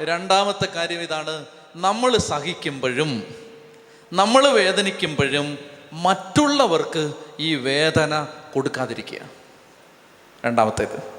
[0.00, 1.44] രണ്ടാമത്തെ കാര്യം ഇതാണ്
[1.76, 3.34] നമ്മൾ സഹിക്കുമ്പോഴും
[4.12, 5.58] നമ്മൾ വേദനിക്കുമ്പോഴും
[5.92, 9.18] മറ്റുള്ളവർക്ക് ഈ വേദന കൊടുക്കാതിരിക്കുക.
[10.46, 11.11] രണ്ടാമത്തേത്.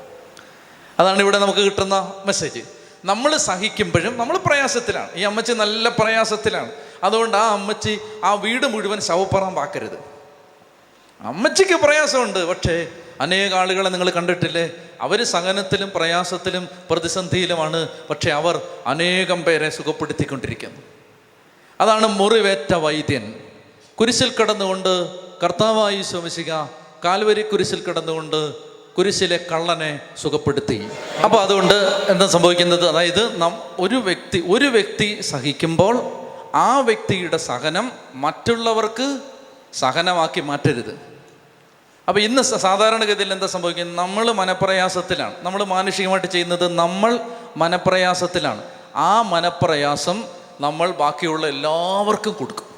[1.00, 2.60] അതാണ് ഇവിടെ നമുക്ക് കിട്ടുന്ന മെസ്സേജ്
[3.06, 5.10] നമ്മൾ സഹിക്കുമ്പോഴും നമ്മൾ പ്രയാസത്തിലാണ്.
[5.16, 6.72] ഈ അമ്മച്ചി നല്ല പ്രയാസത്തിലാണ്.
[7.04, 10.14] അതുകൊണ്ട് ആ അമ്മച്ചി ആ വീട് മുഴുവൻ ശവപ്പറമ്പാക്കരുത്
[11.22, 12.46] അമ്മച്ചിക്ക് പ്രയാസമുണ്ട്.
[12.46, 12.88] പക്ഷേ
[13.22, 14.72] അനേക ആളുകളെ നിങ്ങൾ കണ്ടിട്ടില്ലേ?
[15.02, 17.88] അവർ സഹനത്തിലും പ്രയാസത്തിലും പ്രതിസന്ധിയിലുമാണ്.
[18.10, 20.82] പക്ഷേ അവർ അനേകം പേരെ സുഖപ്പെടുത്തിക്കൊണ്ടിരിക്കുന്നു.
[21.82, 23.34] അതാണ് മുറിവേറ്റ വൈദ്യൻ.
[24.00, 26.70] കുരിശിൽ കിടന്നുകൊണ്ട് കർത്താവായി ശ്രമിക്കുക
[27.06, 30.90] കാൽവരി കുരിശിൽ കിടന്നുകൊണ്ട് കുരിശിലെ കള്ളനെ സുഖപ്പെടുത്തി.
[31.24, 31.74] അപ്പോൾ അതുകൊണ്ട്
[32.10, 32.90] എന്താ സംഭവിക്കുന്നത്?
[32.90, 36.12] അതായത് നാം ഒരു വ്യക്തി ഒരു വ്യക്തി സഹിക്കുമ്പോൾ
[36.56, 39.20] ആ വ്യക്തിയുടെ സഹനം മറ്റുള്ളവർക്ക്
[39.74, 41.00] സഹനമാക്കി മാറ്റരുത്.
[42.08, 43.98] അപ്പോൾ ഇന്ന് സാധാരണഗതിയിൽ എന്താ സംഭവിക്കുന്നത്?
[43.98, 45.34] നമ്മൾ മനപ്രയാസത്തിലാണ്.
[45.42, 47.20] നമ്മൾ മാനുഷികമായിട്ട് ചെയ്യുന്നത് നമ്മൾ
[47.58, 48.64] മനപ്രയാസത്തിലാണ്.
[48.96, 50.24] ആ മനപ്രയാസം
[50.62, 52.73] നമ്മൾ ബാക്കിയുള്ള എല്ലാവർക്കും കൊടുക്കും.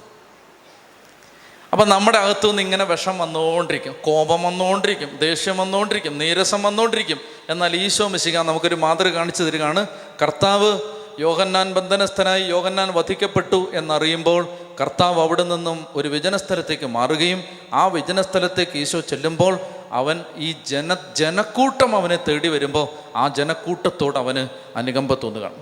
[1.73, 7.19] അപ്പം നമ്മുടെ അകത്തു നിന്ന് ഇങ്ങനെ വിഷം വന്നുകൊണ്ടിരിക്കും കോപം വന്നുകൊണ്ടിരിക്കും ദേഷ്യം വന്നുകൊണ്ടിരിക്കും നീരസം വന്നുകൊണ്ടിരിക്കും.
[7.49, 9.87] എന്നാൽ ഈശോ മിശിക നമുക്കൊരു മാതൃക കാണിച്ചു തരികയാണ്.
[10.21, 10.79] കർത്താവ്
[11.19, 14.47] യോഹന്നാൻ ബന്ധനസ്ഥനായി യോഹന്നാൻ വധിക്കപ്പെട്ടു എന്നറിയുമ്പോൾ
[14.81, 17.43] കർത്താവ് അവിടെ നിന്നും ഒരു വിജനസ്ഥലത്തേക്ക് മാറുകയും
[17.73, 19.59] ആ വിജനസ്ഥലത്തേക്ക് ഈശോ ചെല്ലുമ്പോൾ
[19.91, 25.55] അവൻ ഈ ജന ജനക്കൂട്ടം അവനെ തേടി വരുമ്പോൾ ആ ജനക്കൂട്ടത്തോട് അവന് അനുകമ്പ തോന്നുകയാണ്.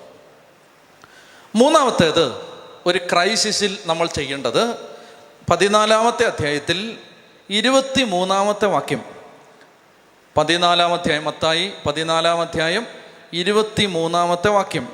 [1.55, 2.33] മൂന്നാമത്തേത്
[2.85, 4.92] ഒരു ക്രൈസിസിൽ നമ്മൾ ചെയ്യേണ്ടത്
[5.53, 6.97] പതിനാലാമത്തെ അധ്യായത്തിൽ
[7.49, 9.01] ഇരുപത്തി മൂന്നാമത്തെ വാക്യം.
[10.37, 12.87] പതിനാലാം അധ്യായം മത്തായി പതിനാലാം അധ്യായം
[13.33, 14.87] ഇരുപത്തി മൂന്നാമത്തെ വാക്യം.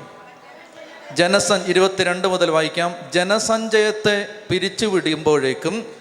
[1.14, 2.95] ജനസൻ ഇരുപത്തിരണ്ട് മുതൽ വായിക്കാം.
[3.14, 5.95] ജനസഞ്ചയത്തെ പിരിച്ചു വിടുമ്പോഴേക്കും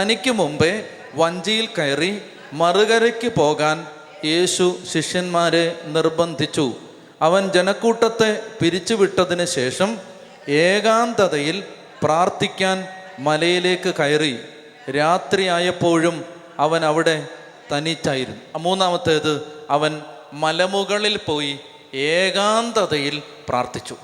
[0.00, 3.86] തനിക്ക് മുമ്പേ വഞ്ചിയിൽ കയറി മറുകരയ്ക്ക് പോകാൻ
[4.24, 6.72] യേശു ശിഷ്യന്മാരെ നിർബന്ധിച്ചു.
[7.22, 9.98] അവൻ ജനക്കൂട്ടത്തെ പിരിച്ചുവിട്ടതിന് ശേഷം
[10.48, 11.64] ഏകാന്തതയിൽ
[12.02, 12.88] പ്രാർത്ഥിക്കാൻ
[13.18, 14.38] മലയിലേക്ക് കയറി
[14.90, 16.24] രാത്രിയായപ്പോഴും
[16.58, 17.28] അവൻ അവിടെ
[17.72, 18.58] തനിച്ചായിരുന്നു.
[18.58, 20.02] മൂന്നാമത്തേത് അവൻ
[20.32, 21.60] മലമുകളിൽ പോയി
[21.94, 23.96] ഏകാന്തതയിൽ പ്രാർത്ഥിച്ചു.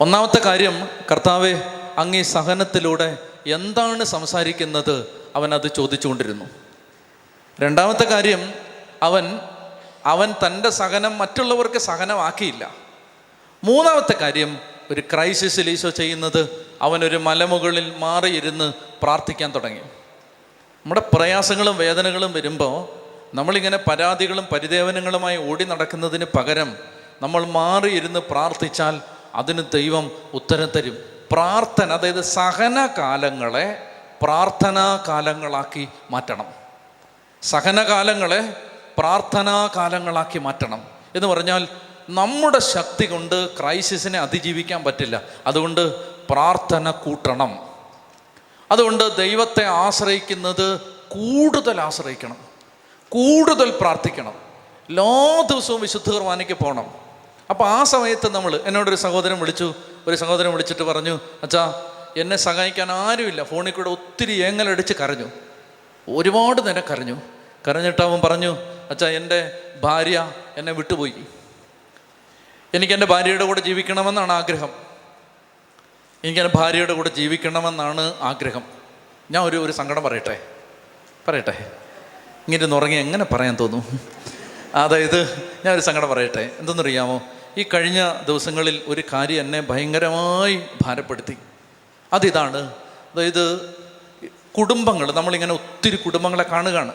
[0.00, 1.62] ഒന്നാമത്തെ കാര്യം കർത്താവെ
[1.98, 5.06] അങ്ങേ സഹനത്തിലൂടെ എന്താണ് സംസാരിക്കുന്നത്?
[5.36, 6.44] അവൻ അത് ചോദിച്ചുകൊണ്ടിരുന്നു.
[7.60, 8.54] രണ്ടാമത്തെ കാര്യം
[9.02, 9.40] അവൻ
[10.06, 12.74] അവൻ തന്റെ സഹനം മറ്റുള്ളവർക്ക് സഹനമാക്കിയില്ല.
[13.64, 16.50] മൂന്നാമത്തെ കാര്യം ഒരു ക്രൈസിസിൽ ഈശോ ചെയ്യുന്നത്
[16.82, 18.72] അവനൊരു മലമുകളിൽ മാറിയിരുന്ന്
[19.02, 19.80] പ്രാർത്ഥിക്കാൻ തുടങ്ങി.
[20.86, 23.04] നമ്മുടെ പ്രയാസങ്ങളും വേദനകളും വരുമ്പോൾ
[23.34, 26.76] നമ്മളിങ്ങനെ പരാതികളും പരിദേവനങ്ങളുമായി ഓടി നടക്കുന്നതിന് പകരം
[27.22, 29.00] നമ്മൾ മാറിയിരുന്ന് പ്രാർത്ഥിച്ചാൽ
[29.34, 30.98] അതിന് ദൈവം ഉത്തരം തരും.
[31.32, 33.86] പ്രാർത്ഥന അതായത് സഹനകാലങ്ങളെ
[34.22, 36.46] പ്രാർത്ഥനാ കാലങ്ങളാക്കി മാറ്റണം.
[37.42, 38.54] സഹനകാലങ്ങളെ
[38.98, 40.82] പ്രാർത്ഥനാ കാലങ്ങളാക്കി മാറ്റണം
[41.14, 41.68] എന്ന് പറഞ്ഞാൽ
[42.10, 45.22] നമ്മുടെ ശക്തി കൊണ്ട് ക്രൈസിസിനെ അതിജീവിക്കാൻ പറ്റില്ല.
[45.46, 45.96] അതുകൊണ്ട്
[46.30, 47.58] പ്രാർത്ഥന കൂട്ടണം.
[48.72, 52.36] അതുകൊണ്ട് ദൈവത്തെ ആശ്രയിക്കുന്നത് കൂടുതൽ ആശ്രയിക്കണം.
[53.08, 54.34] കൂടുതൽ പ്രാർത്ഥിക്കണം.
[54.88, 56.94] എല്ലാ ദിവസവും വിശുദ്ധ കുർബാനയ്ക്ക് പോകണം.
[57.50, 59.74] അപ്പോൾ ആ സമയത്ത് നമ്മൾ എന്നോടൊരു സഹോദരൻ വിളിച്ചു.
[60.06, 61.82] ഒരു സഹോദരൻ വിളിച്ചിട്ട് പറഞ്ഞു അച്ഛാ
[62.16, 63.42] എന്നെ സഹായിക്കാൻ ആരുമില്ല.
[63.42, 65.26] ഫോണിൽ കൂടെ ഒത്തിരി ഏങ്ങലടിച്ച് കരഞ്ഞു.
[66.08, 67.16] ഒരുപാട് നേരം കരഞ്ഞു.
[67.68, 68.56] കരഞ്ഞിട്ട് അവൻ പറഞ്ഞു
[68.90, 71.14] അച്ഛാ എന്റെ ഭാര്യ എന്നെ വിട്ടുപോയി.
[72.74, 74.68] എനിക്ക് എന്റെ ഭാര്യയുടെ കൂടെ ജീവിക്കണമെന്നാണ് ആഗ്രഹം.
[76.24, 78.62] എനിക്ക് എന്റെ ഭാര്യയുടെ കൂടെ ജീവിക്കണമെന്നാണ് ആഗ്രഹം.
[79.30, 80.40] ഞാൻ ഒരു ഒരു സങ്കടം പറയട്ടെ?
[81.28, 81.70] പറയട്ടെ.
[82.48, 84.00] ഇങ്ങനെ ഉറങ്ങി എങ്ങനെ പറയാൻ തോന്നും?
[84.74, 86.50] അതായത് ഞാൻ ഒരു സങ്കടം പറയട്ടെ.
[86.58, 87.22] എന്തെന്നറിയാമോ?
[87.58, 91.36] ഈ കഴിഞ്ഞ ദിവസങ്ങളിൽ ഒരു കാര്യം എന്നെ ഭയങ്കരമായി ഭാരപ്പെടുത്തി.
[92.12, 92.56] അതിതാണ്
[93.14, 93.74] അതായത്
[94.58, 96.92] കുടുംബങ്ങൾ നമ്മളിങ്ങനെ ഒത്തിരി കുടുംബങ്ങളെ കാണുകയാണ്.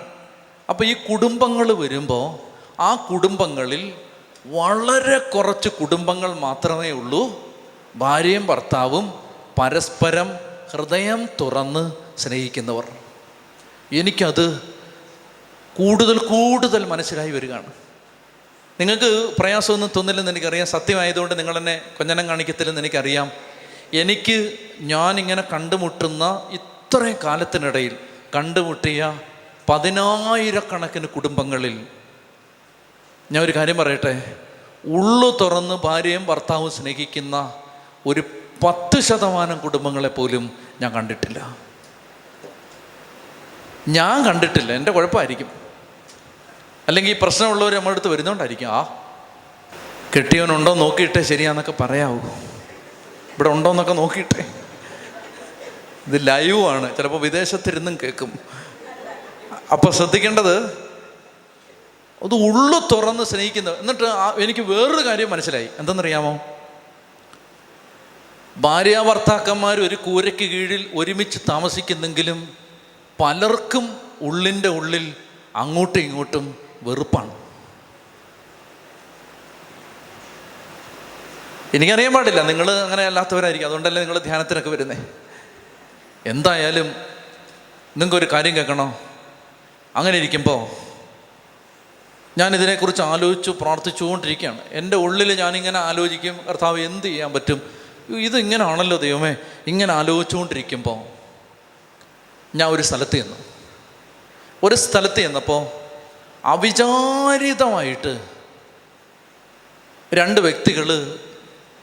[0.70, 2.50] അപ്പോൾ ഈ കുടുംബങ്ങൾ വരുമ്പോൾ
[2.82, 3.94] ആ കുടുംബങ്ങളിൽ
[4.46, 7.50] വളരെ കുറച്ച് കുടുംബങ്ങൾ മാത്രമേ ഉള്ളൂ.
[7.96, 9.14] ഭാര്യയും ഭർത്താവും
[9.62, 10.34] പരസ്പരം
[10.72, 12.84] ഹൃദയം തുറന്ന് സ്നേഹിക്കുന്നവർ.
[13.94, 14.62] എനിക്കത്
[15.78, 17.68] കൂടുതൽ കൂടുതൽ മനസ്സിലായി വരികയാണ്.
[18.80, 20.68] നിങ്ങൾക്ക് പ്രയാസമൊന്നും തോന്നില്ലെന്ന് എനിക്കറിയാം.
[20.68, 23.32] സത്യമായതുകൊണ്ട് നിങ്ങൾ എന്നെ കൊഞ്ഞനം കാണിക്കത്തില്ലെന്ന് എനിക്കറിയാം.
[23.94, 27.98] എനിക്ക് ഞാനിങ്ങനെ കണ്ടുമുട്ടുന്ന ഇത്രയും കാലത്തിനിടയിൽ
[28.36, 29.20] കണ്ടുമുട്ടിയ
[29.70, 31.88] പതിനായിരക്കണക്കിന് കുടുംബങ്ങളിൽ
[33.32, 34.36] ഞാൻ ഒരു കാര്യം പറയട്ടെ?
[34.86, 37.54] ഉള്ളു തുറന്ന് ഭാര്യയും ഭർത്താവും സ്നേഹിക്കുന്ന
[38.06, 38.24] ഒരു
[38.64, 40.52] പത്ത് ശതമാനം കുടുംബങ്ങളെ പോലും
[40.82, 41.58] ഞാൻ കണ്ടിട്ടില്ല.
[43.88, 44.74] ഞാൻ കണ്ടിട്ടില്ല.
[44.74, 45.52] എന്റെ കുഴപ്പമായിരിക്കും.
[46.88, 48.68] അല്ലെങ്കിൽ ഈ പ്രശ്നമുള്ളവർ നമ്മുടെ അടുത്ത് വരുന്നോണ്ടായിരിക്കും.
[48.68, 49.06] ആ
[50.16, 52.18] കെട്ടിയവനുണ്ടോ നോക്കിയിട്ടേ ശരിയാന്നൊക്കെ പറയാവൂ.
[53.30, 54.46] ഇവിടെ ഉണ്ടോ എന്നൊക്കെ നോക്കിയിട്ടേ.
[56.08, 56.98] ഇത് ലൈവാണ്.
[56.98, 58.40] ചിലപ്പോൾ വിദേശത്തിരുന്നും കേൾക്കും.
[59.72, 60.79] അപ്പോൾ ശ്രദ്ധിക്കേണ്ടത്
[62.24, 64.04] അത് ഉള്ളു തുറന്ന് സ്നേഹിക്കുന്നത് എന്നിട്ട്
[64.42, 65.70] എനിക്ക് വേറൊരു കാര്യം മനസ്സിലായി.
[65.80, 66.40] എന്തെന്നറിയാമോ?
[68.58, 72.50] ഭാര്യ ഭർത്താക്കന്മാർ ഒരു കൂരയ്ക്ക് കീഴിൽ ഒരുമിച്ച് താമസിക്കുന്നെങ്കിലും
[73.20, 75.14] പലർക്കും ഉള്ളിന്റെ ഉള്ളിൽ
[75.56, 77.40] അങ്ങോട്ടും ഇങ്ങോട്ടും വെറുപ്പാണ്.
[81.74, 82.42] എനിക്കറിയാൻ പാടില്ല.
[82.42, 83.68] നിങ്ങൾ അങ്ങനെ അല്ലാത്തവരായിരിക്കും.
[83.68, 84.96] അതുകൊണ്ടല്ലേ നിങ്ങൾ ധ്യാനത്തിനൊക്കെ വരുന്നേ.
[86.26, 86.86] എന്തായാലും
[87.98, 89.00] നിങ്ങൾക്കൊരു കാര്യം കേൾക്കണോ?
[89.96, 90.89] അങ്ങനെ ഇരിക്കുമ്പോൾ
[92.38, 94.62] ഞാൻ ഇതിനെക്കുറിച്ച് ആലോചിച്ചു പ്രാർത്ഥിച്ചുകൊണ്ടിരിക്കുകയാണ്.
[94.72, 97.62] എന്റെ ഉള്ളിൽ ഞാനിങ്ങനെ ആലോചിക്കും കർത്താവ് എന്ത് ചെയ്യാൻ പറ്റും?
[98.10, 99.36] ഇത് ഇങ്ങനെയാണല്ലോ ദൈവമേ
[99.68, 101.20] ഇങ്ങനെ ആലോചിച്ചുകൊണ്ടിരിക്കുമ്പോൾ
[102.58, 103.36] ഞാൻ ഒരു സ്ഥലത്ത് ചെന്നു.
[104.64, 105.68] ഒരു സ്ഥലത്ത് ചെന്നപ്പോൾ
[106.46, 108.26] അവിചാരിതമായിട്ട്
[110.14, 111.20] രണ്ട് വ്യക്തികൾ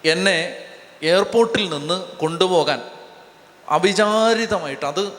[0.04, 0.64] എന്നെ
[1.02, 2.82] എയർപോർട്ടിൽ നിന്ന് കൊണ്ടുപോകാൻ
[3.68, 5.12] അവിചാരിതമായിട്ട് അത്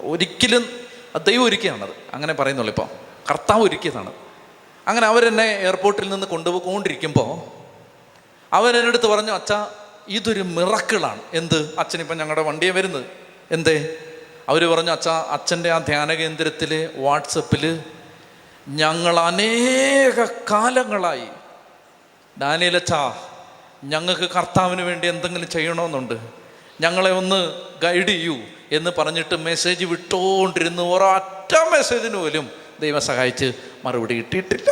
[0.00, 0.80] ഒരിക്കലും
[1.26, 2.14] ദൈവം ഒരുക്കിയാണത്.
[2.14, 4.12] അങ്ങനെ പറയുന്നുള്ളൂ ഇപ്പോൾ കർത്താവ് ഒരുക്കിയതാണ്.
[4.88, 7.58] അങ്ങനെ അവരെന്നെ എയർപോർട്ടിൽ നിന്ന് കൊണ്ടുപോയിക്കൊണ്ടിരിക്കുമ്പോൾ
[8.88, 9.52] അടുത്ത് പറഞ്ഞു അച്ഛ
[10.08, 11.74] ഇതൊരു മിറക്കിളാണ് എന്ത്?
[11.78, 13.04] അച്ഛനിപ്പം ഞങ്ങളുടെ വണ്ടിയെ വരുന്നത്.
[13.50, 13.94] എന്തേ?
[14.48, 17.82] അവർ പറഞ്ഞു അച്ഛ അച്ഛന്റെ ആ ധ്യാന കേന്ദ്രത്തിൽ വാട്സപ്പിൽ
[18.68, 21.26] ഞങ്ങൾ അനേക കാലങ്ങളായി
[22.40, 23.28] ഡാനിയലച്ചാ
[23.84, 26.14] ഞങ്ങൾക്ക് കർത്താവിന് വേണ്ടി എന്തെങ്കിലും ചെയ്യണമെന്നുണ്ട്.
[26.80, 27.52] ഞങ്ങളെ ഒന്ന്
[27.82, 28.36] ഗൈഡ് ചെയ്യൂ
[28.72, 32.50] എന്ന് പറഞ്ഞിട്ട് മെസ്സേജ് വിട്ടുകൊണ്ടിരുന്നു ഒരൊറ്റ മെസ്സേജിന് പോലും
[32.80, 33.52] ദൈവം സഹായിച്ച്
[33.84, 34.70] മറുപടി കിട്ടിയിട്ടില്ല.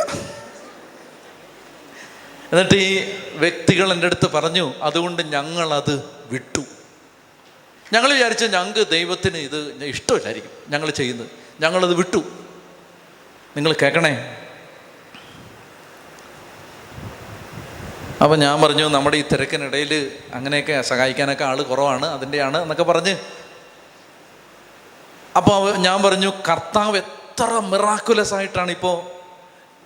[2.51, 6.61] എന്നിട്ട് ഈ വ്യക്തികൾ എന്റെ അടുത്ത് പറഞ്ഞു അതുകൊണ്ട് ഞങ്ങളത് വിട്ടു.
[7.93, 11.29] ഞങ്ങൾ വിചാരിച്ചു ഞങ്ങൾക്ക് ദൈവത്തിന് ഇത് ഇഷ്ടമില്ലായിരിക്കും ഞങ്ങൾ ചെയ്യുന്നത്.
[11.59, 12.17] ഞങ്ങളത് വിട്ടു.
[13.55, 14.43] നിങ്ങൾ കേൾക്കണേ?
[18.23, 23.17] അപ്പം ഞാൻ പറഞ്ഞു നമ്മുടെ ഈ തിരക്കിനിടയിൽ അങ്ങനെയൊക്കെ സഹായിക്കാനൊക്കെ ആൾ കുറവാണ് അതിന്റെയാണ് എന്നൊക്കെ പറഞ്ഞ്.
[25.37, 27.01] അപ്പോൾ ഞാൻ പറഞ്ഞു കർത്താവ്
[27.39, 28.95] എത്ര മിറാക്കുലസ് ആയിട്ടാണ് ഇപ്പോൾ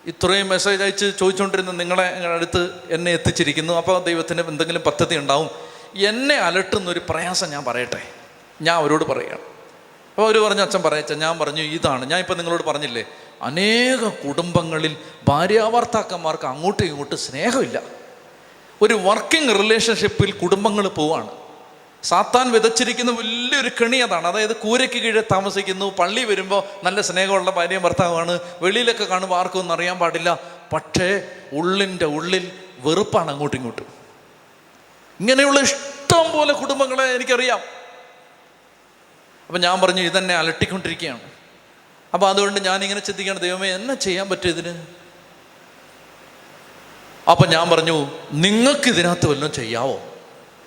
[0.09, 3.73] ഇത്രയും മെസ്സേജ് അയച്ച് ചോദിച്ചുകൊണ്ടിരുന്ന നിങ്ങളെ അടുത്ത് എന്നെ എത്തിച്ചിരിക്കുന്നു.
[3.73, 5.49] അപ്പോൾ ദൈവത്തിന് എന്തെങ്കിലും പദ്ധതി ഉണ്ടാവും.
[5.97, 8.01] എന്നെ അലട്ടുന്ന ഒരു പ്രയാസം ഞാൻ പറയട്ടെ.
[8.61, 9.43] ഞാൻ അവരോട് പറയുകയാണ്
[10.09, 12.05] അപ്പോൾ അവർ പറഞ്ഞു അച്ഛൻ പറയച്ച ഞാൻ പറഞ്ഞു ഇതാണ്.
[12.05, 13.03] ഞാൻ ഇപ്പം നിങ്ങളോട് പറഞ്ഞില്ലേ
[13.41, 14.95] അനേക കുടുംബങ്ങളിൽ
[15.27, 17.81] ഭാര്യാഭർത്താക്കന്മാർക്ക് അങ്ങോട്ടും ഇങ്ങോട്ടും സ്നേഹമില്ല.
[18.81, 21.40] ഒരു വർക്കിംഗ് റിലേഷൻഷിപ്പിൽ കുടുംബങ്ങൾ പോവാണ്.
[22.03, 24.27] സാത്താൻ വിതച്ചിരിക്കുന്ന വലിയൊരു കെണി അതാണ്.
[24.27, 29.99] അതായത് കൂരയ്ക്ക് കീഴെ താമസിക്കുന്നു പള്ളി വരുമ്പോൾ നല്ല സ്നേഹമുള്ള ഭാര്യയും ഭർത്താവാണ് വെളിയിലൊക്കെ കാണുമ്പോൾ ആർക്കും ഒന്നും അറിയാൻ
[29.99, 30.39] പാടില്ല.
[30.73, 33.85] പക്ഷേ ഉള്ളിന്റെ ഉള്ളിൽ വെറുപ്പാണ് അങ്ങോട്ടും ഇങ്ങോട്ടും.
[35.19, 37.59] ഇങ്ങനെയുള്ള ഇഷ്ടം പോലെ കുടുംബങ്ങളെ എനിക്കറിയാം.
[39.47, 41.21] അപ്പം ഞാൻ പറഞ്ഞു ഇതെന്നെ അലട്ടിക്കൊണ്ടിരിക്കുകയാണ്.
[42.13, 44.85] അപ്പോൾ അതുകൊണ്ട് ഞാനിങ്ങനെ ചിന്തിക്കുകയാണ് ദൈവമേ എന്നെ ചെയ്യാൻ പറ്റും ഇതിന്?
[47.31, 50.01] അപ്പം ഞാൻ പറഞ്ഞു നിങ്ങൾക്ക് ഇതിനകത്ത് വല്ലതും ചെയ്യാവോ?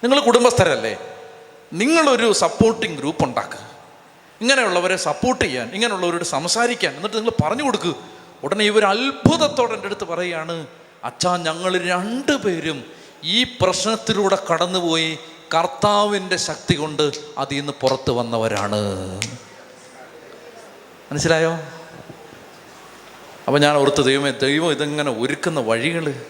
[0.05, 1.14] നിങ്ങൾ കുടുംബസ്ഥരല്ലേ?
[1.75, 3.71] നിങ്ങളൊരു സപ്പോർട്ടിംഗ് ഗ്രൂപ്പ് ഉണ്ടാക്കുക.
[4.41, 7.95] ഇങ്ങനെയുള്ളവരെ സപ്പോർട്ട് ചെയ്യാൻ ഇങ്ങനെയുള്ളവരോട് സംസാരിക്കാൻ എന്നിട്ട് നിങ്ങൾ പറഞ്ഞു കൊടുക്കുക
[8.45, 10.67] ഉടനെ ഇവർ അത്ഭുതത്തോടെ എന്റെ അടുത്ത് പറയുകയാണ്
[11.05, 12.85] അച്ഛാ ഞങ്ങൾ രണ്ടുപേരും
[13.25, 15.19] ഈ പ്രശ്നത്തിലൂടെ കടന്നുപോയി
[15.55, 18.81] കർത്താവിന്റെ ശക്തി കൊണ്ട് അതിൽ നിന്ന് പുറത്ത് വന്നവരാണ്.
[21.13, 21.53] മനസ്സിലായോ?
[23.47, 26.25] അപ്പം ഞാൻ ഓർത്ത് ദൈവമേ ദൈവം ഇതെങ്ങനെ ഒരുക്കുന്ന വഴികൾ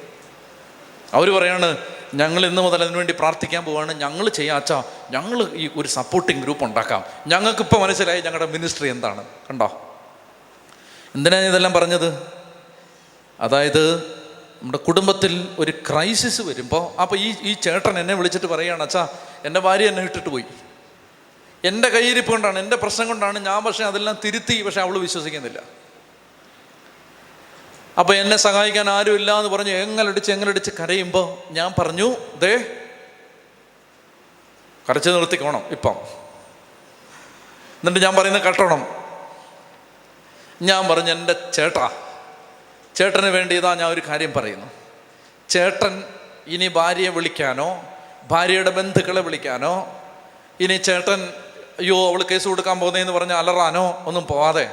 [1.13, 1.77] അവർ പറയാണ്
[2.15, 4.57] ഞങ്ങൾ ഇന്ന് മുതൽ അതിനുവേണ്ടി പ്രാർത്ഥിക്കാൻ പോവുകയാണ് ഞങ്ങൾ ചെയ്യാം.
[4.57, 7.05] അച്ഛാ ഞങ്ങൾ ഈ ഒരു സപ്പോർട്ടിങ് ഗ്രൂപ്പ് ഉണ്ടാക്കാം.
[7.27, 9.25] ഞങ്ങൾക്കിപ്പോൾ മനസ്സിലായി ഞങ്ങളുടെ മിനിസ്ട്രി എന്താണ്.
[9.51, 9.97] കണ്ടോ?
[11.15, 12.23] എന്തിനാണ് ഇതെല്ലാം പറഞ്ഞത്?
[13.41, 13.97] അതായത്
[14.63, 19.09] നമ്മുടെ കുടുംബത്തിൽ ഒരു ക്രൈസിസ് വരുമ്പോൾ അപ്പോൾ ഈ ഈ ചേട്ടൻ എന്നെ വിളിച്ചിട്ട് പറയുകയാണ് അച്ഛാ
[19.45, 20.45] എന്റെ ഭാര്യ എന്നെ ഇട്ടിട്ട് പോയി.
[21.65, 25.63] എന്റെ കയ്യിരിപ്പ് കൊണ്ടാണ് എന്റെ പ്രശ്നം കൊണ്ടാണ് ഞാൻ പക്ഷേ അതെല്ലാം തിരുത്തി പക്ഷെ അവൾ വിശ്വസിക്കുന്നില്ല.
[27.99, 32.81] അപ്പോൾ എന്നെ സഹായിക്കാൻ ആരുമില്ല എന്ന് പറഞ്ഞ് എങ്ങലടിച്ച് എങ്ങനടിച്ച് കരയുമ്പോൾ ഞാൻ പറഞ്ഞു ദേ
[34.89, 35.97] കരച്ചു നിർത്തിക്കോണം ഇപ്പം.
[37.81, 38.87] എന്നിട്ട് ഞാൻ പറയുന്നത് കട്ടണം.
[40.63, 41.91] ഞാൻ പറഞ്ഞു എന്റെ ചേട്ടാ
[42.97, 44.67] ചേട്ടന് വേണ്ടി ഇതാ ഞാൻ ഒരു കാര്യം പറയുന്നു.
[45.49, 46.05] ചേട്ടൻ
[46.47, 47.85] ഇനി ഭാര്യയെ വിളിക്കാനോ
[48.31, 50.03] ഭാര്യയുടെ ബന്ധുക്കളെ വിളിക്കാനോ
[50.61, 51.33] ഇനി ചേട്ടൻ
[51.79, 54.71] അയ്യോ അവൾ കേസ് കൊടുക്കാൻ പോകുന്നതെന്ന് പറഞ്ഞ് അലറാനോ ഒന്നും പോവാതെ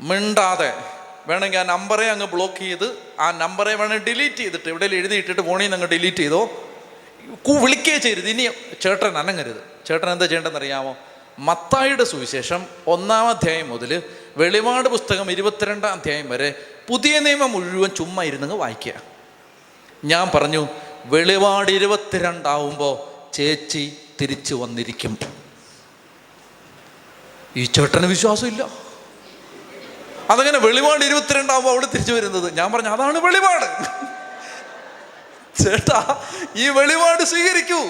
[0.00, 0.74] മിണ്ടാതെ
[1.28, 5.76] വേണമെങ്കിൽ ആ നമ്പറെ അങ്ങ് ബ്ലോക്ക് ചെയ്ത് ആ നമ്പറെ വേണമെങ്കിൽ ഡിലീറ്റ് ചെയ്തിട്ട് ഇവിടെ എഴുതിയിട്ടിട്ട് ഫോണിൽ നിന്ന്
[5.76, 6.68] അങ്ങ് ഡിലീറ്റ് ചെയ്തോ?
[7.48, 8.28] വിളിക്കേ ചെയ്യരുത്.
[8.28, 8.48] ഇനി
[8.80, 9.86] ചേട്ടൻ അനങ്ങരുത്.
[9.86, 10.96] ചേട്ടൻ എന്താ ചെയ്യേണ്ടതെന്ന് അറിയാമോ
[11.38, 14.02] മത്തായിയുടെ സുവിശേഷം ഒന്നാം അധ്യായം മുതൽ
[14.36, 16.54] വെളിപാട് പുസ്തകം ഇരുപത്തിരണ്ടാം അധ്യായം വരെ
[16.88, 18.92] പുതിയ നിയമം മുഴുവൻ ചുമ്മാ ഇരുന്നങ്ങ് വായിക്കുക.
[20.04, 20.68] ഞാൻ പറഞ്ഞു
[21.04, 22.94] വെളിപാട് ഇരുപത്തിരണ്ടാവുമ്പോൾ
[23.32, 25.18] ചേച്ചി തിരിച്ചു വന്നിരിക്കും.
[27.56, 28.81] ഈ ചേട്ടന് വിശ്വാസമില്ല.
[30.32, 32.56] അതങ്ങനെ വെളിപാട് ഇരുപത്തിരണ്ടാവുമ്പോൾ അവിടെ തിരിച്ചു വരുന്നത്.
[32.56, 33.66] ഞാൻ പറഞ്ഞു അതാണ് വെളിപാട്.
[35.62, 36.24] ചേട്ടാ
[36.56, 37.80] ഈ വെളിപാട് സ്വീകരിക്കൂ.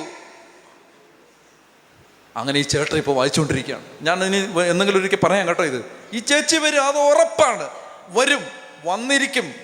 [2.36, 3.84] അങ്ങനെ ഈ ചേട്ടൻ ഇപ്പോൾ വായിച്ചുകൊണ്ടിരിക്കുകയാണ്.
[4.02, 5.84] ഞാൻ ഇനി എന്തെങ്കിലും ഒരിക്കൽ പറയാം കേട്ടോ ഇത്.
[6.12, 7.68] ഈ ചേച്ചി വരും അത് ഉറപ്പാണ്.
[8.08, 8.46] വരും
[8.84, 9.54] വന്നിരിക്കും.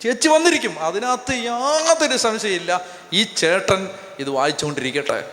[0.00, 0.78] ചേച്ചി വന്നിരിക്കും.
[0.78, 2.80] അതിനകത്ത് യാതൊരു സംശയമില്ല
[3.12, 5.30] ഈ ചേട്ടൻ ഇത് വായിച്ചുകൊണ്ടിരിക്കട്ടെ.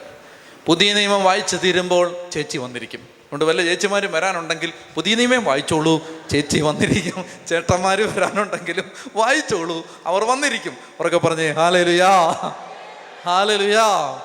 [0.65, 3.10] പുതിയ നിയമം വായിച്ചു തീരുമ്പോൾ ചേച്ചി വന്നിരിക്കും.
[3.31, 6.07] അതുകൊണ്ട് വല്ല ചേച്ചിമാരും വരാനുണ്ടെങ്കിൽ പുതിയ നിയമം വായിച്ചോളൂ.
[6.29, 7.25] ചേച്ചി വന്നിരിക്കും.
[7.47, 9.85] ചേട്ടന്മാർ വരാനുണ്ടെങ്കിലും വായിച്ചോളൂ.
[10.05, 10.71] അവർ വന്നിരിക്കും.
[10.71, 12.31] അവരൊക്കെ പറഞ്ഞേ ഹാലലുയാ
[13.25, 14.19] ഹാലലുയാ.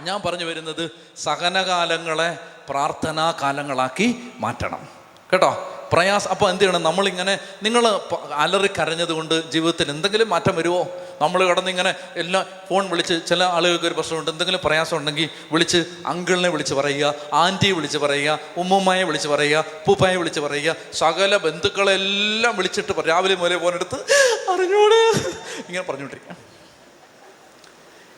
[0.00, 4.88] ഞാൻ പറഞ്ഞു വരുന്നത് സഹനകാലങ്ങളെ പ്രാർത്ഥനാ കാലങ്ങളാക്കി മാറ്റണം.
[5.32, 5.71] കേട്ടോ?
[5.92, 6.30] പ്രയാസം.
[6.30, 6.82] അപ്പോൾ എന്ത് ചെയ്യണം?
[6.82, 7.84] നമ്മളിങ്ങനെ നിങ്ങൾ
[8.32, 10.82] അലറി കരഞ്ഞതുകൊണ്ട് ജീവിതത്തിൽ എന്തെങ്കിലും മാറ്റം വരുമോ
[11.22, 14.30] നമ്മൾ കിടന്നിങ്ങനെ എല്ലാം ഫോൺ വിളിച്ച് ചില ആളുകൾക്ക് ഒരു പ്രശ്നമുണ്ട്.
[14.30, 20.40] എന്തെങ്കിലും പ്രയാസം ഉണ്ടെങ്കിൽ വിളിച്ച് അങ്കിളിനെ വിളിച്ച് പറയുക ആന്റിയെ വിളിച്ച് പറയുക ഉമ്മുമ്മയെ വിളിച്ച് പറയുക പൂപ്പായെ വിളിച്ച്
[20.40, 23.98] പറയുക സകല ബന്ധുക്കളെല്ലാം വിളിച്ചിട്ട് രാവിലെ മുതലേ ഫോണെടുത്ത്
[24.52, 25.02] അറിഞ്ഞൂടെ?
[25.68, 26.36] ഇങ്ങനെ പറഞ്ഞുകൊണ്ടിരിക്കുക.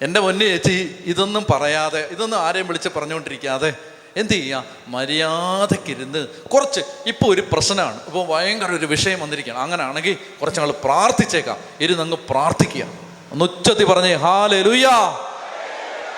[0.03, 3.71] എന്റെ മുന്നേ ചേച്ചി ഇതൊന്നും പറയാതെ ഇതൊന്നും ആരെയും വിളിച്ച് പറഞ്ഞുകൊണ്ടിരിക്കാതെ
[4.17, 8.07] എന്ത് ചെയ്യുക മര്യാദക്കിരുന്ന് കുറച്ച് ഇപ്പോൾ ഒരു പ്രശ്നമാണ്.
[8.07, 9.61] ഇപ്പോൾ ഭയങ്കര ഒരു വിഷയം വന്നിരിക്കുകയാണ്.
[9.61, 11.57] അങ്ങനെയാണെങ്കിൽ കുറച്ച് ഞങ്ങൾ പ്രാർത്ഥിച്ചേക്കാം.
[11.81, 12.87] ഇരുന്നങ്ങ് പ്രാർത്ഥിക്കുക.
[13.33, 15.19] ഒന്ന് ഉച്ചത്തി പറഞ്ഞേ ഹാലലുയാ.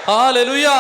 [0.04, 0.74] ഹാലലുയാ.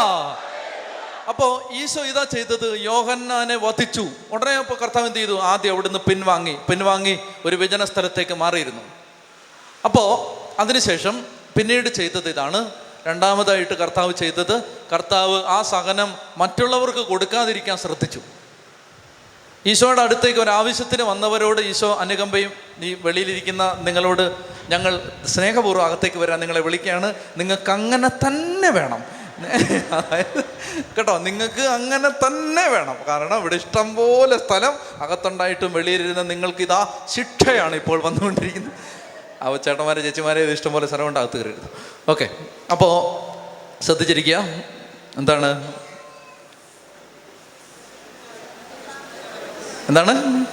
[1.28, 2.76] അപ്പോൾ ഈശോ ഇതാ ചെയ്തത്.
[2.76, 4.06] യോഹന്നാനെ വധിച്ചു.
[4.32, 5.38] ഉടനെ അപ്പോൾ കർത്താവ് എന്ത് ചെയ്തു?
[5.38, 6.56] ആദ്യം അവിടുന്ന് പിൻവാങ്ങി.
[6.70, 8.82] പിൻവാങ്ങി ഒരു വിജന സ്ഥലത്തേക്ക് മാറിയിരുന്നു.
[9.84, 11.24] അപ്പോൾ അതിനുശേഷം
[11.58, 12.70] പിന്നീട് ചെയ്തത് ഇതാണ്.
[13.06, 14.56] രണ്ടാമതായിട്ട് കർത്താവ് ചെയ്തത്
[14.92, 16.10] കർത്താവ് ആ സഹനം
[16.42, 18.20] മറ്റുള്ളവർക്ക് കൊടുക്കാതിരിക്കാൻ ശ്രദ്ധിച്ചു.
[19.70, 22.50] ഈശോയുടെ അടുത്തേക്ക് ഒരു ആവശ്യത്തിന് വന്നവരോട് ഈശോ അനുകമ്പയും
[22.88, 24.24] ഈ വെളിയിലിരിക്കുന്ന നിങ്ങളോട്
[24.72, 24.92] ഞങ്ങൾ
[25.32, 27.08] സ്നേഹപൂർവം അകത്തേക്ക് വരാൻ നിങ്ങളെ വിളിക്കുകയാണ്.
[27.40, 29.02] നിങ്ങൾക്ക് അങ്ങനെ തന്നെ വേണം.
[29.98, 30.38] അതായത്
[30.96, 32.96] കേട്ടോ നിങ്ങൾക്ക് അങ്ങനെ തന്നെ വേണം.
[33.08, 36.80] കാരണം ഇവിടെ ഇഷ്ടം പോലെ സ്ഥലം അകത്തുണ്ടായിട്ടും വെളിയിലിരുന്ന നിങ്ങൾക്ക് ഇതാ
[37.14, 38.72] ശിക്ഷയാണ് ഇപ്പോൾ വന്നുകൊണ്ടിരിക്കുന്നത്.
[39.44, 41.68] അപ്പോൾ ചേട്ടന്മാരെ ചേച്ചിമാരെ ഇത് ഇഷ്ടംപോലെ സ്ഥലമുണ്ട് അകത്ത് കയറരുത്
[42.08, 42.28] ഓക്കെ.
[42.70, 42.92] അപ്പോൾ
[43.82, 44.36] ശ്രദ്ധിച്ചിരിക്കുക.
[45.16, 45.72] എന്താണ്?
[49.88, 50.44] എന്താണ്?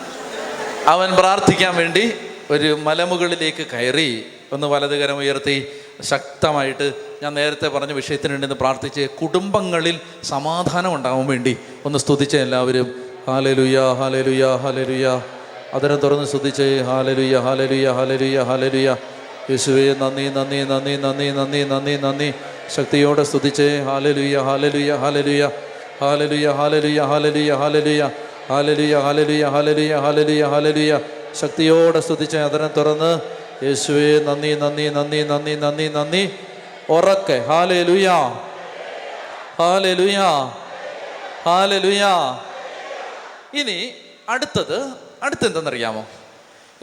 [0.87, 2.13] അവൻ പ്രാർത്ഥിക്കാൻ വേണ്ടി
[2.51, 5.67] ഒരു മലമുകളിലേക്ക് കയറി ഒന്ന് വലതുകരം ഉയർത്തി
[6.01, 6.93] ശക്തമായിട്ട്
[7.23, 14.45] ഞാൻ നേരത്തെ പറഞ്ഞ വിഷയത്തിന് വേണ്ടി പ്രാർത്ഥിച്ച് കുടുംബങ്ങളിൽ സമാധാനം ഉണ്ടാവാൻ വേണ്ടി ഒന്ന് സ്തുതിച്ച എല്ലാവരും ഹാലലുയ ഹാലലുയ
[14.55, 15.21] ഹാലലുയ.
[15.73, 18.95] അതിനെ തുറന്ന് സ്തുതിച്ച് ഹാലലുയ ഹാലലുയ ഹാലലുയ ഹാലലുയ.
[19.49, 22.33] യേശുവേ നന്ദി നന്ദി നന്ദി നന്ദി നന്ദി നന്ദി നന്ദി.
[22.75, 25.49] ശക്തിയോടെ സ്തുതിച്ച് ഹാലലുയ ഹാലലുയ ഹാലലുയ.
[26.01, 28.09] ഹാലലുയ ഹാലലുയ ഹാലലുയ ഹാലലുയ.
[28.49, 30.99] ഹാലലുയ ഹാലലുയ ഹാലലുയ ഹാലലുയ ഹാലലുയ.
[31.41, 33.19] ശക്തിയോടെ സ്തുതിച്ച് അതിനെ തുറന്ന്
[33.65, 36.29] യേശുവേ നന്ദി നന്ദി നന്ദി നന്ദി നന്ദി നന്ദി.
[36.89, 38.09] ഉറക്കെ ഹാലലുയ.
[39.59, 40.17] ഹാലലുയ.
[41.45, 42.03] ഹാലലുയ.
[43.59, 43.91] ഇനി
[44.29, 44.91] അടുത്തത്
[45.23, 46.05] അടുത്തെന്തെന്നറിയാമോ?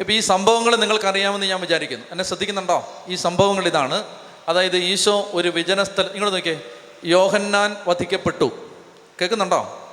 [0.01, 2.07] ഇപ്പം ഈ സംഭവങ്ങൾ നിങ്ങൾക്കറിയാമെന്ന് ഞാൻ വിചാരിക്കുന്നു.
[2.11, 3.05] എന്നെ ശ്രദ്ധിക്കുന്നുണ്ടോ?
[3.09, 4.05] ഈ സംഭവങ്ങൾ ഇതാണ്.
[4.49, 6.61] അതായത് ഈശോ ഒരു വിജനസ്ഥലം നിങ്ങൾ നോക്കിയേ.
[7.05, 8.73] യോഹന്നാൻ വധിക്കപ്പെട്ടു.
[9.21, 9.89] കേൾക്കുന്നുണ്ടോ?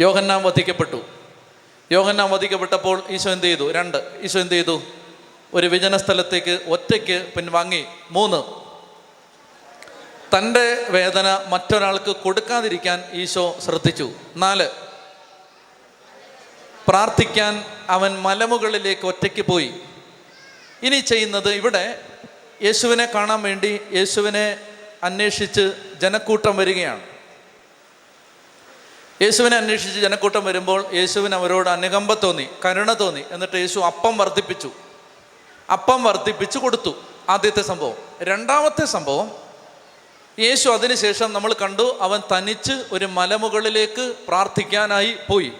[0.00, 1.02] യോഹന്നാൻ വധിക്കപ്പെട്ടു.
[1.92, 3.72] യോഹന്നാൻ വധിക്കപ്പെട്ടപ്പോൾ ഈശോ എന്ത് ചെയ്തു?
[3.72, 4.18] രണ്ട്.
[4.22, 4.82] ഈശോ എന്ത് ചെയ്തു?
[5.54, 7.84] ഒരു വിജന സ്ഥലത്തേക്ക് ഒറ്റയ്ക്ക് പിൻവാങ്ങി.
[8.10, 8.42] മൂന്ന്.
[10.38, 14.10] തന്റെ വേദന മറ്റൊരാൾക്ക് കൊടുക്കാതിരിക്കാൻ ഈശോ ശ്രദ്ധിച്ചു.
[14.36, 14.91] നാല്.
[16.88, 19.74] പ്രാർത്ഥിക്കാൻ അവൻ മലമുകളിലേക്ക് ഒറ്റയ്ക്ക് പോയി.
[20.82, 22.00] ഇനി ചെയ്യുന്നത് ഇവിടെ
[22.62, 24.58] യേശുവിനെ കാണാൻ വേണ്ടി യേശുവിനെ
[25.02, 27.02] അന്വേഷിച്ച് ജനക്കൂട്ടം വരികയാണ്.
[29.22, 33.24] യേശുവിനെ അന്വേഷിച്ച് ജനക്കൂട്ടം വരുമ്പോൾ യേശുവിന് അവരോട് അനുകമ്പ തോന്നി കരുണ തോന്നി.
[33.30, 34.70] എന്നിട്ട് യേശു അപ്പം വർദ്ധിപ്പിച്ചു.
[35.72, 37.02] അപ്പം വർദ്ധിപ്പിച്ചു കൊടുത്തു.
[37.28, 37.94] ആദ്യത്തെ സംഭവം.
[38.22, 39.30] രണ്ടാമത്തെ സംഭവം
[40.38, 45.52] യേശു അതിനുശേഷം നമ്മൾ കണ്ടു അവൻ തനിച്ച് ഒരു മലമുകളിലേക്ക് പ്രാർത്ഥിക്കാനായി പോയി.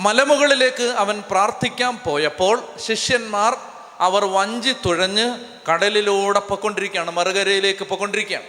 [0.00, 3.56] മലമുകളിലേക്ക് അവൻ പ്രാർത്ഥിക്കാൻ പോയപ്പോൾ ശിഷ്യന്മാർ
[4.00, 5.26] അവർ വഞ്ചി തുഴഞ്ഞ്
[5.70, 8.44] കടലിലൂടെ പൊക്കൊണ്ടിരിക്കുകയാണ് മറുകരയിലേക്ക് പൊക്കൊണ്ടിരിക്കുകയാണ്.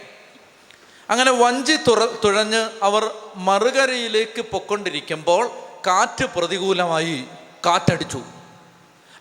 [1.10, 5.50] അങ്ങനെ വഞ്ചി തുറ തുഴഞ്ഞ് അവർ മറുകരയിലേക്ക് പൊക്കൊണ്ടിരിക്കുമ്പോൾ
[5.88, 7.24] കാറ്റ് പ്രതികൂലമായി
[7.66, 8.22] കാറ്റടിച്ചു.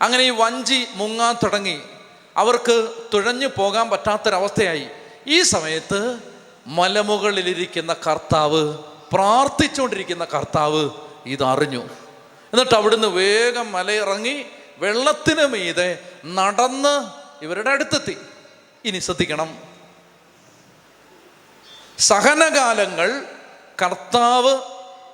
[0.02, 1.82] അങ്ങനെ ഈ വഞ്ചി മുങ്ങാൻ തുടങ്ങി.
[2.36, 4.86] അവർക്ക് തുഴഞ്ഞു പോകാൻ പറ്റാത്തൊരവസ്ഥയായി.
[5.26, 6.18] ഈ സമയത്ത്
[6.66, 8.74] മലമുകളിലിരിക്കുന്ന കർത്താവ്
[9.12, 10.90] പ്രാർത്ഥിച്ചുകൊണ്ടിരിക്കുന്ന കർത്താവ്
[11.26, 11.88] ഇതറിഞ്ഞു.
[12.52, 14.44] എന്നിട്ട് അവിടുന്ന് വേഗം മലയിറങ്ങി
[14.78, 17.10] വെള്ളത്തിന് മീതെ നടന്ന്
[17.44, 18.16] ഇവരുടെ അടുത്തെത്തി.
[18.84, 19.62] ഇനി ശ്രദ്ധിക്കണം.
[21.98, 23.24] സഹനകാലങ്ങൾ
[23.82, 24.58] കർത്താവ്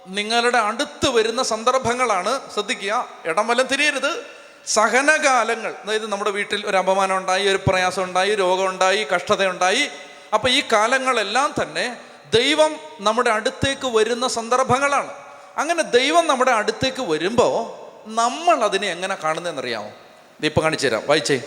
[0.07, 2.53] നിങ്ങളുടെ അടുത്ത് വരുന്ന സന്ദർഭങ്ങളാണ്.
[2.55, 4.25] ശ്രദ്ധിക്കുക ഇടം വല്ലം തിരിയരുത്.
[4.67, 9.91] സഹനകാലങ്ങൾ അതായത് നമ്മുടെ വീട്ടിൽ ഒരു അപമാനം ഉണ്ടായി ഒരു പ്രയാസം ഉണ്ടായി രോഗമുണ്ടായി കഷ്ടതയുണ്ടായി
[10.35, 12.01] അപ്പം ഈ കാലങ്ങളെല്ലാം തന്നെ
[12.35, 15.26] ദൈവം നമ്മുടെ അടുത്തേക്ക് വരുന്ന സന്ദർഭങ്ങളാണ്.
[15.57, 19.91] അങ്ങനെ ദൈവം നമ്മുടെ അടുത്തേക്ക് വരുമ്പോൾ നമ്മൾ അതിനെ എങ്ങനെ കാണുന്നതെന്നറിയാമോ?
[20.45, 21.03] ഇപ്പം കാണിച്ചു തരാം.
[21.07, 21.43] വായിച്ചേ.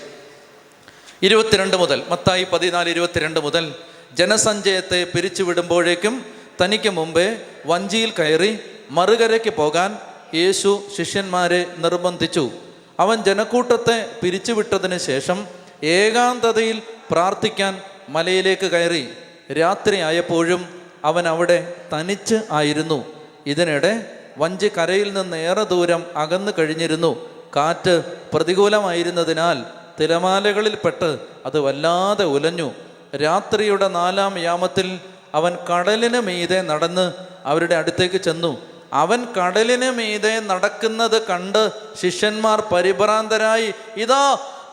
[1.21, 3.75] ഇരുപത്തിരണ്ട് മുതൽ മത്തായി പതിനാല് ഇരുപത്തിരണ്ട് മുതൽ
[4.13, 6.25] ജനസഞ്ചയത്തെ പിരിച്ചു വിടുമ്പോഴേക്കും
[6.63, 8.59] തനിക്ക് മുമ്പേ വഞ്ചിയിൽ കയറി
[8.91, 9.97] മറുകരയ്ക്ക് പോകാൻ
[10.33, 12.51] യേശു ശിഷ്യന്മാരെ നിർബന്ധിച്ചു.
[12.99, 15.47] അവൻ ജനക്കൂട്ടത്തെ പിരിച്ചുവിട്ടതിന് ശേഷം
[15.83, 16.81] ഏകാന്തതയിൽ
[17.11, 19.13] പ്രാർത്ഥിക്കാൻ മലയിലേക്ക് കയറി.
[19.53, 23.18] രാത്രിയായപ്പോഴും അവൻ അവിടെ തനിച്ച് ആയിരുന്നു.
[23.49, 23.91] ഇതിനിടെ
[24.37, 27.11] വഞ്ചി കരയിൽ നിന്ന് ഏറെ ദൂരം അകന്നു കഴിഞ്ഞിരുന്നു.
[27.55, 27.93] കാറ്റ്
[28.33, 29.57] പ്രതികൂലമായിരുന്നതിനാൽ
[29.99, 31.09] തിരമാലകളിൽ പെട്ട്
[31.45, 32.69] അത് വല്ലാതെ ഉലഞ്ഞു.
[33.15, 34.87] രാത്രിയുടെ നാലാം യാമത്തിൽ
[35.35, 37.05] അവൻ കടലിന് മീതെ നടന്ന്
[37.45, 38.51] അവരുടെ അടുത്തേക്ക് ചെന്നു.
[38.93, 41.63] അവൻ കടലിന് മീതെ നടക്കുന്നത് കണ്ട്
[42.01, 44.23] ശിഷ്യന്മാർ പരിഭ്രാന്തരായി ഇതാ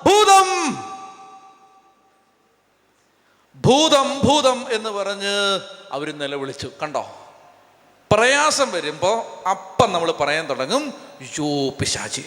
[0.06, 0.48] ഭൂതം!
[3.64, 5.34] ഭൂതം ഭൂതം എന്ന് പറഞ്ഞ്
[5.92, 6.68] അവർ നിലവിളിച്ചു.
[6.82, 7.04] കണ്ടോ?
[8.12, 12.24] പ്രയാസം വരുമ്പോൾ അപ്പം നമ്മൾ പറയാൻ തുടങ്ങും യോ പിശാചി.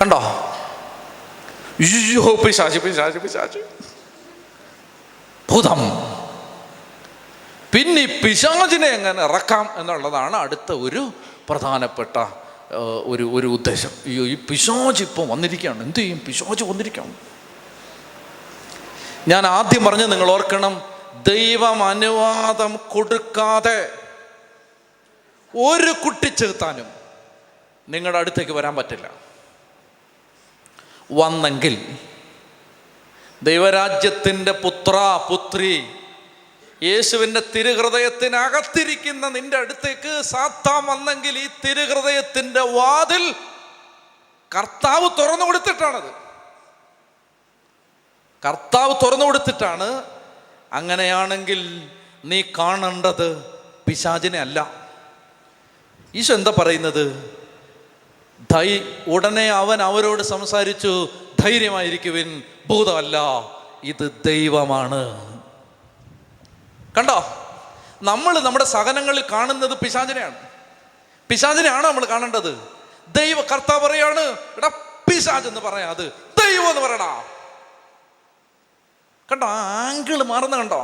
[0.00, 0.22] കണ്ടോ?
[1.80, 3.58] യോ പിശാചി പിശാചി പിശാചി.
[5.50, 5.78] ഭൂതം.
[7.72, 11.10] പിന്നെ പിശാചിനെ എങ്ങനെ ഇറക്കാം എന്നുള്ളതാണ് അടുത്ത ഒരു
[11.48, 12.26] പ്രധാനപ്പെട്ട
[13.04, 13.90] ഒരു ഒരു ഉദ്ദേശം.
[14.06, 15.82] അയ്യോ ഈ പിശാജ് ഇപ്പം വന്നിരിക്കുകയാണ്.
[15.82, 16.20] എന്ത് ചെയ്യും?
[16.26, 17.14] പിശാജ് വന്നിരിക്കുകയാണ്.
[19.28, 23.98] ഞാൻ ആദ്യം പറഞ്ഞ് നിങ്ങൾ ഓർക്കണം ദൈവം അനുവാദം കൊടുക്കാതെ
[25.56, 26.86] ഒരു കുട്ടി ചെറുത്താനും
[27.88, 29.10] നിങ്ങളുടെ അടുത്തേക്ക് വരാൻ പറ്റില്ല.
[31.12, 31.98] വന്നെങ്കിൽ
[33.42, 35.86] ദൈവരാജ്യത്തിന്റെ പുത്ര പുത്രി
[36.82, 43.34] യേശുവിന്റെ തിരുഹൃദയത്തിനകത്തിരിക്കുന്ന നിന്റെ അടുത്തേക്ക് സാത്താൻ വന്നെങ്കിൽ ഈ തിരുഹൃദയത്തിന്റെ വാതിൽ
[44.56, 46.24] കർത്താവ് തുറന്നു കൊടുത്തിട്ടാണത്.
[48.46, 50.13] കർത്താവ് തുറന്നു കൊടുത്തിട്ടാണ്
[50.74, 51.90] അങ്ങനെയാണെങ്കിൽ
[52.24, 53.44] നീ കാണേണ്ടത്
[53.88, 54.70] പിശാചിനെ അല്ല.
[56.14, 57.36] ഈശോ എന്താ പറയുന്നത്?
[58.52, 61.08] ധൈ ഉടനെ അവൻ അവരോട് സംസാരിച്ചു
[61.40, 63.18] ധൈര്യമായിരിക്കുവിൻ ഭൂതമല്ല
[63.84, 65.34] ഇത് ദൈവമാണ്.
[66.98, 67.24] കണ്ടോ?
[68.02, 70.34] നമ്മൾ നമ്മുടെ സഹനങ്ങളിൽ കാണുന്നത് പിശാചിനെയാണ്.
[71.28, 72.68] പിശാചിനെയാണ് നമ്മൾ കാണേണ്ടത്?
[73.18, 74.68] ദൈവ കർത്താവ് പറയാണ് എടാ
[75.08, 76.12] പിശാജ് എന്ന് പറയാ അത്.
[76.12, 77.24] ദൈവം എന്ന് പറയടാ
[79.28, 79.46] കണ്ടോ?
[79.46, 80.82] ആംഗിൾ മാറുന്ന കണ്ടോ?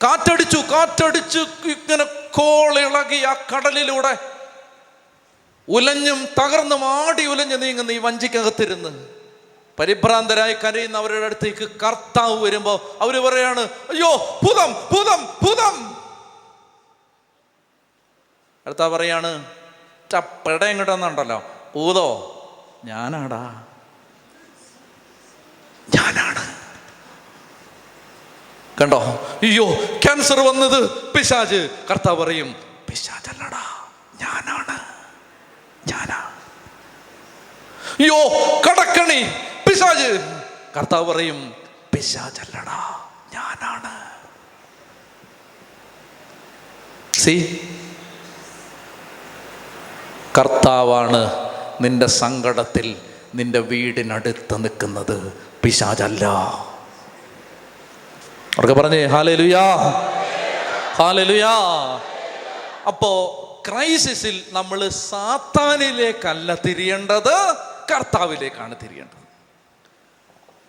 [0.00, 4.14] കാറ്റടിച്ചു കാറ്റടിച്ചു ഇങ്ങനെ കോളിളകി ആ കടലിലൂടെ
[5.68, 8.90] ഉലഞ്ഞും തകർന്നും ആടി ഉലഞ്ഞു നീങ്ങുന്ന ഈ വഞ്ചിക്കകത്തിരുന്ന്.
[9.78, 15.74] പരിഭ്രാന്തരായി കരയുന്ന അവരുടെ അടുത്തേക്ക് കർത്താവ് വരുമ്പോ അവർ പറയാണ് അയ്യോ ഭൂതം ഭൂതം ഭൂതം!
[18.66, 19.44] അടുത്ത പറയാണ്
[20.10, 21.38] ചപ്പടയും കിട്ടുന്നുണ്ടല്ലോ
[21.74, 22.08] ഭൂതോ
[22.84, 23.42] ഞാനാടാ.
[25.88, 26.33] ഞാനാണ്.
[28.80, 29.00] കണ്ടോ?
[29.42, 31.68] അയ്യോ ക്യാൻസർ വന്നത് പിശാജ്.
[31.90, 32.54] കർത്താവ് പറയും
[32.90, 33.62] പിശാജല്ലടാ
[34.20, 34.78] ഞാനാണ്
[35.88, 36.18] ഞാനാ.
[38.00, 38.18] അയ്യോ
[38.66, 39.22] കടക്കണി
[39.68, 40.10] പിശാജ്.
[40.76, 41.54] കർത്താവ് പറയും
[41.94, 43.00] പിശാജല്ലടാ
[43.34, 43.94] ഞാനാണ്.
[47.18, 47.34] സി
[50.38, 52.96] കർത്താവാണ് നിന്റെ സങ്കടത്തിൽ
[53.34, 55.32] നിന്റെ വീടിനടുത്ത് നിൽക്കുന്നത്.
[55.64, 56.24] പിശാചല്ല.
[58.58, 59.76] അവർക്ക് പറഞ്ഞേ ഹാലലുയാ
[60.94, 61.54] ഹാലലുയാ.
[62.86, 67.54] അപ്പോ ക്രൈസിസിൽ നമ്മൾ സാത്താനിലേക്കല്ല തിരിയേണ്ടത്
[67.94, 69.24] കർത്താവിലേക്കാണ് തിരിയേണ്ടത്.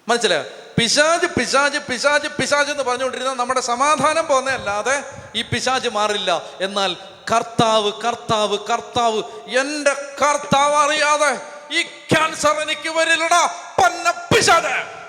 [0.09, 0.43] മനസ്സിലായോ?
[0.77, 5.03] പിശാജ് പിശാജ് പിശാജ് പിശാജ് എന്ന് പറഞ്ഞുകൊണ്ടിരുന്ന നമ്മുടെ സമാധാനം പോന്നെയല്ലാതെ
[5.35, 6.41] ഈ പിശാജ് മാറില്ല.
[6.61, 6.95] എന്നാൽ
[7.31, 9.23] കർത്താവ് കർത്താവ് കർത്താവ്
[9.59, 11.41] എന്റെ കർത്താവ് അറിയാതെ
[11.71, 13.45] ഈ ക്യാൻസർ എനിക്ക് വരില്ലടാ
[13.83, 15.04] പന്ന പിശാജ്.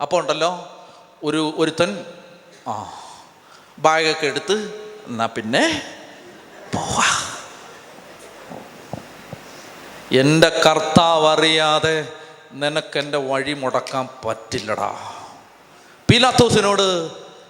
[0.00, 0.50] അപ്പോൾ ഉണ്ടല്ലോ
[1.28, 1.90] ഒരു ഒരുത്തൻ
[2.70, 2.74] ആ
[3.84, 4.56] ബാഗൊക്കെ എടുത്ത്
[5.08, 5.64] എന്നാ പിന്നെ
[6.74, 7.08] പോവാ.
[10.22, 11.96] എന്റെ കർത്താവ് അറിയാതെ
[12.62, 14.90] നിനക്ക് നിനക്കെന്റെ വഴി മുടക്കാൻ പറ്റില്ലടാ.
[16.08, 16.86] പീലാത്തോസിനോട്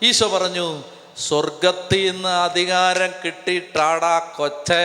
[0.08, 0.66] ഈശോ പറഞ്ഞു
[1.26, 4.84] സ്വർഗത്തിൽ നിന്ന് അധികാരം കിട്ടിയിട്ടാടാ കൊച്ചേ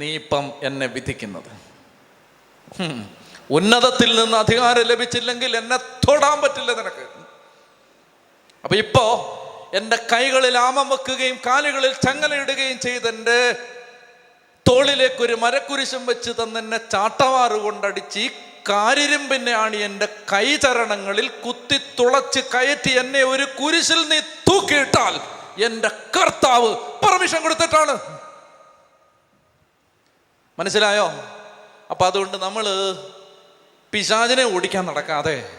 [0.00, 1.50] നീ ഇപ്പം എന്നെ വിധിക്കുന്നത്.
[3.50, 7.06] ഉന്നതത്തിൽ നിന്ന് അധികാരം ലഭിച്ചില്ലെങ്കിൽ എന്നെ തൊടാൻ പറ്റില്ല നിനക്ക്.
[8.64, 9.36] അപ്പൊ ഇപ്പോ
[9.74, 13.56] എന്റെ കൈകളിൽ ആമം വെക്കുകയും കാലുകളിൽ ചങ്ങലയിടുകയും ചെയ്തെന്റെ
[14.68, 18.30] തോളിലേക്ക് ഒരു മരക്കുരിശും വെച്ച് തന്നെ ചാട്ടവാറ് കൊണ്ടടിച്ച്
[19.52, 25.20] ആണി എന്റെ കൈചരണങ്ങളിൽ കുത്തി തുളച്ച് കയറ്റി എന്നെ ഒരു കുരിശിൽ നീ തൂക്കിയിട്ടാൽ
[25.64, 27.98] എന്റെ കർത്താവ് പെർമിഷൻ കൊടുത്തിട്ടാണ്.
[30.58, 31.12] മനസ്സിലായോ?
[31.90, 32.64] അപ്പൊ അതുകൊണ്ട് നമ്മൾ
[33.92, 35.50] പിശാചിനെ ഓടിക്കാൻ നടക്കാതെ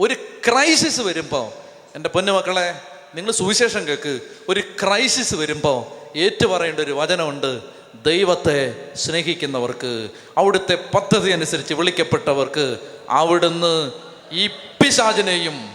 [0.00, 1.52] ഒരു ക്രൈസിസ് വരുമ്പോൾ
[1.94, 2.80] എന്റെ പൊന്നുമക്കളെ
[3.14, 7.62] നിങ്ങൾ സുവിശേഷം കേൾക്ക് ഒരു ക്രൈസിസ് വരുമ്പോൾ ഏറ്റുപറയേണ്ട ഒരു വചനമുണ്ട്
[8.04, 12.78] ദൈവത്തെ സ്നേഹിക്കുന്നവർക്ക് അവിടുത്തെ പദ്ധതി അനുസരിച്ച് വിളിക്കപ്പെട്ടവർക്ക്
[13.10, 13.92] അവിടുന്ന്
[14.32, 15.72] ഈ പിശാചിനെയും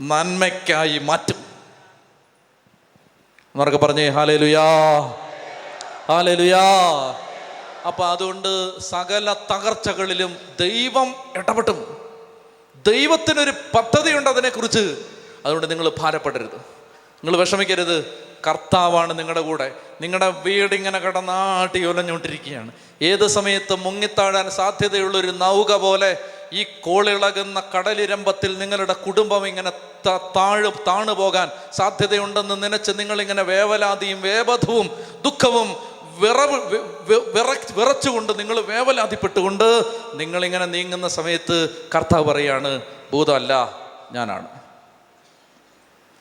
[0.00, 1.36] നന്മയ്ക്കായി മാറ്റും.
[3.54, 4.64] എന്നൊക്കെ പറഞ്ഞേ ഹാലേലുയാ
[6.08, 6.62] ഹാലേലുയാ.
[7.86, 11.96] അപ്പൊ അതുകൊണ്ട് സകല തകർച്ചകളിലും ദൈവം ഇടപെട്ടും.
[12.86, 14.96] ദൈവത്തിനൊരു പദ്ധതിയുണ്ട് അതിനെക്കുറിച്ച്.
[15.44, 16.56] അതുകൊണ്ട് നിങ്ങൾ ഭാരപ്പെടരുത്.
[17.24, 18.18] നിങ്ങൾ വിഷമിക്കരുത്.
[18.46, 19.72] കർത്താവാണ് നിങ്ങളുടെ കൂടെ.
[20.00, 22.70] നിങ്ങളുടെ വീട് ഇങ്ങനെ കിടന്നാട്ടി ഒലഞ്ഞുകൊണ്ടിരിക്കുകയാണ്.
[23.02, 26.18] ഏത് സമയത്ത് മുങ്ങിത്താഴാൻ സാധ്യതയുള്ളൊരു നൗക പോലെ
[26.52, 29.70] ഈ കോളിളകുന്ന കടലിരമ്പത്തിൽ നിങ്ങളുടെ കുടുംബം ഇങ്ങനെ
[30.06, 34.90] താഴ് താണു പോകാൻ സാധ്യതയുണ്ടെന്ന് നനച്ച് നിങ്ങളിങ്ങനെ വേവലാതിയും വേബധവും
[35.24, 35.76] ദുഃഖവും
[36.20, 39.82] വിറവ് വിറ- വിറച്ചുകൊണ്ട് നിങ്ങൾ വേവലാതിപ്പെട്ടുകൊണ്ട്
[40.14, 42.82] നിങ്ങളിങ്ങനെ നീങ്ങുന്ന സമയത്ത് കർത്താവ് പറയാണ്
[43.12, 43.78] ഭൂതമല്ല
[44.12, 44.48] ഞാനാണ്.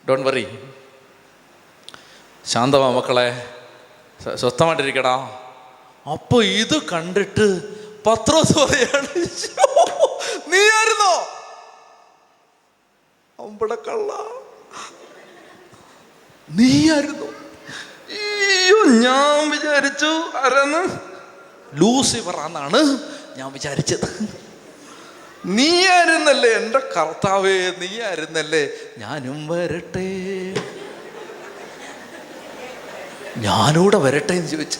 [0.10, 0.60] ഡോൺ വറി
[2.46, 3.54] ശാന്തമാ മക്കളെ.
[4.24, 5.40] സ്വ- സ്വസ്ഥമായിട്ടിരിക്കടാ.
[6.12, 7.62] അപ്പോൾ ഇത് കണ്ടിട്ട്
[8.04, 11.28] പത്രോസ് പറയാണ് "ശ്ശോ, നീയായിരുന്നോ?
[13.46, 14.30] അമ്പടക്കള്ള കള്ള.
[16.50, 17.39] നീയായിരുന്നു?
[18.48, 21.00] അയ്യോ ഞാൻ വിചാരിച്ചു ആരാന്ന്?
[21.74, 22.98] ലൂസിഫർ എന്നാണ്
[23.38, 24.28] ഞാൻ വിചാരിച്ചത്.
[25.46, 28.68] നീ ആയിരുന്നല്ലേ എന്റെ കർത്താവേ നീ ആയിരുന്നല്ലേ?
[28.98, 30.10] ഞാനും വരട്ടെ.
[33.38, 34.80] ഞാനൂടെ വരട്ടെ എന്ന് ചോദിച്ചു.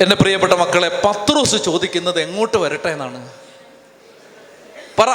[0.00, 3.28] എന്റെ പ്രിയപ്പെട്ട മക്കളെ പത്രോസ് ചോദിക്കുന്നത് എങ്ങോട്ട് വരട്ടെ എന്നാണ്.
[4.98, 5.08] പറ.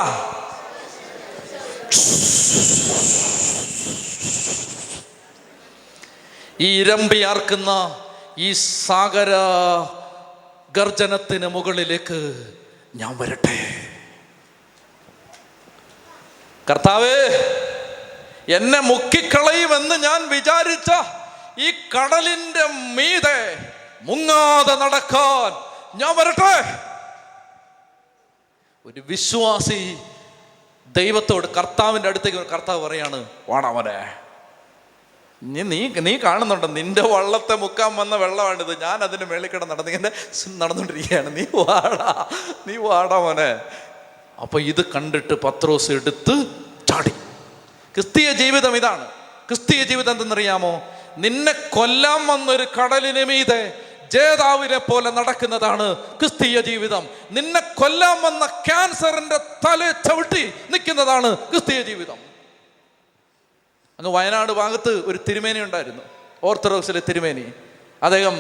[6.59, 7.69] ഈ ഇരമ്പിയാർക്കുന്ന
[8.37, 9.29] ഈ സാഗര
[10.71, 12.19] ഗർജനത്തിന് മുകളിലേക്ക്
[12.95, 13.57] ഞാൻ വരട്ടെ.
[16.67, 17.17] കർത്താവേ
[18.55, 20.91] എന്നെ മുക്കിക്കളയുമെന്ന് ഞാൻ വിചാരിച്ച
[21.57, 23.39] ഈ കടലിന്റെ മീതെ
[24.01, 25.51] മുങ്ങാതെ നടക്കാൻ
[25.95, 26.53] ഞാൻ വരട്ടെ.
[28.85, 29.97] ഒരു വിശ്വാസി
[30.95, 33.71] ദൈവത്തോട് കർത്താവിന്റെ അടുത്തേക്ക് കർത്താവ് പറയാണ് വാടാ
[35.43, 36.75] നീ നീ കാണുന്നുണ്ട്?
[36.75, 40.11] നിന്റെ വള്ളത്തെ മുക്കാൻ വന്ന വെള്ളമാണിത് ഞാൻ അതിന് മേളിക്കിട നടന്നിങ്ങനെ
[40.57, 41.37] നടന്നുകൊണ്ടിരിക്കുകയാണ്.
[41.37, 42.29] നീ വാടാ.
[42.67, 43.61] നീ വാടാ മോനെ.
[44.41, 46.45] അപ്പൊ ഇത് കണ്ടിട്ട് പത്രോസ് എടുത്ത്
[46.89, 47.09] ചാടി.
[47.95, 49.05] ക്രിസ്തീയ ജീവിതം ഇതാണ്.
[49.47, 50.81] ക്രിസ്തീയ ജീവിതം എന്തെന്നറിയാമോ?
[51.17, 53.73] നിന്നെ കൊല്ലാൻ വന്നൊരു കടലിന് മീതെ
[54.13, 57.07] ജേതാവിനെ പോലെ നടക്കുന്നതാണ് ക്രിസ്തീയ ജീവിതം.
[57.31, 62.28] നിന്നെ കൊല്ലാൻ വന്ന ക്യാൻസറിന്റെ തല ചവിട്ടി നിൽക്കുന്നതാണ് ക്രിസ്തീയ ജീവിതം.
[63.99, 66.03] അങ്ങ് വയനാട് ഭാഗത്ത് ഒരു തിരുമേനി ഉണ്ടായിരുന്നു
[66.43, 67.45] ഓർത്തഡോക്സിലെ തിരുമേനി.
[68.03, 68.35] അദ്ദേഹം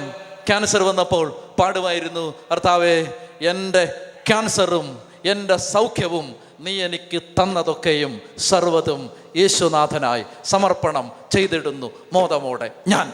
[0.47, 1.25] ക്യാൻസർ വന്നപ്പോൾ
[1.59, 2.95] പാടുമായിരുന്നു കർത്താവേ
[3.41, 3.83] എന്റെ
[4.27, 9.01] ക്യാൻസറും എന്റെ സൗഖ്യവും നീ എനിക്ക് തന്നതൊക്കെയും സർവതും
[9.35, 13.07] യേശുനാഥനായി സമർപ്പണം ചെയ്തിടുന്നു മോദമോടെ ഞാൻ.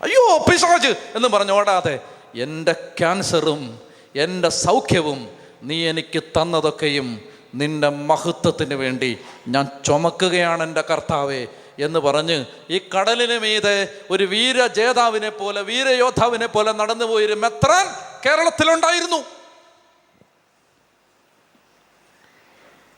[0.00, 1.98] അയ്യോ പിശാജ് എന്ന് പറഞ്ഞോടാതെ
[2.34, 3.80] എന്റെ ക്യാൻസറും
[4.14, 5.28] എന്റെ സൗഖ്യവും
[5.62, 7.08] നീ എനിക്ക് തന്നതൊക്കെയും
[7.54, 9.18] നിന്റെ മഹത്വത്തിന് വേണ്ടി
[9.48, 11.46] ഞാൻ ചുമക്കുകയാണ് എന്റെ കർത്താവെ
[11.78, 17.86] എന്ന് പറഞ്ഞ് ഈ കടലിന് മീതെ ഒരു വീര ജേതാവിനെ പോലെ വീരയോദ്ധാവിനെ പോലെ നടന്നു പോയൊരു മെത്രാൻ
[18.26, 19.24] കേരളത്തിലുണ്ടായിരുന്നു.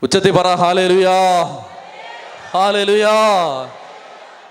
[0.03, 1.43] ഉച്ചത്തി പറ ഹാലലുയാ
[2.53, 3.13] ഹാലലുയാ.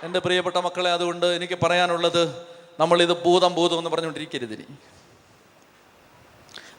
[0.02, 2.46] എന്റെ പ്രിയപ്പെട്ട മക്കളെ അതുകൊണ്ട് എനിക്ക് പറയാനുള്ളത്
[2.80, 4.64] നമ്മളിത് ഭൂതം ഭൂതം എന്ന് പറഞ്ഞുകൊണ്ടിരിക്കരുത്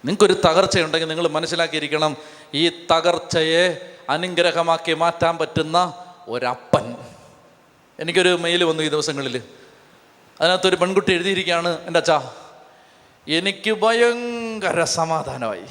[0.05, 2.17] നിങ്ങൾക്കൊരു തകർച്ചയുണ്ടെങ്കിൽ നിങ്ങൾ മനസ്സിലാക്കിയിരിക്കണം
[2.53, 6.95] ഈ തകർച്ചയെ അനുഗ്രഹമാക്കി മാറ്റാൻ പറ്റുന്ന ഒരപ്പൻ.
[7.99, 9.43] എനിക്കൊരു മെയിൽ വന്നു ഈ ദിവസങ്ങളിൽ.
[10.41, 12.31] അതിനകത്തൊരു പെൺകുട്ടി എഴുതിയിരിക്കുകയാണ് എന്റെ അച്ഛാ
[13.27, 15.63] എനിക്ക് ഭയങ്കര സമാധാനമായി.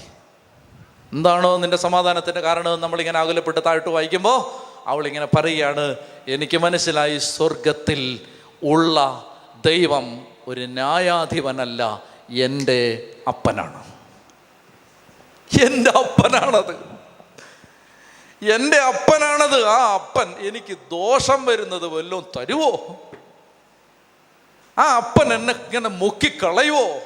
[1.12, 2.80] എന്താണോ നിന്റെ സമാധാനത്തിന്റെ കാരണം?
[2.80, 5.96] നമ്മളിങ്ങനെ അകലപ്പെട്ട് താഴ്ത്തു വായിക്കുമ്പോൾ അവളിങ്ങനെ പറയുകയാണ്
[6.28, 8.20] എനിക്ക് മനസ്സിലായി സ്വർഗത്തിൽ
[8.62, 9.26] ഉള്ള
[9.66, 13.91] ദൈവം ഒരു ന്യായാധിപനല്ല എന്റെ അപ്പനാണ്.
[15.60, 16.92] എന്റെ അപ്പനാണത്.
[18.54, 19.64] എന്റെ അപ്പനാണത്.
[19.64, 22.70] ആ അപ്പൻ എനിക്ക് ദോഷം വരുന്നത് വല്ലതും തരുവോ?
[24.78, 27.00] ആ അപ്പൻ എന്നെ ഇങ്ങനെ മുക്കിക്കളയുവോ?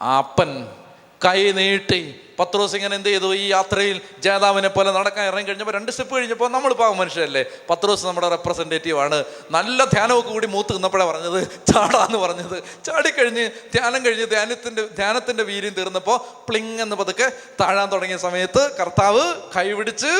[0.00, 0.77] ആ അപ്പൻ
[1.24, 2.20] കൈ നീട്ടി.
[2.38, 3.34] പത്രോസ് ഇങ്ങനെ എന്ത് ചെയ്തു?
[3.34, 7.44] ഈ യാത്രയിൽ ജേതാവിനെ പോലെ നടക്കാൻ ഇറങ്ങി കഴിഞ്ഞപ്പോൾ രണ്ട് സ്റ്റെപ്പ് കഴിഞ്ഞപ്പോൾ നമ്മൾ പാവം മനുഷ്യരല്ലേ?
[7.70, 9.24] പത്രോസ് നമ്മുടെ റെപ്രസെന്റേറ്റീവ് ആണ്.
[9.50, 11.48] നല്ല ധ്യാനമൊക്കെ കൂടി മൂത്ത് നിന്നപ്പോഴാണ് പറഞ്ഞത്.
[11.72, 12.62] ചാടാന്ന് പറഞ്ഞത്.
[12.86, 16.18] ചാടിക്കഴിഞ്ഞ് ധ്യാനം കഴിഞ്ഞ് ധ്യാനത്തിന്റെ ധ്യാനത്തിന്റെ വീര്യം തീർന്നപ്പോൾ
[16.48, 20.12] പ്ലിങ് എന്ന് പതുക്കെ താഴാൻ തുടങ്ങിയ സമയത്ത് കർത്താവ് കൈപിടിച്ച്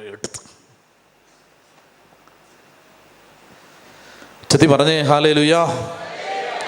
[0.00, 0.40] എടുത്തു.
[4.50, 5.64] ചെത്തി പറഞ്ഞേ ഹാലേ ലുയാ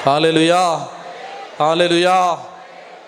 [0.02, 0.62] ഹാലേ ലുയാ
[1.59, 2.46] ഹാലേ ലുയാ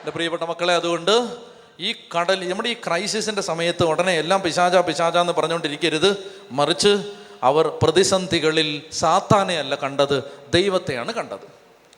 [0.05, 1.37] എന്റെ പ്രിയപ്പെട്ട മക്കളെ അതുകൊണ്ട്
[1.81, 6.37] ഈ കടൽ നമ്മുടെ ഈ ക്രൈസിസിന്റെ സമയത്ത് ഉടനെ എല്ലാം പിശാചാ പിശാച എന്ന് പറഞ്ഞുകൊണ്ടിരിക്കരുത്.
[6.51, 7.13] മറിച്ച്
[7.43, 10.25] അവർ പ്രതിസന്ധികളിൽ സാത്താനയല്ല കണ്ടത്
[10.55, 11.39] ദൈവത്തെയാണ് കണ്ടത്.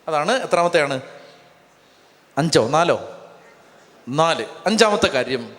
[0.09, 1.01] അതാണ് എത്രാമത്തെയാണ്?
[2.39, 3.11] അഞ്ചോ നാലോ?
[4.09, 4.45] നാല്.
[4.67, 5.57] അഞ്ചാമത്തെ കാര്യം.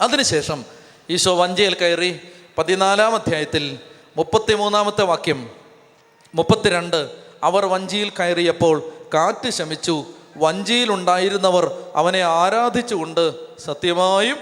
[0.00, 0.64] അതിനുശേഷം
[1.10, 2.20] ഈശോ വഞ്ചിയിൽ കയറി
[2.58, 3.78] പതിനാലാം അധ്യായത്തിൽ
[4.16, 5.50] മുപ്പത്തിമൂന്നാമത്തെ വാക്യം
[6.34, 7.10] മുപ്പത്തിരണ്ട്.
[7.42, 10.04] അവർ വഞ്ചിയിൽ കയറിയപ്പോൾ കാറ്റ് ശമിച്ചു
[10.36, 14.36] വഞ്ചിയിലുണ്ടായിരുന്നവർ അവനെ ആരാധിച്ചുകൊണ്ട് സത്യമായും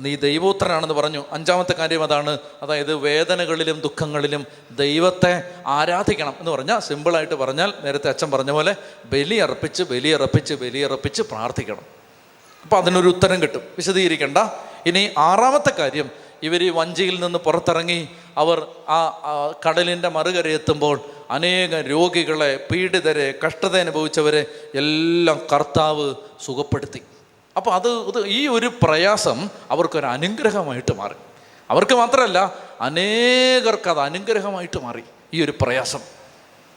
[0.00, 1.24] നീ ദൈവോത്തരനാണെന്ന് പറഞ്ഞു.
[1.30, 2.38] അഞ്ചാമത്തെ കാര്യം അതാണ്.
[2.62, 10.54] അതായത് വേദനകളിലും ദുഃഖങ്ങളിലും ദൈവത്തെ ആരാധിക്കണം എന്ന് പറഞ്ഞാൽ സിമ്പിളായിട്ട് പറഞ്ഞാൽ നേരത്തെ അച്ഛൻ പറഞ്ഞ പോലെ ബലിയർപ്പിച്ച് ബലിയർപ്പിച്ച്
[10.54, 11.82] ബലിയർപ്പിച്ച് പ്രാർത്ഥിക്കണം.
[12.62, 13.60] അപ്പോൾ അതിനൊരു ഉത്തരം കിട്ടും.
[13.60, 14.38] വിശദീകരിക്കണ്ട.
[14.86, 16.25] ഇനി ആറാമത്തെ കാര്യം.
[16.46, 18.58] ഇവർ ഈ വഞ്ചിയിൽ നിന്ന് പുറത്തിറങ്ങി അവർ
[18.88, 19.00] ആ
[19.68, 20.96] കടലിന്റെ മറുകരയെത്തുമ്പോൾ
[21.30, 24.42] അനേക രോഗികളെ പീഡിതരെ കഷ്ടത അനുഭവിച്ചവരെ
[24.74, 26.14] എല്ലാം കർത്താവ്
[26.44, 27.00] സുഖപ്പെടുത്തി.
[27.56, 29.38] അപ്പോൾ അത് ഇത് ഈ ഒരു പ്രയാസം
[29.70, 31.14] അവർക്കൊരു അനുഗ്രഹമായിട്ട് മാറി.
[31.70, 35.02] അവർക്ക് മാത്രമല്ല അനേകർക്ക് അത് അനുഗ്രഹമായിട്ട് മാറി
[35.34, 36.02] ഈ ഒരു പ്രയാസം.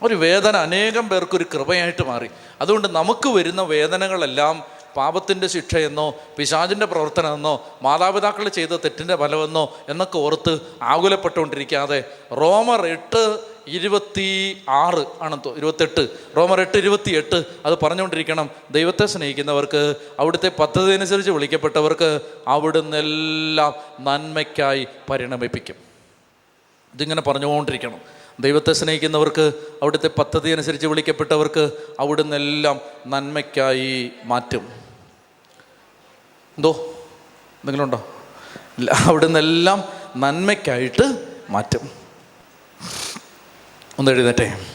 [0.01, 2.29] ഒരു വേദന അനേകം പേർക്കൊരു കൃപയായിട്ട് മാറി.
[2.61, 4.63] അതുകൊണ്ട് നമുക്ക് വരുന്ന വേദനകളെല്ലാം
[4.95, 15.05] പാപത്തിന്റെ ശിക്ഷയെന്നോ പിശാചിന്റെ പ്രവർത്തനമെന്നോ മാതാപിതാക്കൾ ചെയ്ത തെറ്റിന്റെ ഫലമെന്നോ എന്നൊക്കെ ഓർത്ത് ആകുലപ്പെട്ടുകൊണ്ടിരിക്കാതെ റോമർ എട്ട് ഇരുപത്തി ആറ്
[15.21, 16.07] ആണെന്തോ ഇരുപത്തെട്ട്.
[16.37, 18.49] റോമർ എട്ട് ഇരുപത്തി എട്ട് അത് പറഞ്ഞുകൊണ്ടിരിക്കണം.
[18.71, 25.75] ദൈവത്തെ സ്നേഹിക്കുന്നവർക്ക് അവിടുത്തെ പദ്ധതി അനുസരിച്ച് വിളിക്കപ്പെട്ടവർക്ക് അവിടുന്ന് എല്ലാം നന്മയ്ക്കായി പരിണമിപ്പിക്കും.
[26.93, 27.99] ഇതിങ്ങനെ പറഞ്ഞുകൊണ്ടിരിക്കണം.
[28.39, 34.78] ദൈവത്തെ സ്നേഹിക്കുന്നവർക്ക് അവിടുത്തെ പദ്ധതി അനുസരിച്ച് വിളിക്കപ്പെട്ടവർക്ക് അവിടുന്ന് എല്ലാം നന്മയ്ക്കായി മാറ്റും.
[36.59, 36.71] എന്തോ?
[36.71, 38.07] എന്തെങ്കിലും ഉണ്ടോ
[38.77, 39.83] അവിടെ അവിടുന്ന് എല്ലാം
[40.15, 41.89] നന്മയ്ക്കായിട്ട് മാറ്റും.
[43.99, 44.65] ഒന്ന് എഴുതട്ടെ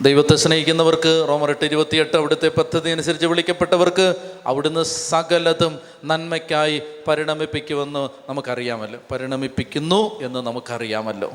[0.00, 4.14] ദൈവത്തെ സ്നേഹിക്കുന്നവർക്ക് റോമർ എട്ട് ഇരുപത്തിയെട്ട് അവിടുത്തെ പദ്ധതി അനുസരിച്ച് വിളിക്കപ്പെട്ടവർക്ക്
[4.46, 9.00] അവിടുന്ന് സകലതും നന്മയ്ക്കായി പരിണമിപ്പിക്കുമെന്ന് നമുക്കറിയാമല്ലോ.
[9.10, 11.32] പരിണമിപ്പിക്കുന്നു എന്ന് നമുക്കറിയാമല്ലോ.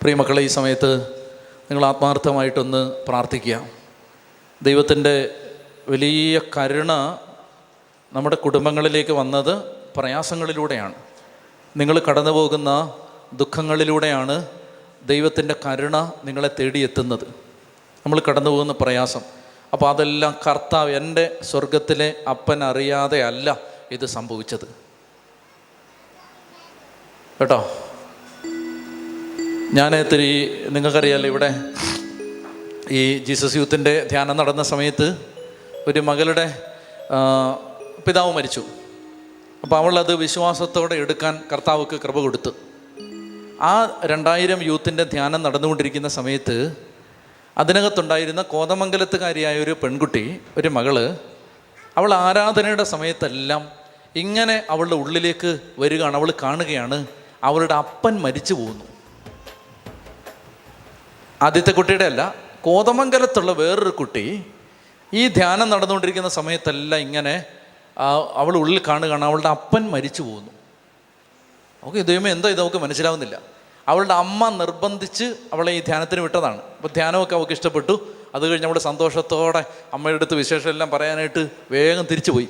[0.00, 1.02] പ്രിയമക്കളെ ഈ സമയത്ത്
[1.70, 3.66] നിങ്ങൾ ആത്മാർത്ഥമായിട്ടൊന്ന് പ്രാർത്ഥിക്കുക.
[4.62, 5.34] ദൈവത്തിന്റെ
[5.88, 6.90] വലിയ കരുണ
[8.14, 9.62] നമ്മുടെ കുടുംബങ്ങളിലേക്ക് വന്നത്
[9.96, 10.94] പ്രയാസങ്ങളിലൂടെയാണ്.
[11.76, 12.92] നിങ്ങൾ കടന്നു പോകുന്ന
[13.32, 14.46] ദുഃഖങ്ങളിലൂടെയാണ്
[15.06, 17.24] ദൈവത്തിന്റെ കരുണ നിങ്ങളെ തേടിയെത്തുന്നത്.
[18.06, 19.20] നമ്മൾ കടന്നു പോകുന്ന പ്രയാസം.
[19.72, 23.58] അപ്പോൾ അതെല്ലാം കർത്താവ് എന്റെ സ്വർഗത്തിലെ അപ്പൻ അറിയാതെ അല്ല
[23.90, 24.66] ഇത് സംഭവിച്ചത്.
[27.40, 27.78] കേട്ടോ?
[29.72, 31.54] ഞാൻ ഇത്തിരി നിങ്ങൾക്കറിയാലോ ഇവിടെ
[32.90, 35.26] ഈ ജീസസ് യൂത്തിന്റെ ധ്യാനം നടന്ന സമയത്ത്
[35.86, 36.62] ഒരു മകളുടെ
[38.06, 38.62] പിതാവ് മരിച്ചു.
[39.62, 42.50] അപ്പോൾ അവളത് വിശ്വാസത്തോടെ എടുക്കാൻ കർത്താവുക്ക് കൃപ കൊടുത്തു.
[43.60, 46.76] ആ രണ്ടായിരം യൂത്തിന്റെ ധ്യാനം നടന്നുകൊണ്ടിരിക്കുന്ന സമയത്ത്
[47.58, 51.16] അതിനകത്തുണ്ടായിരുന്ന കോതമംഗലത്തുകാരിയായ ഒരു പെൺകുട്ടി ഒരു മകൾ
[51.96, 53.68] അവൾ ആരാധനയുടെ സമയത്തെല്ലാം
[54.16, 57.06] ഇങ്ങനെ അവളുടെ ഉള്ളിലേക്ക് വരികയാണ് അവൾ കാണുകയാണ്
[57.44, 58.84] അവളുടെ അപ്പൻ മരിച്ചു പോകുന്നു
[61.42, 64.44] ആദ്യത്തെ കുട്ടിയുടെ അല്ല കോതമംഗലത്തുള്ള വേറൊരു കുട്ടി
[65.12, 67.44] ഈ ധ്യാനം നടന്നുകൊണ്ടിരിക്കുന്ന സമയത്തെല്ലാം ഇങ്ങനെ
[68.34, 70.50] അവൾ ഉള്ളിൽ കാണുകയാണ് അവളുടെ അപ്പൻ മരിച്ചു പോകുന്നു.
[71.84, 73.40] ഓക്കെ ദൈവമേ എന്താ ഇത് നമുക്ക് മനസ്സിലാവുന്നില്ല.
[73.88, 76.56] അവളുടെ അമ്മ നിർബന്ധിച്ച് അവളെ ഈ ധ്യാനത്തിന് വിട്ടതാണ്.
[76.56, 78.08] അപ്പോൾ ധ്യാനമൊക്കെ അവൾക്ക് ഇഷ്ടപ്പെട്ടു.
[78.34, 82.48] അത് കഴിഞ്ഞ് അവിടെ സന്തോഷത്തോടെ അമ്മയുടെ അടുത്ത് വിശേഷം എല്ലാം പറയാനായിട്ട് വേഗം തിരിച്ചു പോയി.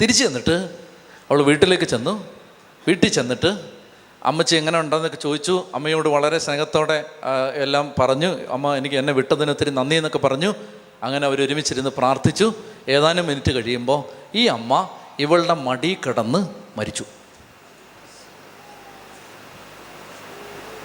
[0.00, 0.70] തിരിച്ചു ചെന്നിട്ട്
[1.30, 2.28] അവൾ വീട്ടിലേക്ക് ചെന്നു.
[2.88, 3.60] വീട്ടിൽ ചെന്നിട്ട്
[4.24, 5.66] അമ്മച്ചി എങ്ങനെ ഉണ്ടെന്നൊക്കെ ചോദിച്ചു.
[5.74, 7.04] അമ്മയോട് വളരെ സ്നേഹത്തോടെ
[7.54, 8.46] എല്ലാം പറഞ്ഞു.
[8.48, 10.54] അമ്മ എനിക്ക് എന്നെ വിട്ടതിന് ഒത്തിരി നന്ദി എന്നൊക്കെ പറഞ്ഞു.
[11.02, 12.54] അങ്ങനെ അവർ ഒരുമിച്ചിരുന്ന് പ്രാർത്ഥിച്ചു.
[12.88, 14.04] ഏതാനും മിനിറ്റ് കഴിയുമ്പോൾ
[14.34, 14.88] ഈ അമ്മ
[15.18, 17.04] ഇവളുടെ മടി കിടന്ന് മരിച്ചു.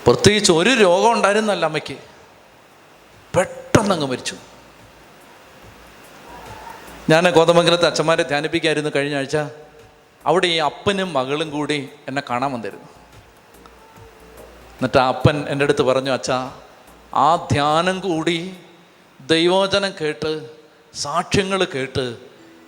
[0.07, 1.97] പ്രത്യേകിച്ച് ഒരു രോഗം ഉണ്ടായിരുന്നല്ല അമ്മയ്ക്ക്.
[3.37, 4.35] പെട്ടെന്നങ്ങ് മരിച്ചു.
[7.09, 9.37] ഞാൻ കോതമംഗലത്തെ അച്ഛന്മാരെ ധ്യാനിപ്പിക്കായിരുന്നു കഴിഞ്ഞ ആഴ്ച.
[10.25, 12.85] അവിടെ ഈ അപ്പനും മകളും കൂടി എന്നെ കാണാൻ വന്നിരുന്നു.
[14.77, 16.51] എന്നിട്ട് ആ അപ്പൻ എന്റെ അടുത്ത് പറഞ്ഞു അച്ഛാ
[17.13, 18.57] ആ ധ്യാനം കൂടി
[19.25, 20.45] ദൈവോചനം കേട്ട്
[20.93, 22.17] സാക്ഷ്യങ്ങൾ കേട്ട്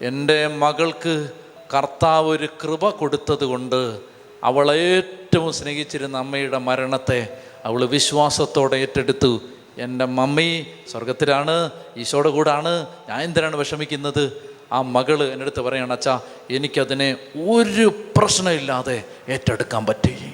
[0.01, 1.29] എന്റെ മകൾക്ക്
[1.73, 3.99] കർത്താവ് ഒരു കൃപ കൊടുത്തത് കൊണ്ട്
[4.43, 9.41] അവളേറ്റവും സ്നേഹിച്ചിരുന്ന അമ്മയുടെ മരണത്തെ അവൾ വിശ്വാസത്തോടെ ഏറ്റെടുത്തു.
[9.77, 14.41] എന്റെ മമ്മി സ്വർഗത്തിലാണ് ഈശോയുടെ കൂടാണ് ഞാൻ എന്തിനാണ് വിഷമിക്കുന്നത്?
[14.71, 17.17] ആ മകൾ എന്റെ അടുത്ത് പറയണം അച്ഛാ എനിക്കതിനെ
[17.49, 20.31] ഒരു പ്രശ്നമില്ലാതെ ഏറ്റെടുക്കാൻ പറ്റി.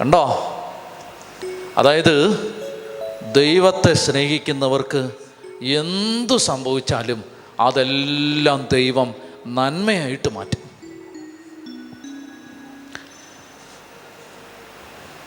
[0.00, 0.52] കണ്ടോ?
[1.76, 2.55] അതായത്
[3.36, 5.00] ദൈവത്തെ സ്നേഹിക്കുന്നവർക്ക്
[5.80, 7.20] എന്തു സംഭവിച്ചാലും
[7.60, 9.08] അതെല്ലാം ദൈവം
[9.46, 10.62] നന്മയായിട്ട് മാറ്റും.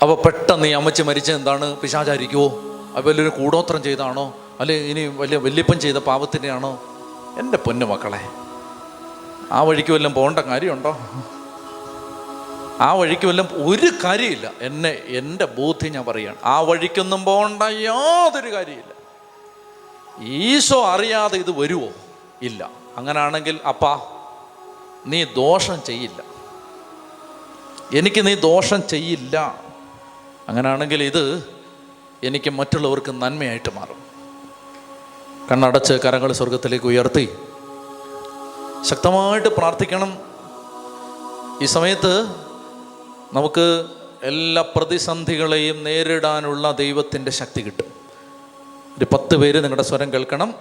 [0.01, 1.67] അപ്പോൾ പെട്ടെന്ന് ഈ അമ്മച്ചി മരിച്ച എന്താണ്?
[1.81, 2.47] പിശാചാരിക്കുമോ
[2.95, 4.25] അത് വലിയൊരു കൂടോത്രം ചെയ്താണോ?
[4.59, 6.71] അല്ലെ ഇനി വലിയ വല്യപ്പൻ ചെയ്ത പാപത്തിന്റെയാണോ
[7.39, 8.21] എന്റെ പൊന്നു മക്കളെ
[9.51, 10.91] ആ വഴിക്ക് വല്ലതും പോകേണ്ട കാര്യമുണ്ടോ?
[12.79, 14.51] ആ വഴിക്ക് വല്ലതും ഒരു കാര്യമില്ല.
[14.61, 18.99] എന്നെ എന്റെ ബോധ്യം ഞാൻ പറയുകയാണ് ആ വഴിക്കൊന്നും പോകേണ്ട യാതൊരു കാര്യമില്ല.
[20.21, 21.87] ഈശോ അറിയാതെ ഇത് വരുമോ
[22.41, 22.69] ഇല്ല.
[22.97, 24.01] അങ്ങനാണെങ്കിൽ അപ്പാ
[25.07, 26.23] നീ ദോഷം ചെയ്യില്ല.
[27.97, 29.63] എനിക്ക് നീ ദോഷം ചെയ്യില്ല.
[30.49, 31.49] അങ്ങനാണെങ്കിൽ ഇത്
[32.23, 34.03] എനിക്ക് മറ്റുള്ളവർക്ക് നന്മയായിട്ട് മാറും.
[35.51, 37.35] കണ്ണടച്ച് കരങ്ങൾ സ്വർഗത്തിലേക്ക് ഉയർത്തി.
[38.85, 40.19] ശക്തമായിട്ട് പ്രാർത്ഥിക്കണം.
[41.61, 42.48] ഈ സമയത്ത്
[43.33, 43.85] നമുക്ക്
[44.23, 47.85] എല്ലാ പ്രതിസന്ധികളെയും നേരിടാനുള്ള ദൈവത്തിന്റെ ശക്തി കിട്ടും.
[48.97, 50.53] ഒരു പത്ത് പേര് നിങ്ങളുടെ സ്വരം കേൾക്കണം.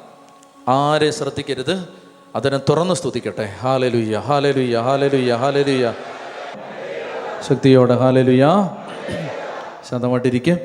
[0.68, 1.88] ആരെ ശ്രദ്ധിക്കരുത്?
[2.36, 3.54] അതിനെ തുറന്ന് സ്തുതിക്കട്ടെ.
[3.60, 5.94] ഹാലലുയ്യ ഹാലലുയ്യ ഹാലലുയ്യ ഹാലലുയ്യ
[7.48, 8.70] ശക്തിയോടെ ഹാലലുയ്യ
[9.90, 10.58] ശതമായിട്ടിരിക്കും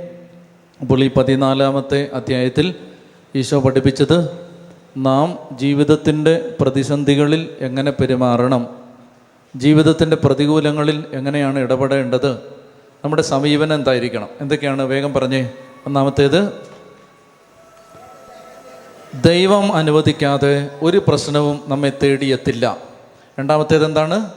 [0.82, 2.76] അപ്പോൾ ഈ പതിനാലാമത്തെ അധ്യായത്തിൽ
[3.36, 4.48] ഈശോ പഠിപ്പിച്ചത്
[4.98, 8.83] നാം ജീവിതത്തിന്റെ പ്രതിസന്ധികളിൽ എങ്ങനെ പെരുമാറണം?
[9.56, 12.32] ജീവിതത്തിന്റെ പ്രതികൂലങ്ങളിൽ എങ്ങനെയാണ് ഇടപെടേണ്ടത്?
[13.04, 14.30] നമ്മുടെ സമീപനം എന്തായിരിക്കണം?
[14.42, 15.52] എന്തൊക്കെയാണ് വേഗം പറഞ്ഞേ?
[15.88, 16.54] ഒന്നാമത്തേത്
[19.26, 22.78] ദൈവം അനുവദിക്കാതെ ഒരു പ്രശ്നവും നമ്മെ തേടിയെത്തില്ല.
[23.40, 24.30] രണ്ടാമത്തേത് എന്താണ്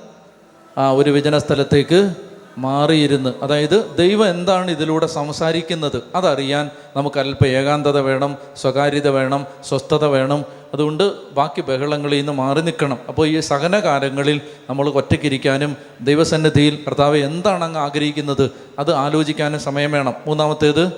[0.78, 2.14] ആ ഒരു വിജന സ്ഥലത്തേക്ക്
[2.58, 3.34] മാറിയിരുന്ന്.
[3.42, 6.02] അതായത് ദൈവം എന്താണ് ഇതിലൂടെ സംസാരിക്കുന്നത്?
[6.14, 10.44] അതറിയാൻ നമുക്ക് അല്പ ഏകാന്തത വേണം സ്വകാര്യത വേണം സ്വസ്ഥത വേണം.
[10.74, 12.98] അതുകൊണ്ട് ബാക്കി ബഹളങ്ങളിൽ നിന്ന് മാറി നിൽക്കണം.
[13.08, 18.50] അപ്പോൾ ഈ സഹനകാലങ്ങളിൽ നമ്മൾ ഒറ്റയ്ക്കിരിക്കാനും ദൈവസന്നിധിയിൽ കർത്താവ് എന്താണ് അങ്ങ് ആഗ്രഹിക്കുന്നത്?
[18.78, 20.14] അത് ആലോചിക്കാനും സമയം വേണം.
[20.26, 20.92] മൂന്നാമത്തേത്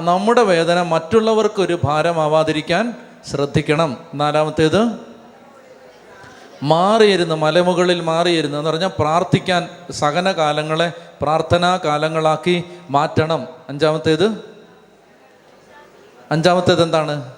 [0.00, 2.94] നമ്മുടെ വേദന മറ്റുള്ളവർക്കൊരു ഭാരമാവാതിരിക്കാൻ
[3.30, 3.96] ശ്രദ്ധിക്കണം.
[4.14, 5.13] നാലാമത്തേത്
[6.64, 10.92] മാറിയിരുന്ന് മലമുകളിൽ മാറിയിരുന്ന് എന്ന് പറഞ്ഞാൽ പ്രാർത്ഥിക്കാൻ സഹന കാലങ്ങളെ
[11.22, 13.48] പ്രാർത്ഥനാ കാലങ്ങളാക്കി മാറ്റണം.
[13.68, 14.44] അഞ്ചാമത്തേത്?
[16.30, 17.32] അഞ്ചാമത്തേത് എന്താണ്?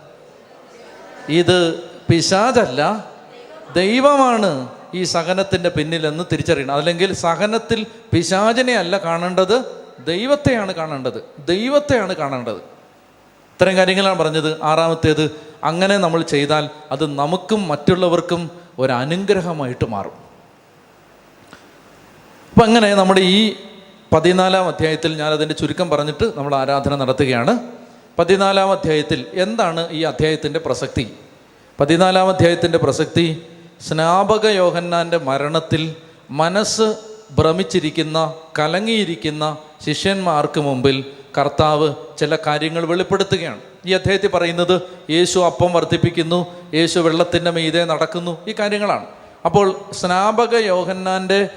[1.29, 1.81] ഇത്
[2.11, 3.11] പിശാചല്ല
[3.77, 6.75] ദൈവമാണ് ഈ സഹനത്തിന്റെ പിന്നിലെന്ന് തിരിച്ചറിയണം.
[6.75, 11.25] അല്ലെങ്കിൽ സഹനത്തിൽ പിശാചിനെ അല്ല കാണേണ്ടത് ദൈവത്തെയാണ് കാണേണ്ടത്.
[11.47, 12.57] ദൈവത്തെയാണ് കാണേണ്ടത്.
[12.57, 14.63] ഇത്രയും കാര്യങ്ങളാണ് പറഞ്ഞത്.
[14.63, 15.31] ആറാമത്തേത്
[15.65, 20.13] അങ്ങനെ നമ്മൾ ചെയ്താൽ അത് നമുക്കും മറ്റുള്ളവർക്കും ഒരു അനുഗ്രഹമായിട്ട് മാറും.
[22.53, 23.55] അപ്പം അങ്ങനെ നമ്മുടെ ഈ
[24.15, 27.59] പതിനാലാം അധ്യായത്തിൽ ഞാൻ അതിന്റെ ചുരുക്കം പറഞ്ഞിട്ട് നമ്മൾ ആരാധന നടത്തുകയാണ്.
[28.19, 31.15] പതിനാലാം അധ്യായത്തിൽ എന്താണ് ഈ അധ്യായത്തിന്റെ പ്രസക്തി?
[31.81, 33.43] പതിനാലാം അധ്യായത്തിന്റെ പ്രസക്തി
[33.89, 35.97] സ്നാപക യോഹന്നാന്റെ മരണത്തിൽ
[36.31, 36.97] മനസ്സ്
[37.39, 41.05] ഭ്രമിച്ചിരിക്കുന്ന കലങ്ങിയിരിക്കുന്ന ശിഷ്യന്മാർക്ക് മുമ്പിൽ
[41.39, 43.61] കർത്താവ് ചില കാര്യങ്ങൾ വെളിപ്പെടുത്തുകയാണ്.
[43.87, 49.07] ഈ അദ്ദേഹത്തിൽ പറയുന്നത് യേശു അപ്പം വർദ്ധിപ്പിക്കുന്നു യേശു വെള്ളത്തിന്റെ മീതെ നടക്കുന്നു ഈ കാര്യങ്ങളാണ്.
[49.45, 51.49] അപ്പോൾ സ്നാപക യോഹന്നാന്റെ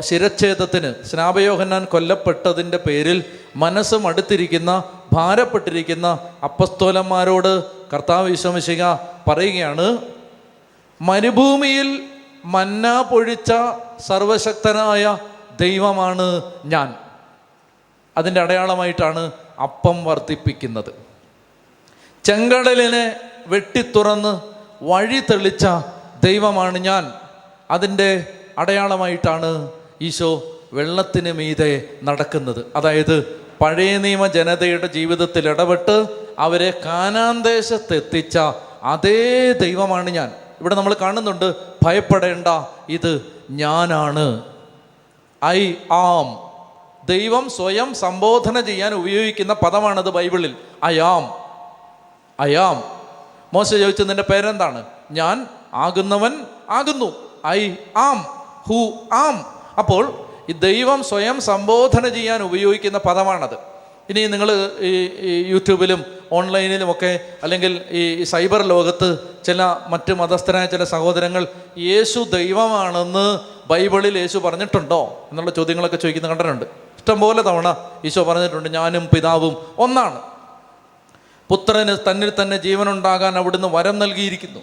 [0.00, 3.24] ശിരച്ഛേദത്തിന് സ്നാപയോഹന്നാൻ കൊല്ലപ്പെട്ടതിന്റെ പേരിൽ
[3.56, 8.84] മനസ്സ് മടുത്തിരിക്കുന്ന ഭാരപ്പെട്ടിരിക്കുന്ന അപ്പസ്തോലന്മാരോട് കർത്താവ് വിശ്വമിശിക
[9.28, 9.98] പറയുകയാണ്
[11.02, 12.02] മരുഭൂമിയിൽ
[12.44, 13.52] മന്ന പൊഴിച്ച
[14.06, 15.18] സർവശക്തനായ
[15.60, 16.94] ദൈവമാണ് ഞാൻ.
[18.16, 19.30] അതിന്റെ അടയാളമായിട്ടാണ്
[19.62, 21.05] അപ്പം വർദ്ധിപ്പിക്കുന്നത്.
[22.26, 23.16] ചെങ്കടലിനെ
[23.46, 24.40] വെട്ടിത്തുറന്ന്
[24.82, 25.66] വഴി തെളിച്ച
[26.24, 27.12] ദൈവമാണ് ഞാൻ.
[27.70, 28.26] അതിന്റെ
[28.58, 29.70] അടയാളമായിട്ടാണ്
[30.02, 30.42] ഈശോ
[30.72, 32.66] വെള്ളത്തിന് മീതെ നടക്കുന്നത്.
[32.76, 36.06] അതായത് പഴയ നിയമ ജനതയുടെ ജീവിതത്തിൽ ഇടപെട്ട്
[36.38, 38.38] അവരെ കാനാന്തേശത്തെത്തിച്ച
[38.82, 40.32] അതേ ദൈവമാണ് ഞാൻ.
[40.60, 41.54] ഇവിടെ നമ്മൾ കാണുന്നുണ്ട്
[41.84, 42.46] ഭയപ്പെടേണ്ട
[42.88, 44.42] ഇത് ഞാനാണ്.
[45.44, 46.50] I am.
[47.08, 50.56] ദൈവം സ്വയം സംബോധന ചെയ്യാൻ ഉപയോഗിക്കുന്ന പദമാണത് ബൈബിളിൽ.
[50.84, 51.45] I am.
[52.38, 52.82] ആം
[53.54, 54.84] മോശ ചോദിച്ചു നിന്റെ പേരെന്താണ്?
[55.10, 57.12] ഞാൻ ആകുന്നവൻ ആകുന്നു.
[57.46, 58.18] ഐ ആം
[58.68, 59.44] ഹു ആം
[59.78, 63.56] അപ്പോൾ ഈ ദൈവം സ്വയം സംബോധന ചെയ്യാൻ ഉപയോഗിക്കുന്ന പദമാണത്.
[64.10, 64.50] ഇനി നിങ്ങൾ
[64.80, 71.46] ഈ ഈ യൂട്യൂബിലും ഓൺലൈനിലും ഒക്കെ അല്ലെങ്കിൽ ഈ സൈബർ ലോകത്ത് ചില മറ്റ് മതസ്ഥരായ ചില സഹോദരങ്ങൾ
[71.78, 79.56] യേശു ദൈവമാണെന്ന് ബൈബിളിൽ യേശു പറഞ്ഞിട്ടുണ്ടോ എന്നുള്ള ചോദ്യങ്ങളൊക്കെ ചോദിക്കുന്ന കണ്ടിട്ടുണ്ട് ഇഷ്ടംപോലെ തവണ ഈശോ പറഞ്ഞിട്ടുണ്ട് ഞാനും പിതാവും
[79.78, 80.35] ഒന്നാണ്.
[81.48, 84.60] പുത്രന് തന്നിൽ തന്നെ ജീവനുണ്ടാകാൻ അവിടുന്ന് വരം നൽകിയിരിക്കുന്നു.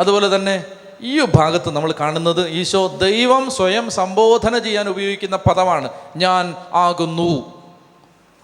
[0.00, 0.64] അതുപോലെ തന്നെ
[1.00, 7.62] ഈ ഭാഗത്ത് നമ്മൾ കാണുന്നത് ഈശോ ദൈവം സ്വയം സംബോധന ചെയ്യാൻ ഉപയോഗിക്കുന്ന പദമാണ് ഞാൻ ആകുന്നു.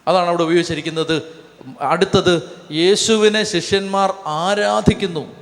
[0.09, 1.23] അതാണ് അവിടെ ഉപയോഗിച്ചിരിക്കുന്നത്.
[1.81, 5.33] അടുത്തത് യേശുവിനെ ശിഷ്യന്മാർ ആരാധിക്കുന്നു.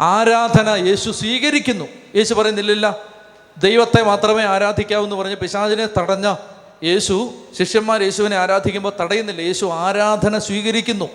[0.00, 1.84] ആരാധന യേശു സ്വീകരിക്കുന്നു.
[2.16, 2.96] യേശു പറയുന്നില്ലല്ല
[3.58, 6.34] ദൈവത്തെ മാത്രമേ ആരാധിക്കാവൂ എന്ന് പറഞ്ഞ് പിശാചിനെ തടഞ്ഞ
[6.84, 9.40] യേശു ശിഷ്യന്മാർ യേശുവിനെ ആരാധിക്കുമ്പോൾ തടയുന്നില്ല.
[9.40, 11.08] യേശു ആരാധന സ്വീകരിക്കുന്നു.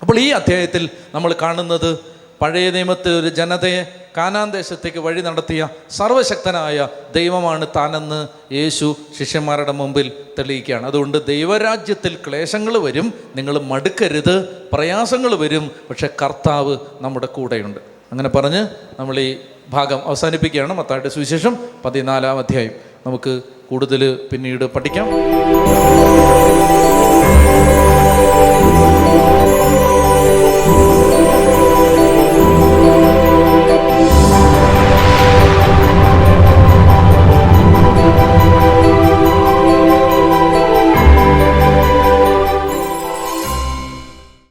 [0.00, 1.98] അപ്പോൾ ഈ അധ്യായത്തിൽ നമ്മൾ കാണുന്നത്
[2.42, 3.84] പഴയ നിയമത്തിൽ ഒരു ജനതയെ
[4.16, 10.86] കാനാൻ ദേശത്തേക്ക് വഴി നടത്തിയ സർവശക്തനായ ദൈവമാണ് താനെന്ന് യേശു ശിഷ്യന്മാരുടെ മുമ്പിൽ തെളിയിക്കുകയാണ്.
[10.86, 17.78] അതുകൊണ്ട് ദൈവരാജ്യത്തിൽ ക്ലേശങ്ങൾ വരും നിങ്ങൾ മടുക്കരുത് പ്രയാസങ്ങൾ വരും പക്ഷെ കർത്താവ് നമ്മുടെ കൂടെയുണ്ട്.
[18.12, 18.68] അങ്ങനെ പറഞ്ഞ്
[19.00, 19.36] നമ്മൾ ഈ
[19.68, 20.72] ഭാഗം അവസാനിപ്പിക്കുകയാണ്.
[20.72, 22.72] മത്തായിട്ട് സുവിശേഷം പതിനാലാം അധ്യായം.
[23.06, 25.08] നമുക്ക് കൂടുതൽ പിന്നീട് പഠിക്കാം.